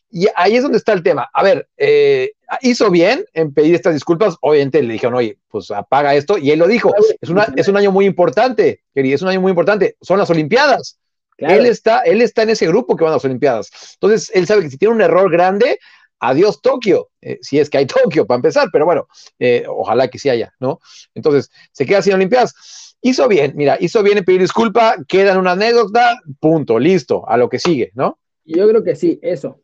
y 0.09 0.27
ahí 0.35 0.55
es 0.55 0.63
donde 0.63 0.77
está 0.77 0.93
el 0.93 1.03
tema. 1.03 1.29
A 1.33 1.43
ver, 1.43 1.67
eh, 1.75 2.31
hizo 2.61 2.89
bien 2.89 3.25
en 3.33 3.53
pedir 3.53 3.75
estas 3.75 3.93
disculpas. 3.93 4.35
Obviamente 4.39 4.81
le 4.81 4.93
dijeron, 4.93 5.15
oye, 5.15 5.37
pues 5.49 5.69
apaga 5.69 6.15
esto. 6.15 6.37
Y 6.37 6.51
él 6.51 6.59
lo 6.59 6.67
dijo. 6.67 6.93
Es, 7.19 7.29
una, 7.29 7.47
es 7.57 7.67
un 7.67 7.75
año 7.75 7.91
muy 7.91 8.05
importante, 8.05 8.83
querido, 8.93 9.15
es 9.15 9.21
un 9.21 9.27
año 9.27 9.41
muy 9.41 9.49
importante. 9.49 9.97
Son 10.01 10.17
las 10.17 10.29
Olimpiadas. 10.29 10.97
Él, 11.37 11.65
está, 11.65 11.99
él 11.99 12.21
está 12.21 12.43
en 12.43 12.51
ese 12.51 12.67
grupo 12.67 12.95
que 12.95 13.03
van 13.03 13.11
a 13.11 13.15
las 13.17 13.25
Olimpiadas. 13.25 13.69
Entonces, 13.93 14.31
él 14.33 14.47
sabe 14.47 14.61
que 14.61 14.69
si 14.69 14.77
tiene 14.77 14.95
un 14.95 15.01
error 15.01 15.29
grande, 15.29 15.77
adiós 16.19 16.61
Tokio, 16.61 17.09
eh, 17.21 17.39
si 17.41 17.59
es 17.59 17.69
que 17.69 17.79
hay 17.79 17.85
Tokio 17.85 18.25
para 18.25 18.37
empezar, 18.37 18.69
pero 18.71 18.85
bueno, 18.85 19.07
eh, 19.39 19.65
ojalá 19.67 20.07
que 20.07 20.19
sí 20.19 20.29
haya, 20.29 20.53
¿no? 20.59 20.79
Entonces, 21.15 21.51
se 21.71 21.85
queda 21.85 22.01
sin 22.01 22.13
Olimpiadas. 22.13 22.90
Hizo 23.01 23.27
bien, 23.27 23.53
mira, 23.55 23.77
hizo 23.79 24.03
bien 24.03 24.19
en 24.19 24.25
pedir 24.25 24.41
disculpa, 24.41 24.95
queda 25.07 25.31
en 25.31 25.39
una 25.39 25.53
anécdota, 25.53 26.19
punto, 26.39 26.77
listo, 26.77 27.27
a 27.27 27.35
lo 27.35 27.49
que 27.49 27.57
sigue, 27.57 27.91
¿no? 27.95 28.19
Yo 28.45 28.67
creo 28.67 28.83
que 28.83 28.95
sí, 28.95 29.19
eso. 29.23 29.61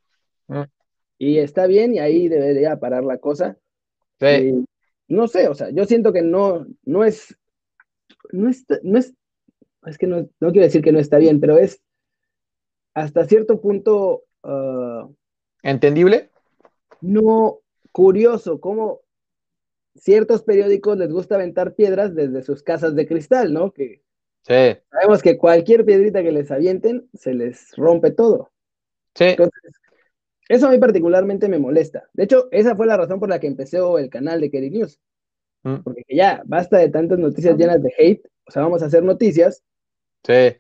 Mm. 0.48 0.64
Y 1.20 1.38
está 1.38 1.68
bien 1.68 1.94
y 1.94 2.00
ahí 2.00 2.28
debería 2.28 2.80
parar 2.80 3.04
la 3.04 3.20
cosa. 3.20 3.58
Sí. 4.20 4.66
no 5.08 5.28
sé, 5.28 5.48
o 5.48 5.54
sea, 5.54 5.70
yo 5.70 5.86
siento 5.86 6.12
que 6.12 6.24
no, 6.24 6.66
no 6.84 7.04
es, 7.04 7.38
no 8.32 8.50
es, 8.50 8.66
no 8.82 8.98
es, 8.98 9.14
es 9.86 9.98
que 10.00 10.08
no, 10.08 10.28
quiero 10.40 10.62
decir 10.62 10.82
que 10.82 10.92
no 10.92 11.00
está 11.00 11.20
bien, 11.20 11.40
pero 11.40 11.58
es 11.58 11.82
hasta 12.96 13.26
cierto 13.26 13.62
punto... 13.62 14.24
Ah, 14.42 15.08
¿Entendible? 15.62 16.32
No, 17.02 17.60
curioso, 17.92 18.60
cómo 18.60 19.02
ciertos 19.98 20.44
periódicos 20.44 20.98
les 20.98 21.12
gusta 21.12 21.36
aventar 21.36 21.74
piedras 21.74 22.16
desde 22.16 22.44
sus 22.44 22.64
casas 22.64 22.96
de 22.96 23.08
cristal, 23.08 23.54
¿no? 23.54 23.72
Que 23.72 24.04
sí. 24.44 24.80
sabemos 24.92 25.22
que 25.22 25.38
cualquier 25.38 25.86
piedrita 25.86 26.24
que 26.24 26.32
les 26.32 26.52
avienten 26.52 27.10
se 27.14 27.34
les 27.34 27.76
rompe 27.76 28.12
todo. 28.12 28.52
Sí. 29.16 29.26
Entonces, 29.26 29.74
eso 30.50 30.68
a 30.68 30.72
mí 30.72 30.78
particularmente 30.78 31.50
me 31.50 31.60
molesta. 31.60 32.10
De 32.14 32.24
hecho, 32.24 32.48
esa 32.52 32.76
fue 32.76 32.88
la 32.88 32.98
razón 32.98 33.20
por 33.20 33.30
la 33.30 33.40
que 33.40 33.48
empecé 33.48 33.80
el 34.00 34.10
canal 34.10 34.40
de 34.40 34.50
Kerry 34.50 34.70
News. 34.70 35.00
Mm. 35.64 35.78
Porque 35.84 36.04
ya, 36.10 36.42
basta 36.46 36.78
de 36.78 36.90
tantas 36.90 37.20
noticias 37.20 37.58
llenas 37.58 37.82
de 37.82 37.94
hate. 37.98 38.26
O 38.48 38.52
sea, 38.52 38.62
vamos 38.62 38.82
a 38.82 38.86
hacer 38.86 39.04
noticias. 39.04 39.64
Sí. 40.24 40.56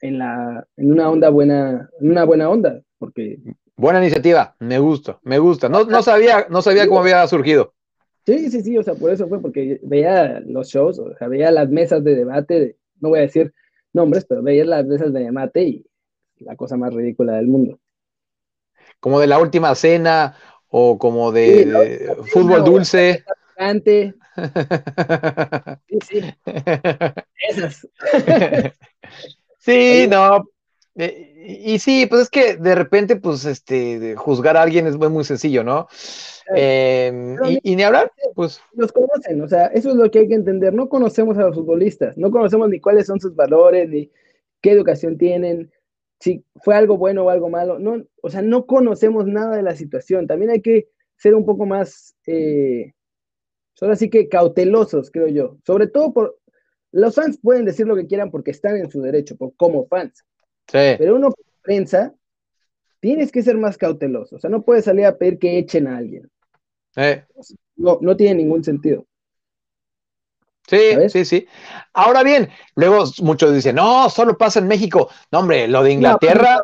en, 0.00 0.18
la, 0.18 0.66
en 0.76 0.92
una 0.92 1.10
onda 1.10 1.30
buena, 1.30 1.88
en 2.00 2.10
una 2.10 2.24
buena 2.24 2.50
onda. 2.50 2.82
Porque. 2.98 3.38
Buena 3.76 4.00
iniciativa, 4.00 4.54
me 4.58 4.78
gusta, 4.78 5.18
me 5.22 5.38
gusta. 5.38 5.70
No, 5.70 5.84
no 5.84 6.02
sabía, 6.02 6.46
no 6.50 6.60
sabía 6.60 6.86
cómo 6.86 7.00
había 7.00 7.26
surgido. 7.26 7.72
Sí, 8.26 8.50
sí, 8.50 8.62
sí, 8.62 8.78
o 8.78 8.82
sea, 8.82 8.94
por 8.94 9.10
eso 9.10 9.28
fue, 9.28 9.40
porque 9.40 9.80
veía 9.82 10.40
los 10.40 10.68
shows, 10.68 10.98
o 10.98 11.14
sea, 11.16 11.28
veía 11.28 11.50
las 11.50 11.70
mesas 11.70 12.04
de 12.04 12.14
debate, 12.14 12.76
no 13.00 13.10
voy 13.10 13.20
a 13.20 13.22
decir 13.22 13.52
nombres, 13.92 14.26
pero 14.28 14.42
veía 14.42 14.64
las 14.64 14.86
mesas 14.86 15.12
de 15.12 15.20
debate 15.20 15.62
y 15.62 15.86
la 16.38 16.56
cosa 16.56 16.76
más 16.76 16.92
ridícula 16.92 17.34
del 17.34 17.46
mundo. 17.46 17.78
Como 18.98 19.20
de 19.20 19.26
la 19.26 19.38
última 19.38 19.74
cena 19.74 20.36
o 20.68 20.98
como 20.98 21.32
de, 21.32 22.16
fútbol 22.32 22.64
dulce. 22.64 23.24
sí, 25.88 25.98
sí. 26.08 26.34
Esas. 27.48 27.88
sí, 29.58 30.06
no. 30.08 30.48
Eh, 31.00 31.62
y, 31.64 31.78
sí, 31.78 32.06
pues 32.06 32.22
es 32.22 32.30
que 32.30 32.56
de 32.56 32.74
repente, 32.74 33.16
pues, 33.16 33.46
este, 33.46 34.14
juzgar 34.16 34.56
a 34.56 34.62
alguien 34.62 34.86
es 34.86 34.96
muy, 34.96 35.08
muy 35.08 35.24
sencillo, 35.24 35.64
¿no? 35.64 35.88
Em, 36.54 37.36
y, 37.62 37.76
ni 37.76 37.82
hablar, 37.82 38.12
pues. 38.34 38.60
Los 38.74 38.92
conocen, 38.92 39.40
o 39.40 39.48
sea, 39.48 39.66
eso 39.66 39.90
es 39.90 39.96
lo 39.96 40.10
que 40.10 40.20
hay 40.20 40.28
que 40.28 40.34
entender. 40.34 40.74
No 40.74 40.88
conocemos 40.88 41.38
a 41.38 41.42
los 41.42 41.54
futbolistas, 41.54 42.18
no 42.18 42.30
conocemos 42.30 42.68
ni 42.68 42.80
cuáles 42.80 43.06
son 43.06 43.18
sus 43.18 43.34
valores, 43.34 43.88
ni 43.88 44.10
qué 44.60 44.72
educación 44.72 45.16
tienen, 45.16 45.72
si 46.18 46.44
fue 46.56 46.74
algo 46.74 46.98
bueno 46.98 47.24
o 47.24 47.30
algo 47.30 47.48
malo. 47.48 47.78
No, 47.78 48.04
o 48.22 48.28
sea, 48.28 48.42
no 48.42 48.66
conocemos 48.66 49.26
nada 49.26 49.56
de 49.56 49.62
la 49.62 49.74
situación. 49.76 50.26
También 50.26 50.50
hay 50.50 50.60
que 50.60 50.88
ser 51.16 51.34
un 51.34 51.46
poco 51.46 51.64
más, 51.64 52.14
eh, 52.26 52.92
ahora 53.80 53.96
sí 53.96 54.10
que 54.10 54.28
cautelosos, 54.28 55.10
creo 55.10 55.28
yo. 55.28 55.56
Sobre 55.64 55.86
todo 55.86 56.12
por, 56.12 56.38
los 56.92 57.14
fans 57.14 57.38
pueden 57.42 57.64
decir 57.64 57.86
lo 57.86 57.96
que 57.96 58.06
quieran 58.06 58.30
porque 58.30 58.50
están 58.50 58.76
en 58.76 58.90
su 58.90 59.00
derecho, 59.00 59.36
por, 59.36 59.54
como 59.56 59.86
fans. 59.86 60.24
Sí. 60.70 60.94
Pero 60.98 61.16
uno 61.16 61.32
prensa, 61.62 62.14
tienes 63.00 63.32
que 63.32 63.42
ser 63.42 63.56
más 63.56 63.76
cauteloso. 63.76 64.36
O 64.36 64.38
sea, 64.38 64.50
no 64.50 64.62
puedes 64.62 64.84
salir 64.84 65.06
a 65.06 65.16
pedir 65.16 65.38
que 65.38 65.58
echen 65.58 65.86
a 65.86 65.96
alguien. 65.96 66.30
Eh. 66.96 67.24
No, 67.76 67.98
no 68.00 68.16
tiene 68.16 68.36
ningún 68.36 68.62
sentido. 68.62 69.04
Sí, 70.68 70.92
sí, 71.08 71.24
sí. 71.24 71.46
Ahora 71.94 72.22
bien, 72.22 72.48
luego 72.76 73.04
muchos 73.22 73.52
dicen, 73.52 73.74
no, 73.74 74.08
solo 74.08 74.38
pasa 74.38 74.60
en 74.60 74.68
México. 74.68 75.08
No, 75.32 75.40
hombre, 75.40 75.66
lo 75.66 75.82
de 75.82 75.92
Inglaterra. 75.92 76.62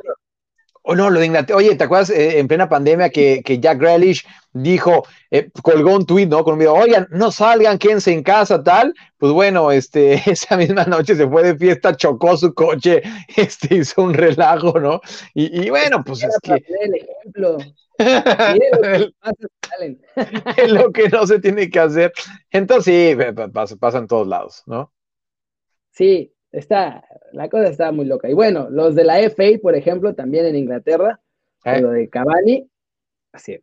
O 0.89 0.95
no, 0.95 1.11
lo 1.11 1.19
de 1.19 1.27
Inglaterra. 1.27 1.59
Oye, 1.59 1.75
¿te 1.75 1.83
acuerdas 1.83 2.11
eh, 2.11 2.39
en 2.39 2.47
plena 2.47 2.69
pandemia 2.69 3.11
que, 3.11 3.43
que 3.45 3.59
Jack 3.59 3.81
Grealish 3.81 4.25
dijo, 4.53 5.05
eh, 5.33 5.51
colgó 5.61 5.97
un 5.97 6.07
tuit, 6.07 6.29
¿no? 6.29 6.45
Con 6.45 6.53
un 6.53 6.61
video, 6.61 6.75
oigan, 6.75 7.09
no 7.11 7.33
salgan, 7.33 7.77
quédense 7.77 8.13
en 8.13 8.23
casa, 8.23 8.63
tal. 8.63 8.95
Pues 9.19 9.33
bueno, 9.33 9.73
este, 9.73 10.15
esa 10.31 10.57
misma 10.57 10.85
noche 10.85 11.17
se 11.17 11.29
fue 11.29 11.43
de 11.43 11.57
fiesta, 11.57 11.97
chocó 11.97 12.37
su 12.37 12.55
coche, 12.55 13.03
este, 13.37 13.75
hizo 13.75 14.01
un 14.01 14.15
relajo, 14.15 14.79
¿no? 14.79 15.01
Y, 15.35 15.69
bueno, 15.71 16.05
pues 16.05 16.23
es 16.23 16.39
que. 16.41 16.53
El 16.53 16.95
ejemplo. 16.95 17.59
es 20.57 20.71
lo 20.71 20.93
que 20.93 21.09
no 21.09 21.27
se 21.27 21.41
tiene 21.41 21.69
que 21.69 21.81
hacer. 21.81 22.13
Entonces 22.53 23.17
sí, 23.17 23.75
pasa, 23.81 23.99
en 23.99 24.07
todos 24.07 24.29
lados, 24.29 24.63
¿no? 24.67 24.93
Sí, 25.91 26.33
está, 26.59 27.05
la 27.33 27.49
cosa 27.49 27.69
está 27.69 27.93
muy 27.93 28.07
loca. 28.07 28.29
Y 28.29 28.35
bueno, 28.35 28.69
los 28.71 28.95
de 28.95 29.05
la 29.05 29.19
FA, 29.31 29.59
por 29.61 29.75
ejemplo, 29.75 30.15
también 30.15 30.47
en 30.47 30.57
Inglaterra, 30.57 31.21
eh. 31.65 31.81
lo 31.81 31.91
de 31.91 32.09
Cavani, 32.09 32.69
así. 33.33 33.59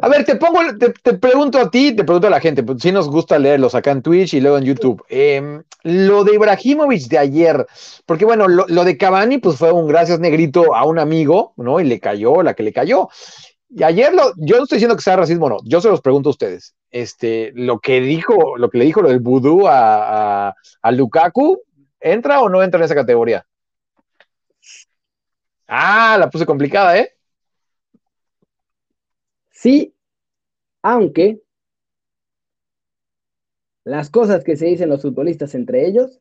a 0.00 0.08
ver, 0.08 0.24
te 0.24 0.36
pongo, 0.36 0.60
te, 0.78 1.14
pregunto 1.14 1.58
a 1.58 1.70
ti, 1.70 1.94
te 1.94 2.04
pregunto 2.04 2.28
a 2.28 2.30
la 2.30 2.40
gente, 2.40 2.62
pues 2.62 2.80
sí 2.80 2.92
nos 2.92 3.10
gusta 3.10 3.38
leerlos 3.38 3.74
acá 3.74 3.90
en 3.90 4.02
Twitch 4.02 4.34
y 4.34 4.40
luego 4.40 4.58
en 4.58 4.64
YouTube. 4.64 5.04
Em, 5.08 5.62
lo 5.82 6.24
de 6.24 6.34
Ibrahimovic 6.34 7.08
de 7.08 7.18
ayer, 7.18 7.66
porque 8.06 8.24
bueno, 8.24 8.46
lo, 8.46 8.66
lo, 8.68 8.84
de 8.84 8.96
Cavani, 8.96 9.38
pues 9.38 9.56
fue 9.56 9.72
un 9.72 9.88
gracias 9.88 10.20
negrito 10.20 10.74
a 10.74 10.84
un 10.84 10.98
amigo, 10.98 11.54
¿no? 11.56 11.80
Y 11.80 11.84
le 11.84 11.98
cayó 11.98 12.42
la 12.42 12.54
que 12.54 12.62
le 12.62 12.72
cayó. 12.72 13.08
Y 13.70 13.82
ayer 13.82 14.14
lo, 14.14 14.32
yo 14.36 14.56
no 14.56 14.62
estoy 14.62 14.76
diciendo 14.76 14.96
que 14.96 15.02
sea 15.02 15.16
racismo, 15.16 15.48
no, 15.48 15.58
yo 15.64 15.80
se 15.80 15.88
los 15.88 16.00
pregunto 16.00 16.30
a 16.30 16.32
ustedes. 16.32 16.74
Este, 16.90 17.52
lo 17.54 17.80
que 17.80 18.00
dijo, 18.00 18.56
lo 18.56 18.70
que 18.70 18.78
le 18.78 18.86
dijo 18.86 19.02
lo 19.02 19.10
del 19.10 19.20
vudú 19.20 19.66
a, 19.66 20.54
a, 20.80 20.92
Lukaku, 20.92 21.60
¿entra 22.00 22.40
o 22.40 22.48
no 22.48 22.62
entra 22.62 22.78
en 22.78 22.84
esa 22.84 22.94
categoría? 22.94 23.46
Ah, 25.66 26.16
la 26.18 26.30
puse 26.30 26.46
complicada, 26.46 26.98
¿eh? 26.98 27.12
Sí, 29.50 29.94
aunque 30.82 31.42
las 33.84 34.10
cosas 34.10 34.44
que 34.44 34.56
se 34.56 34.66
dicen 34.66 34.88
los 34.88 35.02
futbolistas 35.02 35.54
entre 35.54 35.86
ellos 35.86 36.20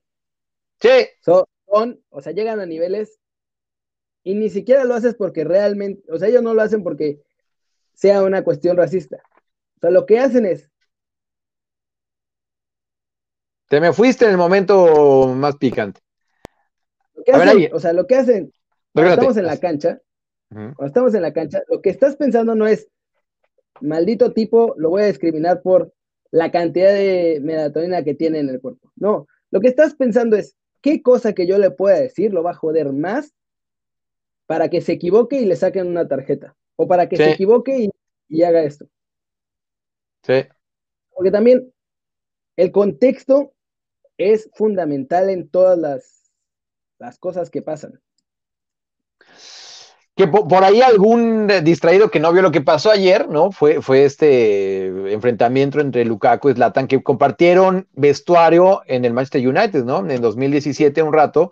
sí. 0.80 1.07
son, 1.21 1.45
son, 1.67 2.03
o 2.09 2.21
sea, 2.21 2.32
llegan 2.32 2.59
a 2.59 2.65
niveles 2.65 3.19
y 4.23 4.36
ni 4.36 4.49
siquiera 4.49 4.86
lo 4.86 4.95
haces 4.95 5.15
porque 5.15 5.43
realmente, 5.43 6.03
o 6.11 6.17
sea, 6.17 6.28
ellos 6.28 6.43
no 6.43 6.53
lo 6.53 6.61
hacen 6.61 6.84
porque 6.84 7.21
sea 7.93 8.23
una 8.23 8.43
cuestión 8.43 8.75
racista. 8.75 9.21
O 9.78 9.80
sea, 9.80 9.91
lo 9.91 10.05
que 10.05 10.19
hacen 10.19 10.45
es... 10.45 10.69
Te 13.68 13.82
me 13.82 13.93
fuiste 13.93 14.26
en 14.26 14.32
el 14.32 14.38
momento 14.38 15.28
más 15.36 15.57
picante. 15.57 15.99
o 17.74 17.80
sea, 17.80 17.93
lo 17.93 18.07
que 18.07 18.15
hacen, 18.15 18.53
cuando 18.93 19.13
estamos 19.13 19.38
en 19.38 19.45
la 19.45 19.57
cancha, 19.57 20.01
cuando 20.49 20.86
estamos 20.86 21.13
en 21.13 21.22
la 21.22 21.34
cancha, 21.34 21.63
lo 21.68 21.82
que 21.82 21.89
estás 21.89 22.15
pensando 22.15 22.55
no 22.55 22.68
es, 22.68 22.88
maldito 23.82 24.34
tipo, 24.34 24.74
lo 24.78 24.89
voy 24.89 25.03
a 25.03 25.07
discriminar 25.07 25.61
por 25.61 25.93
la 26.32 26.51
cantidad 26.51 26.93
de 26.93 27.39
melatonina 27.41 28.03
que 28.03 28.15
tiene 28.15 28.39
en 28.39 28.49
el 28.49 28.61
cuerpo. 28.61 28.91
No, 28.95 29.28
lo 29.51 29.59
que 29.59 29.68
estás 29.68 29.95
pensando 29.95 30.36
es, 30.36 30.55
¿qué 30.82 31.01
cosa 31.01 31.34
que 31.34 31.47
yo 31.47 31.57
le 31.57 31.72
pueda 31.72 31.99
decir 31.99 32.34
lo 32.34 32.43
va 32.43 32.51
a 32.51 32.55
joder 32.55 32.93
más 32.93 33.34
para 34.45 34.70
que 34.70 34.82
se 34.82 34.93
equivoque 34.93 35.41
y 35.41 35.45
le 35.45 35.55
saquen 35.55 35.88
una 35.88 36.07
tarjeta? 36.07 36.55
o 36.78 36.88
para 36.88 37.09
que 37.09 37.18
se 37.18 37.32
equivoque 37.32 37.89
y, 38.30 38.43
haga 38.43 38.63
esto. 38.63 38.88
Sí. 40.24 40.45
Porque 41.09 41.32
también 41.32 41.74
el 42.55 42.72
contexto 42.72 43.53
es 44.18 44.49
fundamental 44.53 45.30
en 45.30 45.49
todas 45.49 45.78
las, 45.78 46.32
las 46.99 47.18
cosas 47.20 47.49
que 47.49 47.61
pasan. 47.61 47.99
Que 50.18 50.28
por, 50.28 50.63
ahí 50.63 50.82
algún 50.82 51.47
distraído 51.63 52.09
que 52.09 52.20
no 52.20 52.34
vio 52.34 52.41
lo 52.41 52.51
que 52.51 52.61
pasó 52.61 52.89
ayer, 52.89 53.30
¿no? 53.30 53.51
Fue, 53.51 53.84
fue 53.84 54.03
este 54.03 54.88
enfrentamiento 55.13 55.80
entre 55.80 56.05
Lukaku 56.05 56.49
y 56.49 56.53
Zlatan 56.55 56.88
que 56.88 57.03
compartieron 57.03 57.88
vestuario 57.93 58.82
en 58.88 59.05
el 59.05 59.13
Manchester 59.13 59.47
United, 59.47 59.84
¿no? 59.84 59.99
En 60.09 60.20
2017 60.20 61.03
un 61.03 61.13
rato. 61.13 61.51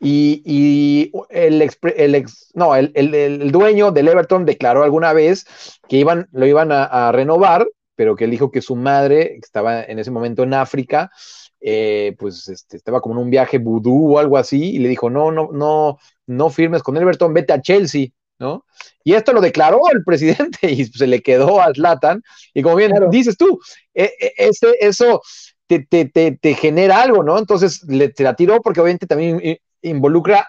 Y, 0.00 1.12
el, 1.28 1.62
el, 1.62 2.26
no, 2.54 2.74
el, 2.74 3.52
dueño 3.52 3.92
del 3.92 4.08
Everton 4.08 4.44
declaró 4.44 4.82
alguna 4.82 5.12
vez 5.12 5.46
que 5.88 5.98
iban, 5.98 6.28
lo 6.32 6.46
iban 6.46 6.72
a, 6.72 7.12
renovar, 7.12 7.68
pero 7.94 8.16
que 8.16 8.24
él 8.24 8.32
dijo 8.32 8.50
que 8.50 8.60
su 8.60 8.74
madre, 8.74 9.34
que 9.34 9.40
estaba 9.44 9.84
en 9.84 10.00
ese 10.00 10.10
momento 10.10 10.42
en 10.42 10.54
África, 10.54 11.12
eh, 11.60 12.14
pues 12.18 12.48
este, 12.48 12.76
estaba 12.76 13.00
como 13.00 13.16
en 13.16 13.22
un 13.22 13.30
viaje 13.30 13.58
vudú 13.58 14.14
o 14.14 14.18
algo 14.18 14.36
así, 14.36 14.76
y 14.76 14.78
le 14.78 14.88
dijo, 14.88 15.10
no, 15.10 15.30
no, 15.30 15.50
no, 15.52 15.98
no 16.26 16.50
firmes 16.50 16.82
con 16.82 16.96
Everton, 16.96 17.34
vete 17.34 17.52
a 17.52 17.60
Chelsea, 17.60 18.08
¿no? 18.38 18.64
Y 19.04 19.14
esto 19.14 19.32
lo 19.32 19.40
declaró 19.40 19.80
el 19.92 20.02
presidente 20.06 20.70
y 20.70 20.84
se 20.86 21.06
le 21.06 21.22
quedó 21.22 21.60
a 21.60 21.72
Zlatan. 21.74 22.22
Y 22.54 22.62
como 22.62 22.76
bien 22.76 22.92
dices 23.10 23.36
tú, 23.36 23.60
e, 23.94 24.04
e, 24.04 24.32
ese, 24.36 24.68
eso 24.80 25.20
te, 25.66 25.80
te, 25.80 26.06
te, 26.06 26.32
te, 26.32 26.54
genera 26.54 27.02
algo, 27.02 27.22
¿no? 27.22 27.38
Entonces 27.38 27.82
le, 27.86 28.08
te 28.08 28.24
la 28.24 28.34
tiró 28.34 28.60
porque 28.62 28.80
obviamente 28.80 29.06
también 29.06 29.58
involucra 29.82 30.48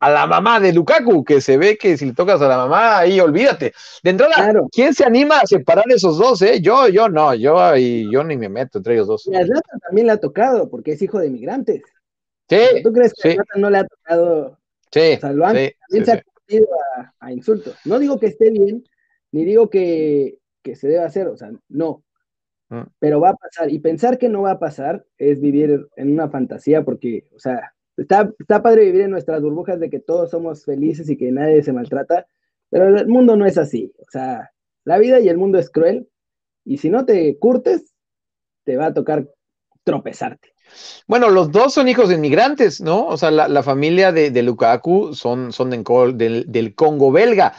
a 0.00 0.10
la 0.10 0.26
mamá 0.26 0.58
de 0.58 0.72
Lukaku, 0.72 1.22
que 1.22 1.42
se 1.42 1.58
ve 1.58 1.76
que 1.76 1.96
si 1.98 2.06
le 2.06 2.12
tocas 2.14 2.40
a 2.40 2.48
la 2.48 2.56
mamá, 2.56 2.98
ahí 2.98 3.20
olvídate. 3.20 3.74
De 4.02 4.10
entrada, 4.10 4.52
¿quién 4.72 4.94
se 4.94 5.04
anima 5.04 5.40
a 5.40 5.46
separar 5.46 5.84
esos 5.88 6.18
dos? 6.18 6.40
Eh? 6.40 6.60
Yo, 6.62 6.88
yo 6.88 7.10
no, 7.10 7.34
yo, 7.34 7.76
y 7.76 8.10
yo 8.10 8.24
ni 8.24 8.36
me 8.38 8.48
meto 8.48 8.78
entre 8.78 8.94
ellos 8.94 9.08
dos. 9.08 9.26
Y 9.26 9.36
a 9.36 9.44
Zlatan 9.44 9.78
también 9.80 10.06
le 10.06 10.14
ha 10.14 10.16
tocado, 10.16 10.70
porque 10.70 10.92
es 10.92 11.02
hijo 11.02 11.18
de 11.18 11.28
migrantes. 11.28 11.82
Sí. 12.48 12.82
¿Tú 12.82 12.92
crees 12.92 13.12
que 13.12 13.28
a 13.28 13.32
Zlatan 13.34 13.60
no 13.60 13.68
le 13.68 13.78
ha 13.78 13.86
tocado? 13.86 14.58
Sí. 14.90 15.12
O 15.16 15.20
sea, 15.20 15.32
lo 15.32 15.46
han, 15.46 15.56
también 15.56 16.04
se 16.04 16.12
ha 16.12 16.22
convertido 16.22 16.68
a, 17.20 17.32
insultos. 17.32 17.76
No 17.84 17.98
digo 17.98 18.18
que 18.18 18.26
esté 18.26 18.50
bien, 18.50 18.82
ni 19.32 19.44
digo 19.44 19.68
que, 19.68 20.38
que 20.62 20.76
se 20.76 20.88
deba 20.88 21.04
hacer, 21.04 21.28
o 21.28 21.36
sea, 21.36 21.50
no. 21.68 22.02
Mm. 22.70 22.84
Pero 22.98 23.20
va 23.20 23.30
a 23.30 23.36
pasar. 23.36 23.70
Y 23.70 23.78
pensar 23.80 24.16
que 24.16 24.30
no 24.30 24.42
va 24.42 24.52
a 24.52 24.58
pasar 24.58 25.04
es 25.18 25.42
vivir 25.42 25.88
en 25.96 26.10
una 26.10 26.30
fantasía, 26.30 26.84
porque, 26.84 27.26
o 27.34 27.38
sea, 27.38 27.74
Está, 27.96 28.32
está 28.38 28.62
padre 28.62 28.84
vivir 28.86 29.02
en 29.02 29.10
nuestras 29.10 29.42
burbujas 29.42 29.78
de 29.80 29.90
que 29.90 30.00
todos 30.00 30.30
somos 30.30 30.64
felices 30.64 31.08
y 31.10 31.16
que 31.16 31.30
nadie 31.32 31.62
se 31.62 31.72
maltrata, 31.72 32.26
pero 32.70 32.96
el 32.96 33.08
mundo 33.08 33.36
no 33.36 33.46
es 33.46 33.58
así. 33.58 33.92
O 33.98 34.10
sea, 34.10 34.50
la 34.84 34.98
vida 34.98 35.20
y 35.20 35.28
el 35.28 35.36
mundo 35.36 35.58
es 35.58 35.70
cruel 35.70 36.08
y 36.64 36.78
si 36.78 36.90
no 36.90 37.04
te 37.04 37.38
curtes, 37.38 37.94
te 38.64 38.76
va 38.76 38.86
a 38.86 38.94
tocar 38.94 39.28
tropezarte. 39.84 40.52
Bueno, 41.06 41.30
los 41.30 41.50
dos 41.50 41.74
son 41.74 41.88
hijos 41.88 42.08
de 42.08 42.14
inmigrantes, 42.14 42.80
¿no? 42.80 43.06
O 43.06 43.16
sea, 43.16 43.30
la, 43.30 43.62
familia 43.62 44.12
de, 44.12 44.30
de, 44.30 44.42
Lukaku 44.42 45.14
son, 45.14 45.52
son 45.52 45.70
del, 45.70 46.44
del, 46.46 46.74
Congo 46.74 47.10
belga. 47.10 47.54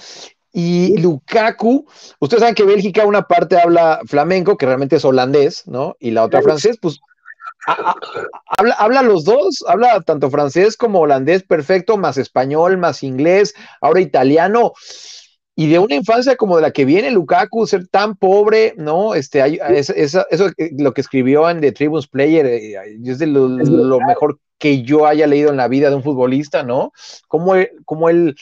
Y 0.53 0.97
Lukaku, 0.97 1.85
ustedes 2.19 2.41
saben 2.41 2.55
que 2.55 2.63
Bélgica 2.63 3.05
una 3.05 3.23
parte 3.23 3.59
habla 3.59 4.01
flamenco, 4.05 4.57
que 4.57 4.65
realmente 4.65 4.97
es 4.97 5.05
holandés, 5.05 5.67
¿no? 5.67 5.95
Y 5.99 6.11
la 6.11 6.23
otra 6.23 6.41
francés, 6.41 6.77
pues 6.81 6.99
habla, 7.65 8.75
habla 8.77 9.01
los 9.01 9.23
dos, 9.23 9.63
habla 9.67 10.01
tanto 10.01 10.29
francés 10.29 10.77
como 10.77 10.99
holandés 10.99 11.43
perfecto, 11.43 11.97
más 11.97 12.17
español, 12.17 12.77
más 12.77 13.03
inglés, 13.03 13.53
ahora 13.81 14.01
italiano. 14.01 14.73
Y 15.55 15.67
de 15.69 15.79
una 15.79 15.95
infancia 15.95 16.37
como 16.37 16.55
de 16.55 16.61
la 16.61 16.71
que 16.71 16.85
viene 16.85 17.11
Lukaku, 17.11 17.67
ser 17.67 17.87
tan 17.87 18.15
pobre, 18.15 18.73
¿no? 18.77 19.13
Este, 19.13 19.41
hay, 19.41 19.59
eso, 19.69 19.93
eso, 20.29 20.49
lo 20.77 20.93
que 20.93 21.01
escribió 21.01 21.49
en 21.49 21.59
The 21.61 21.73
Tribunes 21.73 22.07
Player 22.07 22.45
eh, 22.45 22.75
es 23.03 23.19
de 23.19 23.27
lo, 23.27 23.99
mejor 23.99 24.39
que 24.57 24.81
yo 24.83 25.05
haya 25.05 25.27
leído 25.27 25.49
en 25.49 25.57
la 25.57 25.67
vida 25.67 25.89
de 25.89 25.95
un 25.95 26.03
futbolista, 26.03 26.63
¿no? 26.63 26.93
Como 27.27 27.55
él, 27.55 27.69
como 27.83 28.09
él 28.09 28.35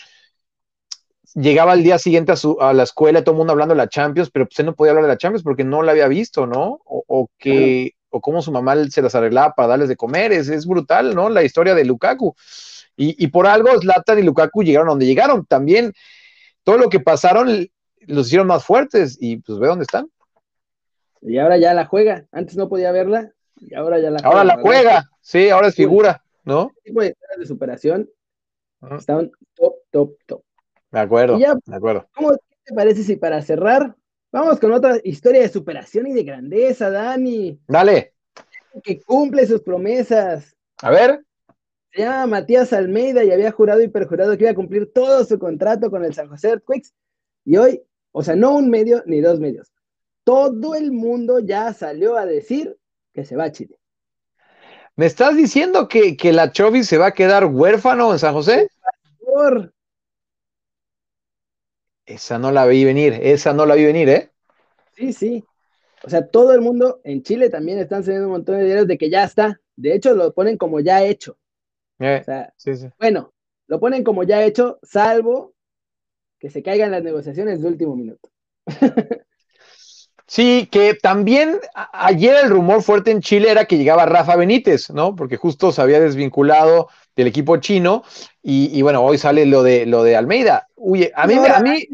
llegaba 1.33 1.71
al 1.71 1.83
día 1.83 1.97
siguiente 1.97 2.31
a, 2.31 2.35
su, 2.35 2.57
a 2.61 2.73
la 2.73 2.83
escuela, 2.83 3.23
todo 3.23 3.33
el 3.33 3.39
mundo 3.39 3.53
hablando 3.53 3.73
de 3.73 3.79
la 3.79 3.89
Champions, 3.89 4.29
pero 4.29 4.45
pues 4.45 4.59
él 4.59 4.67
no 4.67 4.75
podía 4.75 4.91
hablar 4.91 5.05
de 5.05 5.11
la 5.11 5.17
Champions 5.17 5.43
porque 5.43 5.63
no 5.63 5.81
la 5.81 5.91
había 5.91 6.07
visto, 6.07 6.45
¿no? 6.45 6.79
O, 6.85 7.03
o 7.07 7.27
que, 7.37 7.95
o 8.09 8.21
cómo 8.21 8.41
su 8.41 8.51
mamá 8.51 8.75
se 8.89 9.01
las 9.01 9.15
arreglaba 9.15 9.53
para 9.53 9.69
darles 9.69 9.89
de 9.89 9.95
comer. 9.95 10.31
Es, 10.31 10.49
es 10.49 10.65
brutal, 10.65 11.15
¿no? 11.15 11.29
La 11.29 11.43
historia 11.43 11.75
de 11.75 11.85
Lukaku. 11.85 12.35
Y, 12.95 13.23
y, 13.23 13.27
por 13.27 13.47
algo 13.47 13.69
Zlatan 13.79 14.19
y 14.19 14.23
Lukaku 14.23 14.63
llegaron 14.63 14.89
a 14.89 14.91
donde 14.91 15.05
llegaron. 15.05 15.45
También 15.45 15.93
todo 16.63 16.77
lo 16.77 16.89
que 16.89 16.99
pasaron 16.99 17.69
los 18.01 18.27
hicieron 18.27 18.47
más 18.47 18.65
fuertes 18.65 19.17
y 19.19 19.37
pues 19.37 19.59
ve 19.59 19.67
dónde 19.67 19.83
están. 19.83 20.09
Y 21.21 21.37
ahora 21.37 21.57
ya 21.57 21.73
la 21.73 21.85
juega. 21.85 22.25
Antes 22.31 22.57
no 22.57 22.67
podía 22.69 22.91
verla 22.91 23.31
y 23.59 23.73
ahora 23.75 23.99
ya 23.99 24.09
la 24.11 24.19
juega. 24.19 24.29
Ahora 24.29 24.43
la 24.43 24.61
juega, 24.61 25.09
sí, 25.21 25.49
ahora 25.49 25.67
es 25.67 25.75
figura, 25.75 26.23
¿no? 26.43 26.71
Tipo 26.83 27.01
de, 27.01 27.15
de 27.37 27.45
superación 27.45 28.09
están 28.97 29.31
top, 29.55 29.73
top, 29.91 30.11
top. 30.25 30.43
De 30.91 30.99
acuerdo, 30.99 31.37
de 31.37 31.75
acuerdo. 31.75 32.07
¿Cómo 32.15 32.31
te 32.63 32.73
parece 32.73 33.03
si 33.03 33.15
para 33.15 33.41
cerrar 33.41 33.95
Vamos 34.31 34.59
con 34.59 34.71
otra 34.71 34.97
historia 35.03 35.41
de 35.41 35.49
superación 35.49 36.07
y 36.07 36.13
de 36.13 36.23
grandeza, 36.23 36.91
Dani. 36.91 37.59
Dale. 37.67 38.13
Que 38.83 39.01
cumple 39.01 39.47
sus 39.47 39.61
promesas. 39.61 40.55
A 40.81 40.91
ver. 40.91 41.25
Se 41.91 42.01
llama 42.01 42.27
Matías 42.27 42.71
Almeida 42.71 43.23
y 43.23 43.31
había 43.31 43.51
jurado 43.51 43.81
y 43.81 43.87
perjurado 43.87 44.37
que 44.37 44.43
iba 44.43 44.51
a 44.51 44.55
cumplir 44.55 44.93
todo 44.93 45.25
su 45.25 45.39
contrato 45.39 45.89
con 45.89 46.05
el 46.05 46.13
San 46.13 46.29
José 46.29 46.49
Earthquakes. 46.49 46.89
Y 47.43 47.57
hoy, 47.57 47.81
o 48.11 48.21
sea, 48.21 48.35
no 48.35 48.55
un 48.55 48.69
medio 48.69 49.01
ni 49.07 49.21
dos 49.21 49.39
medios. 49.39 49.73
Todo 50.23 50.75
el 50.75 50.91
mundo 50.91 51.39
ya 51.39 51.73
salió 51.73 52.15
a 52.15 52.27
decir 52.27 52.77
que 53.13 53.25
se 53.25 53.35
va 53.35 53.45
a 53.45 53.51
Chile. 53.51 53.79
¿Me 54.95 55.07
estás 55.07 55.35
diciendo 55.35 55.87
que, 55.87 56.15
que 56.15 56.33
la 56.33 56.51
Chovis 56.51 56.87
se 56.87 56.99
va 56.99 57.07
a 57.07 57.13
quedar 57.13 57.45
huérfano 57.45 58.11
en 58.11 58.19
San 58.19 58.33
José? 58.33 58.69
Por 59.17 59.33
favor. 59.33 59.73
Esa 62.09 62.39
no 62.39 62.51
la 62.51 62.65
vi 62.65 62.85
venir, 62.85 63.19
esa 63.21 63.53
no 63.53 63.67
la 63.67 63.75
vi 63.75 63.85
venir, 63.85 64.09
¿eh? 64.09 64.31
Sí, 64.95 65.13
sí. 65.13 65.43
O 66.03 66.09
sea, 66.09 66.25
todo 66.25 66.53
el 66.53 66.61
mundo 66.61 67.01
en 67.03 67.21
Chile 67.21 67.51
también 67.51 67.77
están 67.77 68.03
saliendo 68.03 68.27
un 68.27 68.33
montón 68.33 68.57
de 68.57 68.65
diarios 68.65 68.87
de 68.87 68.97
que 68.97 69.11
ya 69.11 69.25
está. 69.25 69.61
De 69.75 69.93
hecho, 69.93 70.15
lo 70.15 70.33
ponen 70.33 70.57
como 70.57 70.79
ya 70.79 71.03
hecho. 71.03 71.37
Eh, 71.99 72.23
sí, 72.57 72.75
sí. 72.77 72.87
Bueno, 72.97 73.31
lo 73.67 73.79
ponen 73.79 74.03
como 74.03 74.23
ya 74.23 74.43
hecho, 74.43 74.79
salvo 74.81 75.53
que 76.39 76.49
se 76.49 76.63
caigan 76.63 76.89
las 76.89 77.03
negociaciones 77.03 77.61
de 77.61 77.67
último 77.67 77.95
minuto. 77.95 78.29
Sí, 80.25 80.67
que 80.71 80.93
también 80.93 81.59
ayer 81.91 82.35
el 82.43 82.51
rumor 82.51 82.83
fuerte 82.83 83.09
en 83.09 83.19
Chile 83.19 83.49
era 83.49 83.65
que 83.65 83.79
llegaba 83.79 84.05
Rafa 84.05 84.35
Benítez, 84.35 84.91
¿no? 84.91 85.15
Porque 85.15 85.37
justo 85.37 85.71
se 85.71 85.81
había 85.81 85.99
desvinculado 85.99 86.87
del 87.15 87.25
equipo 87.25 87.57
chino 87.57 88.03
y, 88.43 88.79
bueno, 88.83 89.03
hoy 89.03 89.17
sale 89.17 89.47
lo 89.47 89.63
de 89.63 89.87
lo 89.87 90.03
de 90.03 90.15
Almeida. 90.15 90.67
Uy, 90.75 91.09
a 91.15 91.25
mí, 91.25 91.33
a 91.33 91.59
mí 91.61 91.87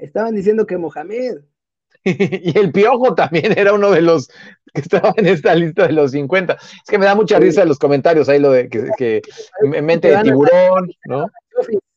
estaban 0.00 0.34
diciendo 0.34 0.66
que 0.66 0.76
Mohamed. 0.76 1.38
y 2.04 2.58
el 2.58 2.72
Piojo 2.72 3.14
también 3.14 3.56
era 3.56 3.72
uno 3.72 3.90
de 3.90 4.02
los 4.02 4.28
que 4.74 4.80
estaba 4.80 5.12
en 5.16 5.26
esta 5.26 5.54
lista 5.54 5.86
de 5.86 5.92
los 5.92 6.12
50. 6.12 6.54
Es 6.54 6.88
que 6.88 6.98
me 6.98 7.06
da 7.06 7.14
mucha 7.14 7.38
risa 7.38 7.62
en 7.62 7.68
los 7.68 7.78
comentarios 7.78 8.28
ahí 8.28 8.38
lo 8.38 8.50
de 8.50 8.68
que, 8.68 8.88
que 8.96 9.22
mente 9.62 10.08
de 10.08 10.22
tiburón, 10.22 10.90
¿no? 11.06 11.26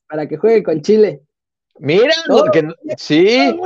Para 0.08 0.28
que 0.28 0.38
juegue 0.38 0.64
con 0.64 0.82
Chile. 0.82 1.22
Mira, 1.80 2.14
sí. 2.98 3.58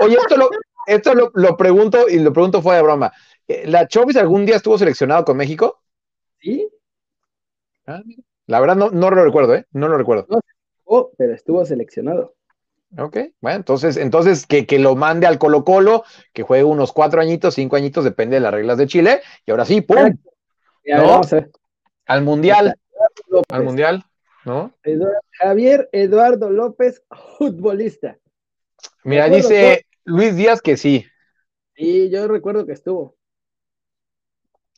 Oye, 0.00 0.16
esto 0.16 0.36
lo, 0.36 0.50
esto 0.86 1.12
lo, 1.14 1.56
pregunto 1.56 2.08
y 2.08 2.18
lo 2.18 2.32
pregunto 2.32 2.62
fuera 2.62 2.78
de 2.78 2.82
broma. 2.82 3.12
Eh, 3.46 3.64
¿La 3.66 3.88
Chovis 3.88 4.16
algún 4.16 4.46
día 4.46 4.56
estuvo 4.56 4.78
seleccionado 4.78 5.24
con 5.24 5.36
México? 5.36 5.82
Sí. 6.40 6.68
Ah, 7.86 8.02
la 8.46 8.60
verdad 8.60 8.76
no, 8.76 8.90
no 8.90 9.10
lo 9.10 9.24
recuerdo, 9.24 9.54
¿eh? 9.54 9.66
No 9.72 9.88
lo 9.88 9.96
recuerdo. 9.96 10.26
No, 10.28 11.10
pero 11.16 11.34
estuvo 11.34 11.64
seleccionado. 11.64 12.34
Ok, 12.96 13.18
bueno, 13.40 13.56
entonces, 13.56 13.98
entonces 13.98 14.46
que, 14.46 14.66
lo 14.78 14.96
mande 14.96 15.26
al 15.26 15.38
Colo 15.38 15.64
Colo, 15.64 16.04
que 16.32 16.42
juegue 16.42 16.64
unos 16.64 16.92
cuatro 16.92 17.20
añitos, 17.20 17.54
cinco 17.54 17.76
añitos, 17.76 18.02
depende 18.02 18.36
de 18.36 18.40
las 18.40 18.54
reglas 18.54 18.78
de 18.78 18.86
Chile, 18.86 19.20
y 19.44 19.50
ahora 19.50 19.66
sí, 19.66 19.82
¡pum! 19.82 20.16
Al 22.06 22.22
Mundial, 22.22 22.74
al 23.50 23.64
Mundial, 23.64 24.04
¿no? 24.46 24.72
Javier 25.32 25.90
Eduardo 25.92 26.48
López, 26.48 27.02
futbolista. 27.38 28.18
Mira, 29.04 29.28
dice 29.28 29.86
Luis 30.04 30.34
Díaz 30.34 30.62
que 30.62 30.78
sí. 30.78 31.04
Sí, 31.74 32.08
yo 32.10 32.26
recuerdo 32.26 32.64
que 32.64 32.72
estuvo. 32.72 33.16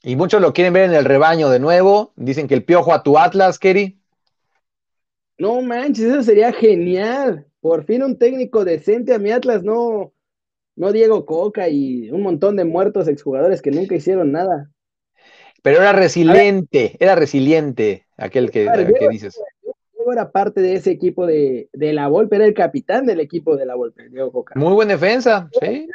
Y 0.03 0.17
muchos 0.17 0.41
lo 0.41 0.53
quieren 0.53 0.73
ver 0.73 0.85
en 0.85 0.95
el 0.95 1.05
rebaño 1.05 1.49
de 1.49 1.61
nuevo, 1.61 2.13
dicen 2.17 2.49
que 2.49 2.55
el 2.55 2.65
piojo 2.65 2.93
a 2.93 3.03
tu 3.03 3.19
Atlas, 3.19 3.59
Kerry. 3.59 4.01
No 5.39 5.63
manches, 5.63 6.07
eso 6.07 6.23
sería 6.23 6.53
genial. 6.53 7.50
Por 7.61 7.85
fin 7.85 8.03
un 8.03 8.19
técnico 8.19 8.65
decente 8.65 9.15
a 9.15 9.19
mi 9.19 9.31
Atlas, 9.31 9.63
no, 9.63 10.13
no 10.77 10.93
Diego 10.93 11.27
Coca 11.27 11.69
y 11.69 12.11
un 12.11 12.23
montón 12.23 12.57
de 12.57 12.65
muertos 12.65 13.07
exjugadores 13.07 13.61
que 13.61 13.71
nunca 13.71 13.95
hicieron 13.95 14.33
nada. 14.33 14.71
Pero 15.63 15.79
era 15.79 15.93
resiliente, 15.93 16.97
era 16.99 17.15
resiliente 17.15 18.07
aquel 18.17 18.51
que, 18.51 18.67
dices. 19.11 19.39
Diego 19.93 20.13
era 20.13 20.31
parte 20.31 20.63
de 20.63 20.75
ese 20.75 20.91
equipo 20.91 21.27
de, 21.27 21.69
la 21.73 22.09
Volpe, 22.09 22.37
era 22.37 22.47
el 22.47 22.55
capitán 22.55 23.05
del 23.05 23.21
equipo 23.21 23.57
de 23.57 23.67
la 23.67 23.75
Volpe, 23.75 24.09
Diego 24.09 24.33
Coca. 24.33 24.55
Muy 24.59 24.73
buena 24.73 24.95
defensa, 24.95 25.51
sí. 25.61 25.87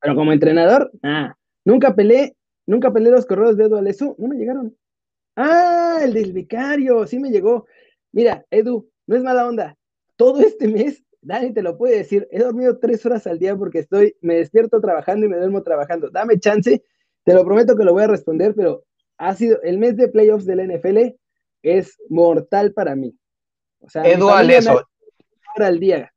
Pero 0.00 0.14
como 0.14 0.32
entrenador, 0.32 0.92
ah, 1.02 1.36
nunca 1.64 1.94
peleé, 1.94 2.36
nunca 2.66 2.92
peleé 2.92 3.12
los 3.12 3.26
correos 3.26 3.56
de 3.56 3.64
Edu 3.64 3.76
Alessu, 3.76 4.14
no 4.18 4.28
me 4.28 4.36
llegaron. 4.36 4.76
Ah, 5.34 6.00
el 6.02 6.12
del 6.12 6.32
vicario, 6.32 7.06
sí 7.06 7.18
me 7.18 7.30
llegó. 7.30 7.66
Mira, 8.12 8.44
Edu, 8.50 8.88
no 9.06 9.16
es 9.16 9.22
mala 9.22 9.46
onda, 9.46 9.76
todo 10.16 10.40
este 10.40 10.68
mes, 10.68 11.02
Dani 11.20 11.52
te 11.52 11.62
lo 11.62 11.78
puede 11.78 11.98
decir, 11.98 12.28
he 12.30 12.40
dormido 12.40 12.78
tres 12.78 13.04
horas 13.06 13.26
al 13.26 13.38
día 13.38 13.56
porque 13.56 13.80
estoy, 13.80 14.16
me 14.20 14.36
despierto 14.36 14.80
trabajando 14.80 15.26
y 15.26 15.28
me 15.28 15.36
duermo 15.36 15.62
trabajando. 15.62 16.10
Dame 16.10 16.38
chance, 16.38 16.82
te 17.24 17.34
lo 17.34 17.44
prometo 17.44 17.76
que 17.76 17.84
lo 17.84 17.92
voy 17.92 18.02
a 18.02 18.08
responder, 18.08 18.54
pero 18.54 18.84
ha 19.18 19.34
sido, 19.34 19.60
el 19.62 19.78
mes 19.78 19.96
de 19.96 20.08
playoffs 20.08 20.46
del 20.46 20.68
NFL 20.68 21.14
es 21.62 21.96
mortal 22.08 22.72
para 22.72 22.96
mí. 22.96 23.16
O 23.80 23.88
sea, 23.88 24.02
eso. 24.02 24.30
al 25.56 25.80
día. 25.80 26.12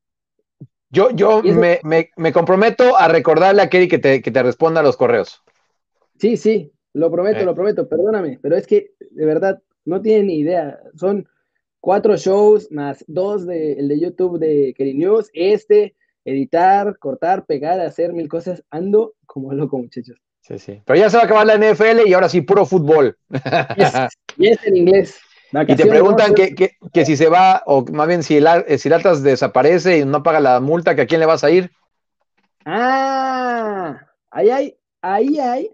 Yo, 0.90 1.10
yo 1.12 1.42
me, 1.44 1.80
me, 1.84 2.32
comprometo 2.32 2.96
a 2.98 3.08
recordarle 3.08 3.62
a 3.62 3.70
Kerry 3.70 3.88
que 3.88 3.98
te, 3.98 4.22
que 4.22 4.32
te 4.32 4.44
responda 4.44 4.80
a 4.80 4.84
los 4.84 4.96
correos. 4.96 5.44
Sí, 6.20 6.38
sí, 6.38 6.72
lo 6.94 7.12
prometo, 7.12 7.40
eh. 7.40 7.46
lo 7.46 7.54
prometo, 7.54 7.90
perdóname, 7.90 8.40
pero 8.42 8.56
es 8.56 8.66
que 8.66 8.94
de 9.12 9.26
verdad 9.26 9.62
no 9.84 10.02
tienen 10.02 10.28
ni 10.28 10.40
idea. 10.40 10.80
Son 10.96 11.28
cuatro 11.86 12.18
shows 12.18 12.72
más 12.72 13.06
dos 13.08 13.46
de, 13.46 13.74
el 13.74 13.88
de 13.88 14.00
YouTube 14.00 14.40
de 14.40 14.74
Keri 14.76 14.96
News, 14.96 15.30
este, 15.34 15.94
editar, 16.26 16.98
cortar, 16.98 17.46
pegar, 17.46 17.80
hacer 17.80 18.12
mil 18.12 18.28
cosas. 18.28 18.64
Ando 18.72 19.14
como 19.28 19.54
loco, 19.54 19.78
muchachos. 19.78 20.18
Sí, 20.42 20.58
sí. 20.58 20.82
Pero 20.84 21.00
ya 21.00 21.12
se 21.12 21.18
va 21.18 21.24
a 21.24 21.26
acabar 21.28 21.46
la 21.46 21.58
NFL 21.58 22.08
y 22.08 22.14
ahora 22.14 22.28
sí, 22.28 22.42
puro 22.42 22.66
fútbol. 22.66 23.16
y 24.36 24.48
es 24.48 24.58
en 24.66 24.78
inglés. 24.78 25.20
Y 25.68 25.76
te 25.76 25.86
preguntan 25.86 26.34
que, 26.34 27.06
si 27.06 27.16
se 27.16 27.30
va, 27.30 27.62
o 27.68 27.86
más 27.92 28.08
bien 28.08 28.24
si 28.24 28.38
el, 28.38 28.48
si 28.80 28.92
Atlas 28.92 29.22
desaparece 29.22 30.00
y 30.00 30.06
no 30.06 30.24
paga 30.24 30.40
la 30.40 30.60
multa, 30.62 30.96
que 30.96 31.04
a 31.04 31.06
quién 31.06 31.20
le 31.20 31.28
vas 31.28 31.44
a 31.44 31.52
ir. 31.52 31.70
Ah, 32.66 34.02
ahí 34.32 34.50
hay, 34.50 34.76
ahí 35.04 35.38
hay 35.40 35.70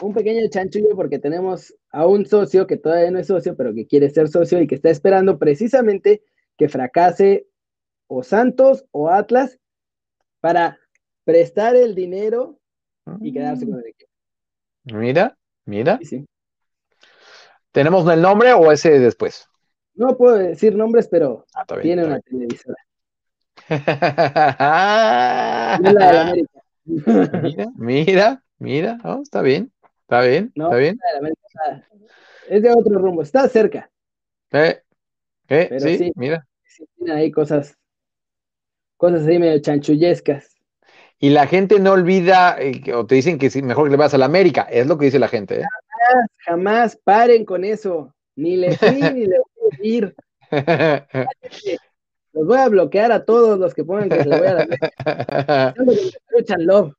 un 0.00 0.12
pequeño 0.12 0.40
chanchullo 0.48 0.96
porque 0.96 1.18
tenemos 1.18 1.74
a 1.90 2.06
un 2.06 2.26
socio 2.26 2.66
que 2.66 2.76
todavía 2.76 3.10
no 3.10 3.18
es 3.18 3.26
socio, 3.26 3.56
pero 3.56 3.74
que 3.74 3.86
quiere 3.86 4.10
ser 4.10 4.28
socio 4.28 4.60
y 4.60 4.66
que 4.66 4.74
está 4.74 4.90
esperando 4.90 5.38
precisamente 5.38 6.22
que 6.56 6.68
fracase 6.68 7.46
o 8.06 8.22
Santos 8.22 8.86
o 8.90 9.10
Atlas 9.10 9.58
para 10.40 10.78
prestar 11.24 11.76
el 11.76 11.94
dinero 11.94 12.58
y 13.20 13.32
quedarse 13.32 13.66
con 13.66 13.80
el 13.80 13.86
equipo. 13.86 14.10
Mira, 14.84 15.36
mira. 15.64 15.98
Sí, 16.02 16.26
¿Tenemos 17.74 18.08
el 18.08 18.22
nombre 18.22 18.52
o 18.52 18.70
ese 18.70 19.00
después? 19.00 19.48
No 19.94 20.16
puedo 20.16 20.36
decir 20.36 20.76
nombres, 20.76 21.08
pero 21.08 21.44
ah, 21.54 21.64
tiene 21.82 22.04
una 22.04 22.20
televisora. 22.20 22.76
mira, 27.42 27.72
mira, 27.74 28.44
mira, 28.58 28.98
está 29.22 29.42
bien, 29.42 29.72
está 30.14 30.28
bien, 30.28 30.52
está 30.56 30.76
bien. 30.76 30.98
Es 32.48 32.62
de 32.62 32.70
otro 32.70 32.98
rumbo, 32.98 33.22
está 33.22 33.48
cerca. 33.48 33.90
Eh, 34.52 34.82
eh, 35.48 35.98
sí, 35.98 36.12
mira. 36.14 36.46
Sí, 36.64 36.86
ahí 37.10 37.30
cosas, 37.30 37.76
cosas 38.96 39.26
ahí 39.26 39.38
medio 39.38 39.60
chanchullescas. 39.60 40.54
Y 41.18 41.30
la 41.30 41.46
gente 41.46 41.78
no 41.78 41.92
olvida, 41.92 42.56
eh, 42.60 42.92
o 42.92 43.06
te 43.06 43.14
dicen 43.14 43.38
que 43.38 43.50
mejor 43.62 43.86
que 43.86 43.92
le 43.92 43.96
vas 43.96 44.14
a 44.14 44.18
la 44.18 44.26
América, 44.26 44.62
es 44.70 44.86
lo 44.86 44.98
que 44.98 45.06
dice 45.06 45.18
la 45.18 45.28
gente. 45.28 45.60
¿eh? 45.60 45.64
Jamás, 45.64 46.30
jamás 46.38 46.96
paren 46.96 47.44
con 47.44 47.64
eso. 47.64 48.14
Ni 48.36 48.56
le 48.56 48.76
fui 48.76 49.00
ni 49.00 49.26
le 49.26 49.38
voy 49.38 49.70
a 49.72 49.86
ir. 49.86 50.14
Los 52.34 52.46
voy 52.48 52.58
a 52.58 52.68
bloquear 52.68 53.12
a 53.12 53.24
todos 53.24 53.60
los 53.60 53.72
que 53.74 53.84
pongan 53.84 54.08
que 54.08 54.24
se 54.24 54.28
voy 54.28 54.46
a 54.46 54.54
dar. 54.54 55.74
love. 56.58 56.92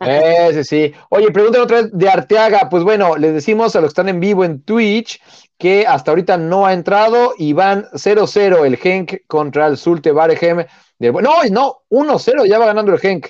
Ese 0.00 0.62
sí. 0.62 0.92
Oye, 1.10 1.32
pregunta 1.32 1.60
otra 1.60 1.82
vez 1.82 1.90
de 1.92 2.08
Arteaga. 2.08 2.68
Pues 2.70 2.84
bueno, 2.84 3.16
les 3.16 3.34
decimos 3.34 3.74
a 3.74 3.80
los 3.80 3.88
que 3.88 4.00
están 4.00 4.08
en 4.08 4.20
vivo 4.20 4.44
en 4.44 4.62
Twitch 4.62 5.20
que 5.58 5.86
hasta 5.88 6.12
ahorita 6.12 6.36
no 6.38 6.66
ha 6.66 6.72
entrado 6.72 7.34
y 7.36 7.52
van 7.52 7.86
0-0 7.92 8.64
el 8.64 8.76
Genk 8.76 9.26
contra 9.26 9.66
el 9.66 9.76
Sulte 9.76 10.12
Baregem. 10.12 10.64
No, 11.00 11.42
no, 11.50 11.82
1-0 11.90 12.46
ya 12.46 12.58
va 12.60 12.66
ganando 12.66 12.92
el 12.92 13.00
Genk 13.00 13.26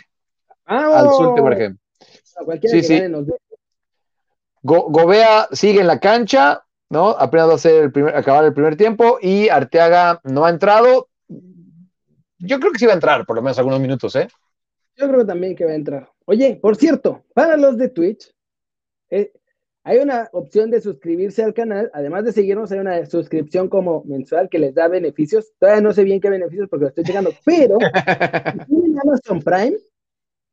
al 0.67 1.11
Sulte 1.11 1.41
Baregem. 1.41 1.79
Sí, 2.65 2.83
sí. 2.83 3.03
Gobea 4.63 5.49
sigue 5.53 5.81
en 5.81 5.87
la 5.87 5.99
cancha, 5.99 6.65
¿no? 6.91 7.11
Apenas 7.11 7.49
va 7.49 7.53
a 7.53 7.57
hacer 7.57 7.85
el 7.85 7.93
primer, 7.93 8.17
acabar 8.17 8.45
el 8.45 8.55
primer 8.55 8.77
tiempo 8.77 9.19
y 9.21 9.49
Arteaga 9.49 10.21
no 10.25 10.45
ha 10.45 10.51
entrado. 10.51 11.09
Yo 12.39 12.61
creo 12.61 12.73
que 12.73 12.79
sí 12.79 12.87
va 12.87 12.93
a 12.93 12.97
entrar, 12.97 13.27
por 13.27 13.37
lo 13.37 13.43
menos 13.43 13.59
algunos 13.59 13.81
minutos, 13.81 14.15
¿eh? 14.17 14.29
Yo 14.97 15.09
creo 15.09 15.27
también 15.27 15.55
que 15.55 15.65
va 15.65 15.73
a 15.73 15.77
entrar. 15.77 16.11
Oye, 16.25 16.59
por 16.61 16.77
cierto, 16.77 17.25
para 17.35 17.57
los 17.57 17.77
de 17.79 17.89
Twitch, 17.89 18.35
eh, 19.11 19.33
hay 19.85 19.99
una 19.99 20.29
opción 20.33 20.71
de 20.71 20.81
suscribirse 20.81 21.43
al 21.43 21.55
canal. 21.55 21.91
Además 21.95 22.25
de 22.25 22.33
seguirnos, 22.33 22.71
hay 22.73 22.81
una 22.81 23.07
suscripción 23.07 23.69
como 23.69 24.05
mensual 24.05 24.49
que 24.49 24.59
les 24.59 24.75
da 24.75 24.89
beneficios. 24.89 25.53
Todavía 25.59 25.81
no 25.81 25.93
sé 25.93 26.05
bien 26.05 26.21
qué 26.21 26.31
beneficios 26.31 26.69
porque 26.69 26.85
lo 26.85 26.89
estoy 26.89 27.05
checando, 27.05 27.31
pero 27.45 27.79
si 27.81 28.67
tienen 28.67 28.99
Amazon 29.01 29.41
Prime, 29.41 29.79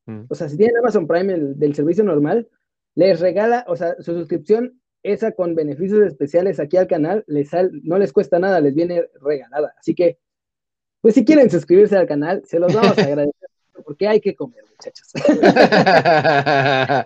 mm. 0.05 0.25
o 0.29 0.35
sea, 0.35 0.47
si 0.47 0.57
tienen 0.57 0.77
Amazon 0.77 1.07
Prime 1.07 1.37
del 1.37 1.75
servicio 1.75 2.03
normal, 2.03 2.47
les 2.93 3.19
regala, 3.19 3.65
o 3.67 3.75
sea, 3.75 3.95
su 3.99 4.13
suscripción 4.13 4.79
esa 5.05 5.31
con 5.31 5.55
beneficios 5.55 6.01
especiales 6.05 6.59
aquí 6.59 6.77
al 6.77 6.87
canal, 6.87 7.23
les 7.27 7.49
no 7.83 7.97
les 7.97 8.11
cuesta 8.11 8.39
nada, 8.39 8.59
les 8.59 8.73
viene 8.73 9.05
regalada. 9.21 9.73
Así 9.79 9.93
que, 9.93 10.17
pues 11.01 11.13
si 11.13 11.23
quieren 11.23 11.49
suscribirse 11.49 11.95
al 11.95 12.07
canal, 12.07 12.43
se 12.45 12.59
los 12.59 12.73
vamos 12.73 12.97
a 12.97 13.01
agradecer 13.03 13.49
porque 13.85 14.07
hay 14.07 14.19
que 14.19 14.35
comer, 14.35 14.63
muchachos. 14.69 15.11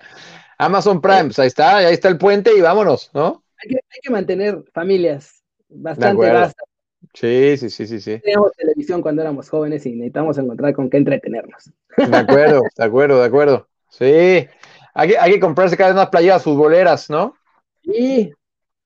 Amazon 0.57 1.01
Prime, 1.01 1.25
pues 1.25 1.39
ahí 1.39 1.47
está, 1.47 1.77
ahí 1.77 1.93
está 1.93 2.07
el 2.07 2.17
puente 2.17 2.51
y 2.55 2.61
vámonos, 2.61 3.11
¿no? 3.13 3.43
Hay 3.61 3.75
que, 4.01 4.09
mantener 4.09 4.63
familias 4.73 5.43
bastante 5.67 6.31
vastas. 6.31 6.65
Sí, 7.13 7.57
sí, 7.57 7.69
sí, 7.69 7.87
sí, 7.87 7.99
sí. 7.99 8.19
Teníamos 8.19 8.51
televisión 8.53 9.01
cuando 9.01 9.21
éramos 9.21 9.49
jóvenes 9.49 9.85
y 9.85 9.91
necesitamos 9.91 10.37
encontrar 10.37 10.73
con 10.73 10.89
qué 10.89 10.97
entretenernos. 10.97 11.71
De 11.97 12.17
acuerdo, 12.17 12.61
de 12.77 12.83
acuerdo, 12.83 13.19
de 13.19 13.25
acuerdo. 13.25 13.67
Sí. 13.89 14.47
Hay 14.93 15.31
que, 15.31 15.39
comprarse 15.39 15.77
cada 15.77 15.91
vez 15.91 15.95
más 15.95 16.09
playeras 16.09 16.43
futboleras, 16.43 17.09
¿no? 17.09 17.35
Sí, 17.91 18.31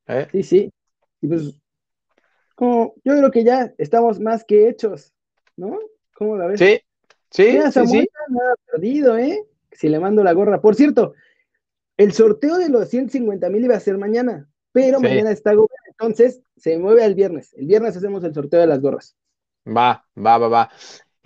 ¿Eh? 0.07 0.27
sí, 0.31 0.43
sí. 0.43 0.73
Y 1.21 1.27
pues, 1.27 1.55
como, 2.55 2.93
yo 3.03 3.17
creo 3.17 3.31
que 3.31 3.43
ya 3.43 3.73
estamos 3.77 4.19
más 4.19 4.43
que 4.43 4.69
hechos, 4.69 5.13
¿no? 5.55 5.79
¿Cómo 6.15 6.37
la 6.37 6.47
ves? 6.47 6.59
Sí, 6.59 6.79
sí, 7.29 7.59
sí, 7.71 7.87
sí. 7.87 8.07
Nada 8.29 8.55
perdido, 8.71 9.17
¿eh? 9.17 9.45
Si 9.71 9.89
le 9.89 9.99
mando 9.99 10.23
la 10.23 10.33
gorra. 10.33 10.61
Por 10.61 10.75
cierto, 10.75 11.13
el 11.97 12.13
sorteo 12.13 12.57
de 12.57 12.69
los 12.69 12.89
150 12.89 13.49
mil 13.49 13.65
iba 13.65 13.75
a 13.75 13.79
ser 13.79 13.97
mañana, 13.97 14.49
pero 14.71 14.99
mañana 14.99 15.31
está 15.31 15.53
gorra, 15.53 15.75
entonces 15.87 16.41
se 16.57 16.77
mueve 16.77 17.03
al 17.03 17.15
viernes. 17.15 17.53
El 17.53 17.67
viernes 17.67 17.97
hacemos 17.97 18.23
el 18.23 18.33
sorteo 18.33 18.59
de 18.59 18.67
las 18.67 18.81
gorras. 18.81 19.15
Va, 19.65 20.05
va, 20.17 20.37
va, 20.37 20.47
va. 20.47 20.71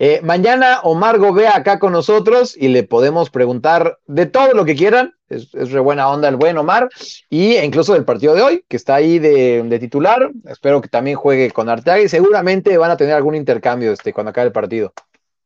Eh, 0.00 0.20
mañana 0.22 0.80
Omar 0.84 1.18
vea 1.32 1.56
acá 1.56 1.80
con 1.80 1.92
nosotros 1.92 2.56
y 2.56 2.68
le 2.68 2.84
podemos 2.84 3.30
preguntar 3.30 3.98
de 4.06 4.26
todo 4.26 4.52
lo 4.54 4.64
que 4.64 4.76
quieran. 4.76 5.14
Es, 5.28 5.50
re 5.52 5.80
buena 5.80 6.08
onda 6.08 6.28
el 6.28 6.36
buen 6.36 6.56
Omar. 6.56 6.88
Y 7.28 7.56
incluso 7.56 7.94
del 7.94 8.04
partido 8.04 8.34
de 8.34 8.42
hoy, 8.42 8.64
que 8.68 8.76
está 8.76 8.94
ahí 8.94 9.18
de, 9.18 9.78
titular. 9.80 10.30
Espero 10.46 10.80
que 10.80 10.88
también 10.88 11.16
juegue 11.16 11.50
con 11.50 11.68
Arteaga 11.68 12.00
y 12.00 12.08
seguramente 12.08 12.78
van 12.78 12.92
a 12.92 12.96
tener 12.96 13.14
algún 13.14 13.34
intercambio 13.34 13.92
este, 13.92 14.12
cuando 14.12 14.30
acabe 14.30 14.46
el 14.46 14.52
partido. 14.52 14.92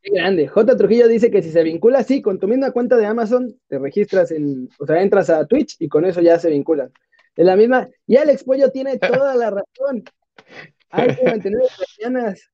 Qué 0.02 0.10
grande. 0.12 0.48
J. 0.48 0.76
Trujillo 0.76 1.08
dice 1.08 1.30
que 1.30 1.42
si 1.42 1.50
se 1.50 1.62
vincula 1.62 2.00
así 2.00 2.20
con 2.20 2.38
tu 2.38 2.46
misma 2.46 2.72
cuenta 2.72 2.96
de 2.96 3.06
Amazon, 3.06 3.56
te 3.68 3.78
registras 3.78 4.32
en, 4.32 4.68
o 4.78 4.86
sea, 4.86 5.00
entras 5.00 5.30
a 5.30 5.46
Twitch 5.46 5.76
y 5.78 5.88
con 5.88 6.04
eso 6.04 6.20
ya 6.20 6.38
se 6.38 6.50
vinculan. 6.50 6.92
Es 7.36 7.46
la 7.46 7.56
misma. 7.56 7.88
Y 8.06 8.16
Alex 8.16 8.44
Pollo 8.44 8.70
tiene 8.70 8.98
toda 8.98 9.34
la 9.34 9.50
razón. 9.50 10.04
Hay 10.90 11.16
que 11.16 11.24
mantener 11.24 11.60
las 11.62 11.86
mañanas. 11.98 12.51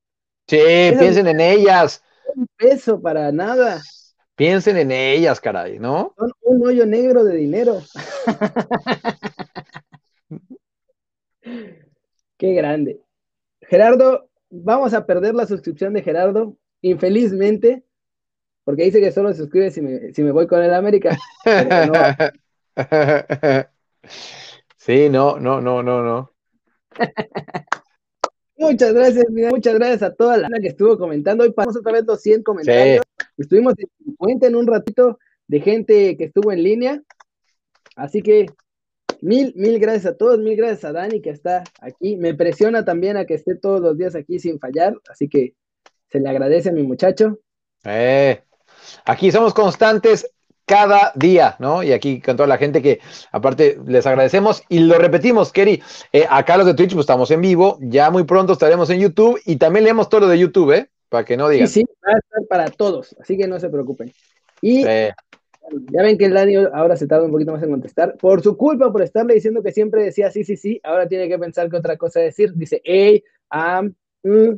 Sí, 0.49 0.59
piensen 0.99 1.27
en 1.27 1.41
ellas. 1.41 2.03
Un 2.35 2.47
peso 2.57 2.99
para 3.01 3.31
nada. 3.33 3.83
Piensen 4.35 4.79
en 4.79 4.91
ellas, 4.91 5.41
caray, 5.41 5.79
¿no? 5.79 6.15
Son 6.17 6.33
un 6.43 6.67
hoyo 6.67 6.87
negro 6.87 7.23
de 7.25 7.37
dinero. 7.37 7.83
Qué 12.39 12.55
grande. 12.55 13.03
Gerardo, 13.63 14.29
vamos 14.49 14.95
a 14.95 15.05
perder 15.05 15.35
la 15.35 15.47
suscripción 15.47 15.93
de 15.93 16.03
Gerardo, 16.03 16.57
infelizmente, 16.81 17.85
porque 18.65 18.85
dice 18.85 19.01
que 19.01 19.13
solo 19.13 19.33
se 19.33 19.39
suscribe 19.39 19.71
si 19.71 19.83
me, 19.83 20.15
si 20.15 20.23
me 20.23 20.33
voy 20.33 20.47
con 20.47 20.63
el 20.63 20.73
América. 20.75 21.19
Sí, 24.89 25.11
no, 25.11 25.39
no, 25.39 25.61
no, 25.61 25.83
no, 25.83 26.03
no. 26.03 26.33
Muchas 28.59 28.93
gracias, 28.93 29.25
mira, 29.31 29.51
muchas 29.51 29.75
gracias 29.75 30.03
a 30.03 30.13
toda 30.13 30.37
la 30.37 30.49
que 30.61 30.67
estuvo 30.67 30.99
comentando. 30.99 31.45
Hoy 31.45 31.53
pasamos 31.53 31.77
otra 31.77 31.93
vez 31.93 32.05
200 32.05 32.45
comentarios. 32.45 33.05
Estuvimos 33.37 33.75
en 33.79 33.89
50 34.05 34.47
en 34.49 34.57
un 34.57 34.67
ratito 34.67 35.19
de 35.47 35.61
gente 35.61 36.17
que 36.17 36.25
estuvo 36.25 36.51
en 36.51 36.65
línea. 36.65 37.03
Así 37.95 38.21
que 38.21 38.47
mil, 39.21 39.53
mil 39.55 39.79
gracias 39.79 40.07
a 40.07 40.17
todos, 40.17 40.41
mil 40.41 40.57
gracias 40.57 40.85
a 40.85 40.93
Dani 40.93 41.23
que 41.23 41.31
está 41.31 41.63
aquí. 41.81 42.17
Me 42.17 42.35
presiona 42.35 42.85
también 42.85 43.17
a 43.17 43.27
que 43.27 43.35
esté 43.35 43.55
todos 43.55 43.81
los 43.81 43.97
días 43.97 44.17
aquí 44.17 44.41
sin 44.41 44.59
fallar. 44.59 44.95
Así 45.09 45.29
que 45.29 45.55
se 46.09 46.19
le 46.19 46.29
agradece 46.29 46.71
a 46.71 46.73
mi 46.73 46.83
muchacho. 46.83 47.39
Eh, 47.85 48.43
aquí 49.05 49.31
somos 49.31 49.55
constantes 49.55 50.29
cada 50.69 51.13
día, 51.17 51.57
¿no? 51.59 51.83
Y 51.83 51.93
aquí 51.93 52.21
con 52.21 52.37
toda 52.37 52.47
la 52.47 52.59
gente 52.59 52.83
que 52.83 53.01
aparte 53.33 53.79
les 53.87 54.07
agradecemos 54.07 54.63
y 54.69 54.81
lo 54.81 54.99
repetimos, 54.99 55.51
Kerry, 55.51 55.83
eh, 56.13 56.27
acá 56.29 56.57
los 56.59 56.67
de 56.67 56.75
Twitch 56.75 56.93
pues 56.93 57.05
estamos 57.05 57.31
en 57.31 57.41
vivo, 57.41 57.79
ya 57.81 58.11
muy 58.11 58.25
pronto 58.25 58.53
estaremos 58.53 58.91
en 58.91 59.01
YouTube 59.01 59.41
y 59.47 59.57
también 59.57 59.85
leemos 59.85 60.09
todo 60.09 60.21
lo 60.23 60.29
de 60.29 60.39
YouTube, 60.39 60.73
¿eh? 60.73 60.91
Para 61.09 61.25
que 61.25 61.37
no 61.37 61.49
digan. 61.49 61.67
Sí, 61.67 61.81
sí, 61.81 61.87
va 62.07 62.13
a 62.13 62.19
estar 62.19 62.47
para 62.49 62.71
todos, 62.71 63.17
así 63.19 63.37
que 63.37 63.49
no 63.49 63.59
se 63.59 63.71
preocupen. 63.71 64.13
Y 64.61 64.83
ya 64.83 66.03
ven 66.03 66.17
que 66.19 66.27
el 66.27 66.35
Dani 66.35 66.55
ahora 66.57 66.97
se 66.97 67.07
tarda 67.07 67.25
un 67.25 67.33
poquito 67.33 67.53
más 67.53 67.63
en 67.63 67.71
contestar, 67.71 68.17
por 68.19 68.43
su 68.43 68.57
culpa, 68.57 68.93
por 68.93 69.03
estarle 69.03 69.35
diciendo 69.35 69.63
que 69.63 69.73
siempre 69.73 70.03
decía 70.03 70.31
sí, 70.31 70.45
sí, 70.45 70.57
sí, 70.57 70.81
ahora 70.85 71.09
tiene 71.09 71.29
que 71.29 71.39
pensar 71.39 71.71
que 71.71 71.77
otra 71.77 71.97
cosa 71.97 72.21
decir, 72.21 72.53
dice, 72.55 72.81
hey, 72.85 73.25
am, 73.49 73.95
mm", 74.23 74.51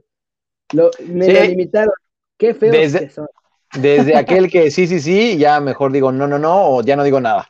lo, 0.74 0.90
me 1.06 1.32
lo 1.32 1.44
limitaron, 1.44 1.94
qué 2.36 2.52
feo 2.54 2.72
que 2.72 3.08
son. 3.10 3.26
Desde 3.74 4.16
aquel 4.16 4.50
que 4.50 4.70
sí, 4.70 4.86
sí, 4.86 5.00
sí, 5.00 5.38
ya 5.38 5.60
mejor 5.60 5.92
digo 5.92 6.10
no, 6.10 6.26
no, 6.26 6.38
no, 6.38 6.70
o 6.70 6.82
ya 6.82 6.96
no 6.96 7.04
digo 7.04 7.20
nada. 7.20 7.48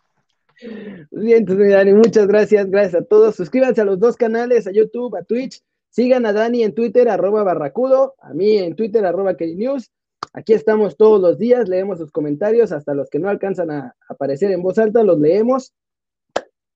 Bien, 1.10 1.38
entonces, 1.38 1.70
Dani, 1.70 1.94
muchas 1.94 2.26
gracias, 2.26 2.70
gracias 2.70 3.02
a 3.02 3.04
todos. 3.04 3.34
Suscríbanse 3.34 3.80
a 3.80 3.84
los 3.84 3.98
dos 3.98 4.16
canales, 4.16 4.66
a 4.66 4.72
YouTube, 4.72 5.16
a 5.16 5.22
Twitch. 5.22 5.62
Sigan 5.88 6.26
a 6.26 6.32
Dani 6.32 6.62
en 6.62 6.74
Twitter, 6.74 7.08
arroba 7.08 7.42
barracudo, 7.42 8.14
a 8.20 8.32
mí 8.32 8.58
en 8.58 8.76
Twitter, 8.76 9.04
arroba 9.04 9.34
News. 9.38 9.90
Aquí 10.32 10.52
estamos 10.52 10.96
todos 10.96 11.20
los 11.20 11.38
días, 11.38 11.68
leemos 11.68 11.98
sus 11.98 12.12
comentarios, 12.12 12.70
hasta 12.70 12.94
los 12.94 13.10
que 13.10 13.18
no 13.18 13.28
alcanzan 13.28 13.70
a 13.70 13.96
aparecer 14.08 14.52
en 14.52 14.62
voz 14.62 14.78
alta, 14.78 15.02
los 15.02 15.18
leemos. 15.18 15.72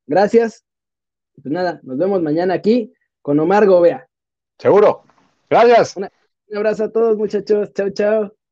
Gracias. 0.07 0.64
Pues 1.40 1.53
nada, 1.53 1.80
nos 1.84 1.99
vemos 1.99 2.22
mañana 2.22 2.55
aquí 2.55 2.92
con 3.22 3.38
Omar 3.38 3.66
Gobea. 3.66 4.09
Seguro. 4.59 5.03
Gracias. 5.49 5.97
un 5.97 6.09
abrazo 6.57 6.84
a 6.84 6.92
todos, 6.92 7.16
muchachos. 7.16 7.72
Chao, 7.72 7.90
chao. 7.90 8.43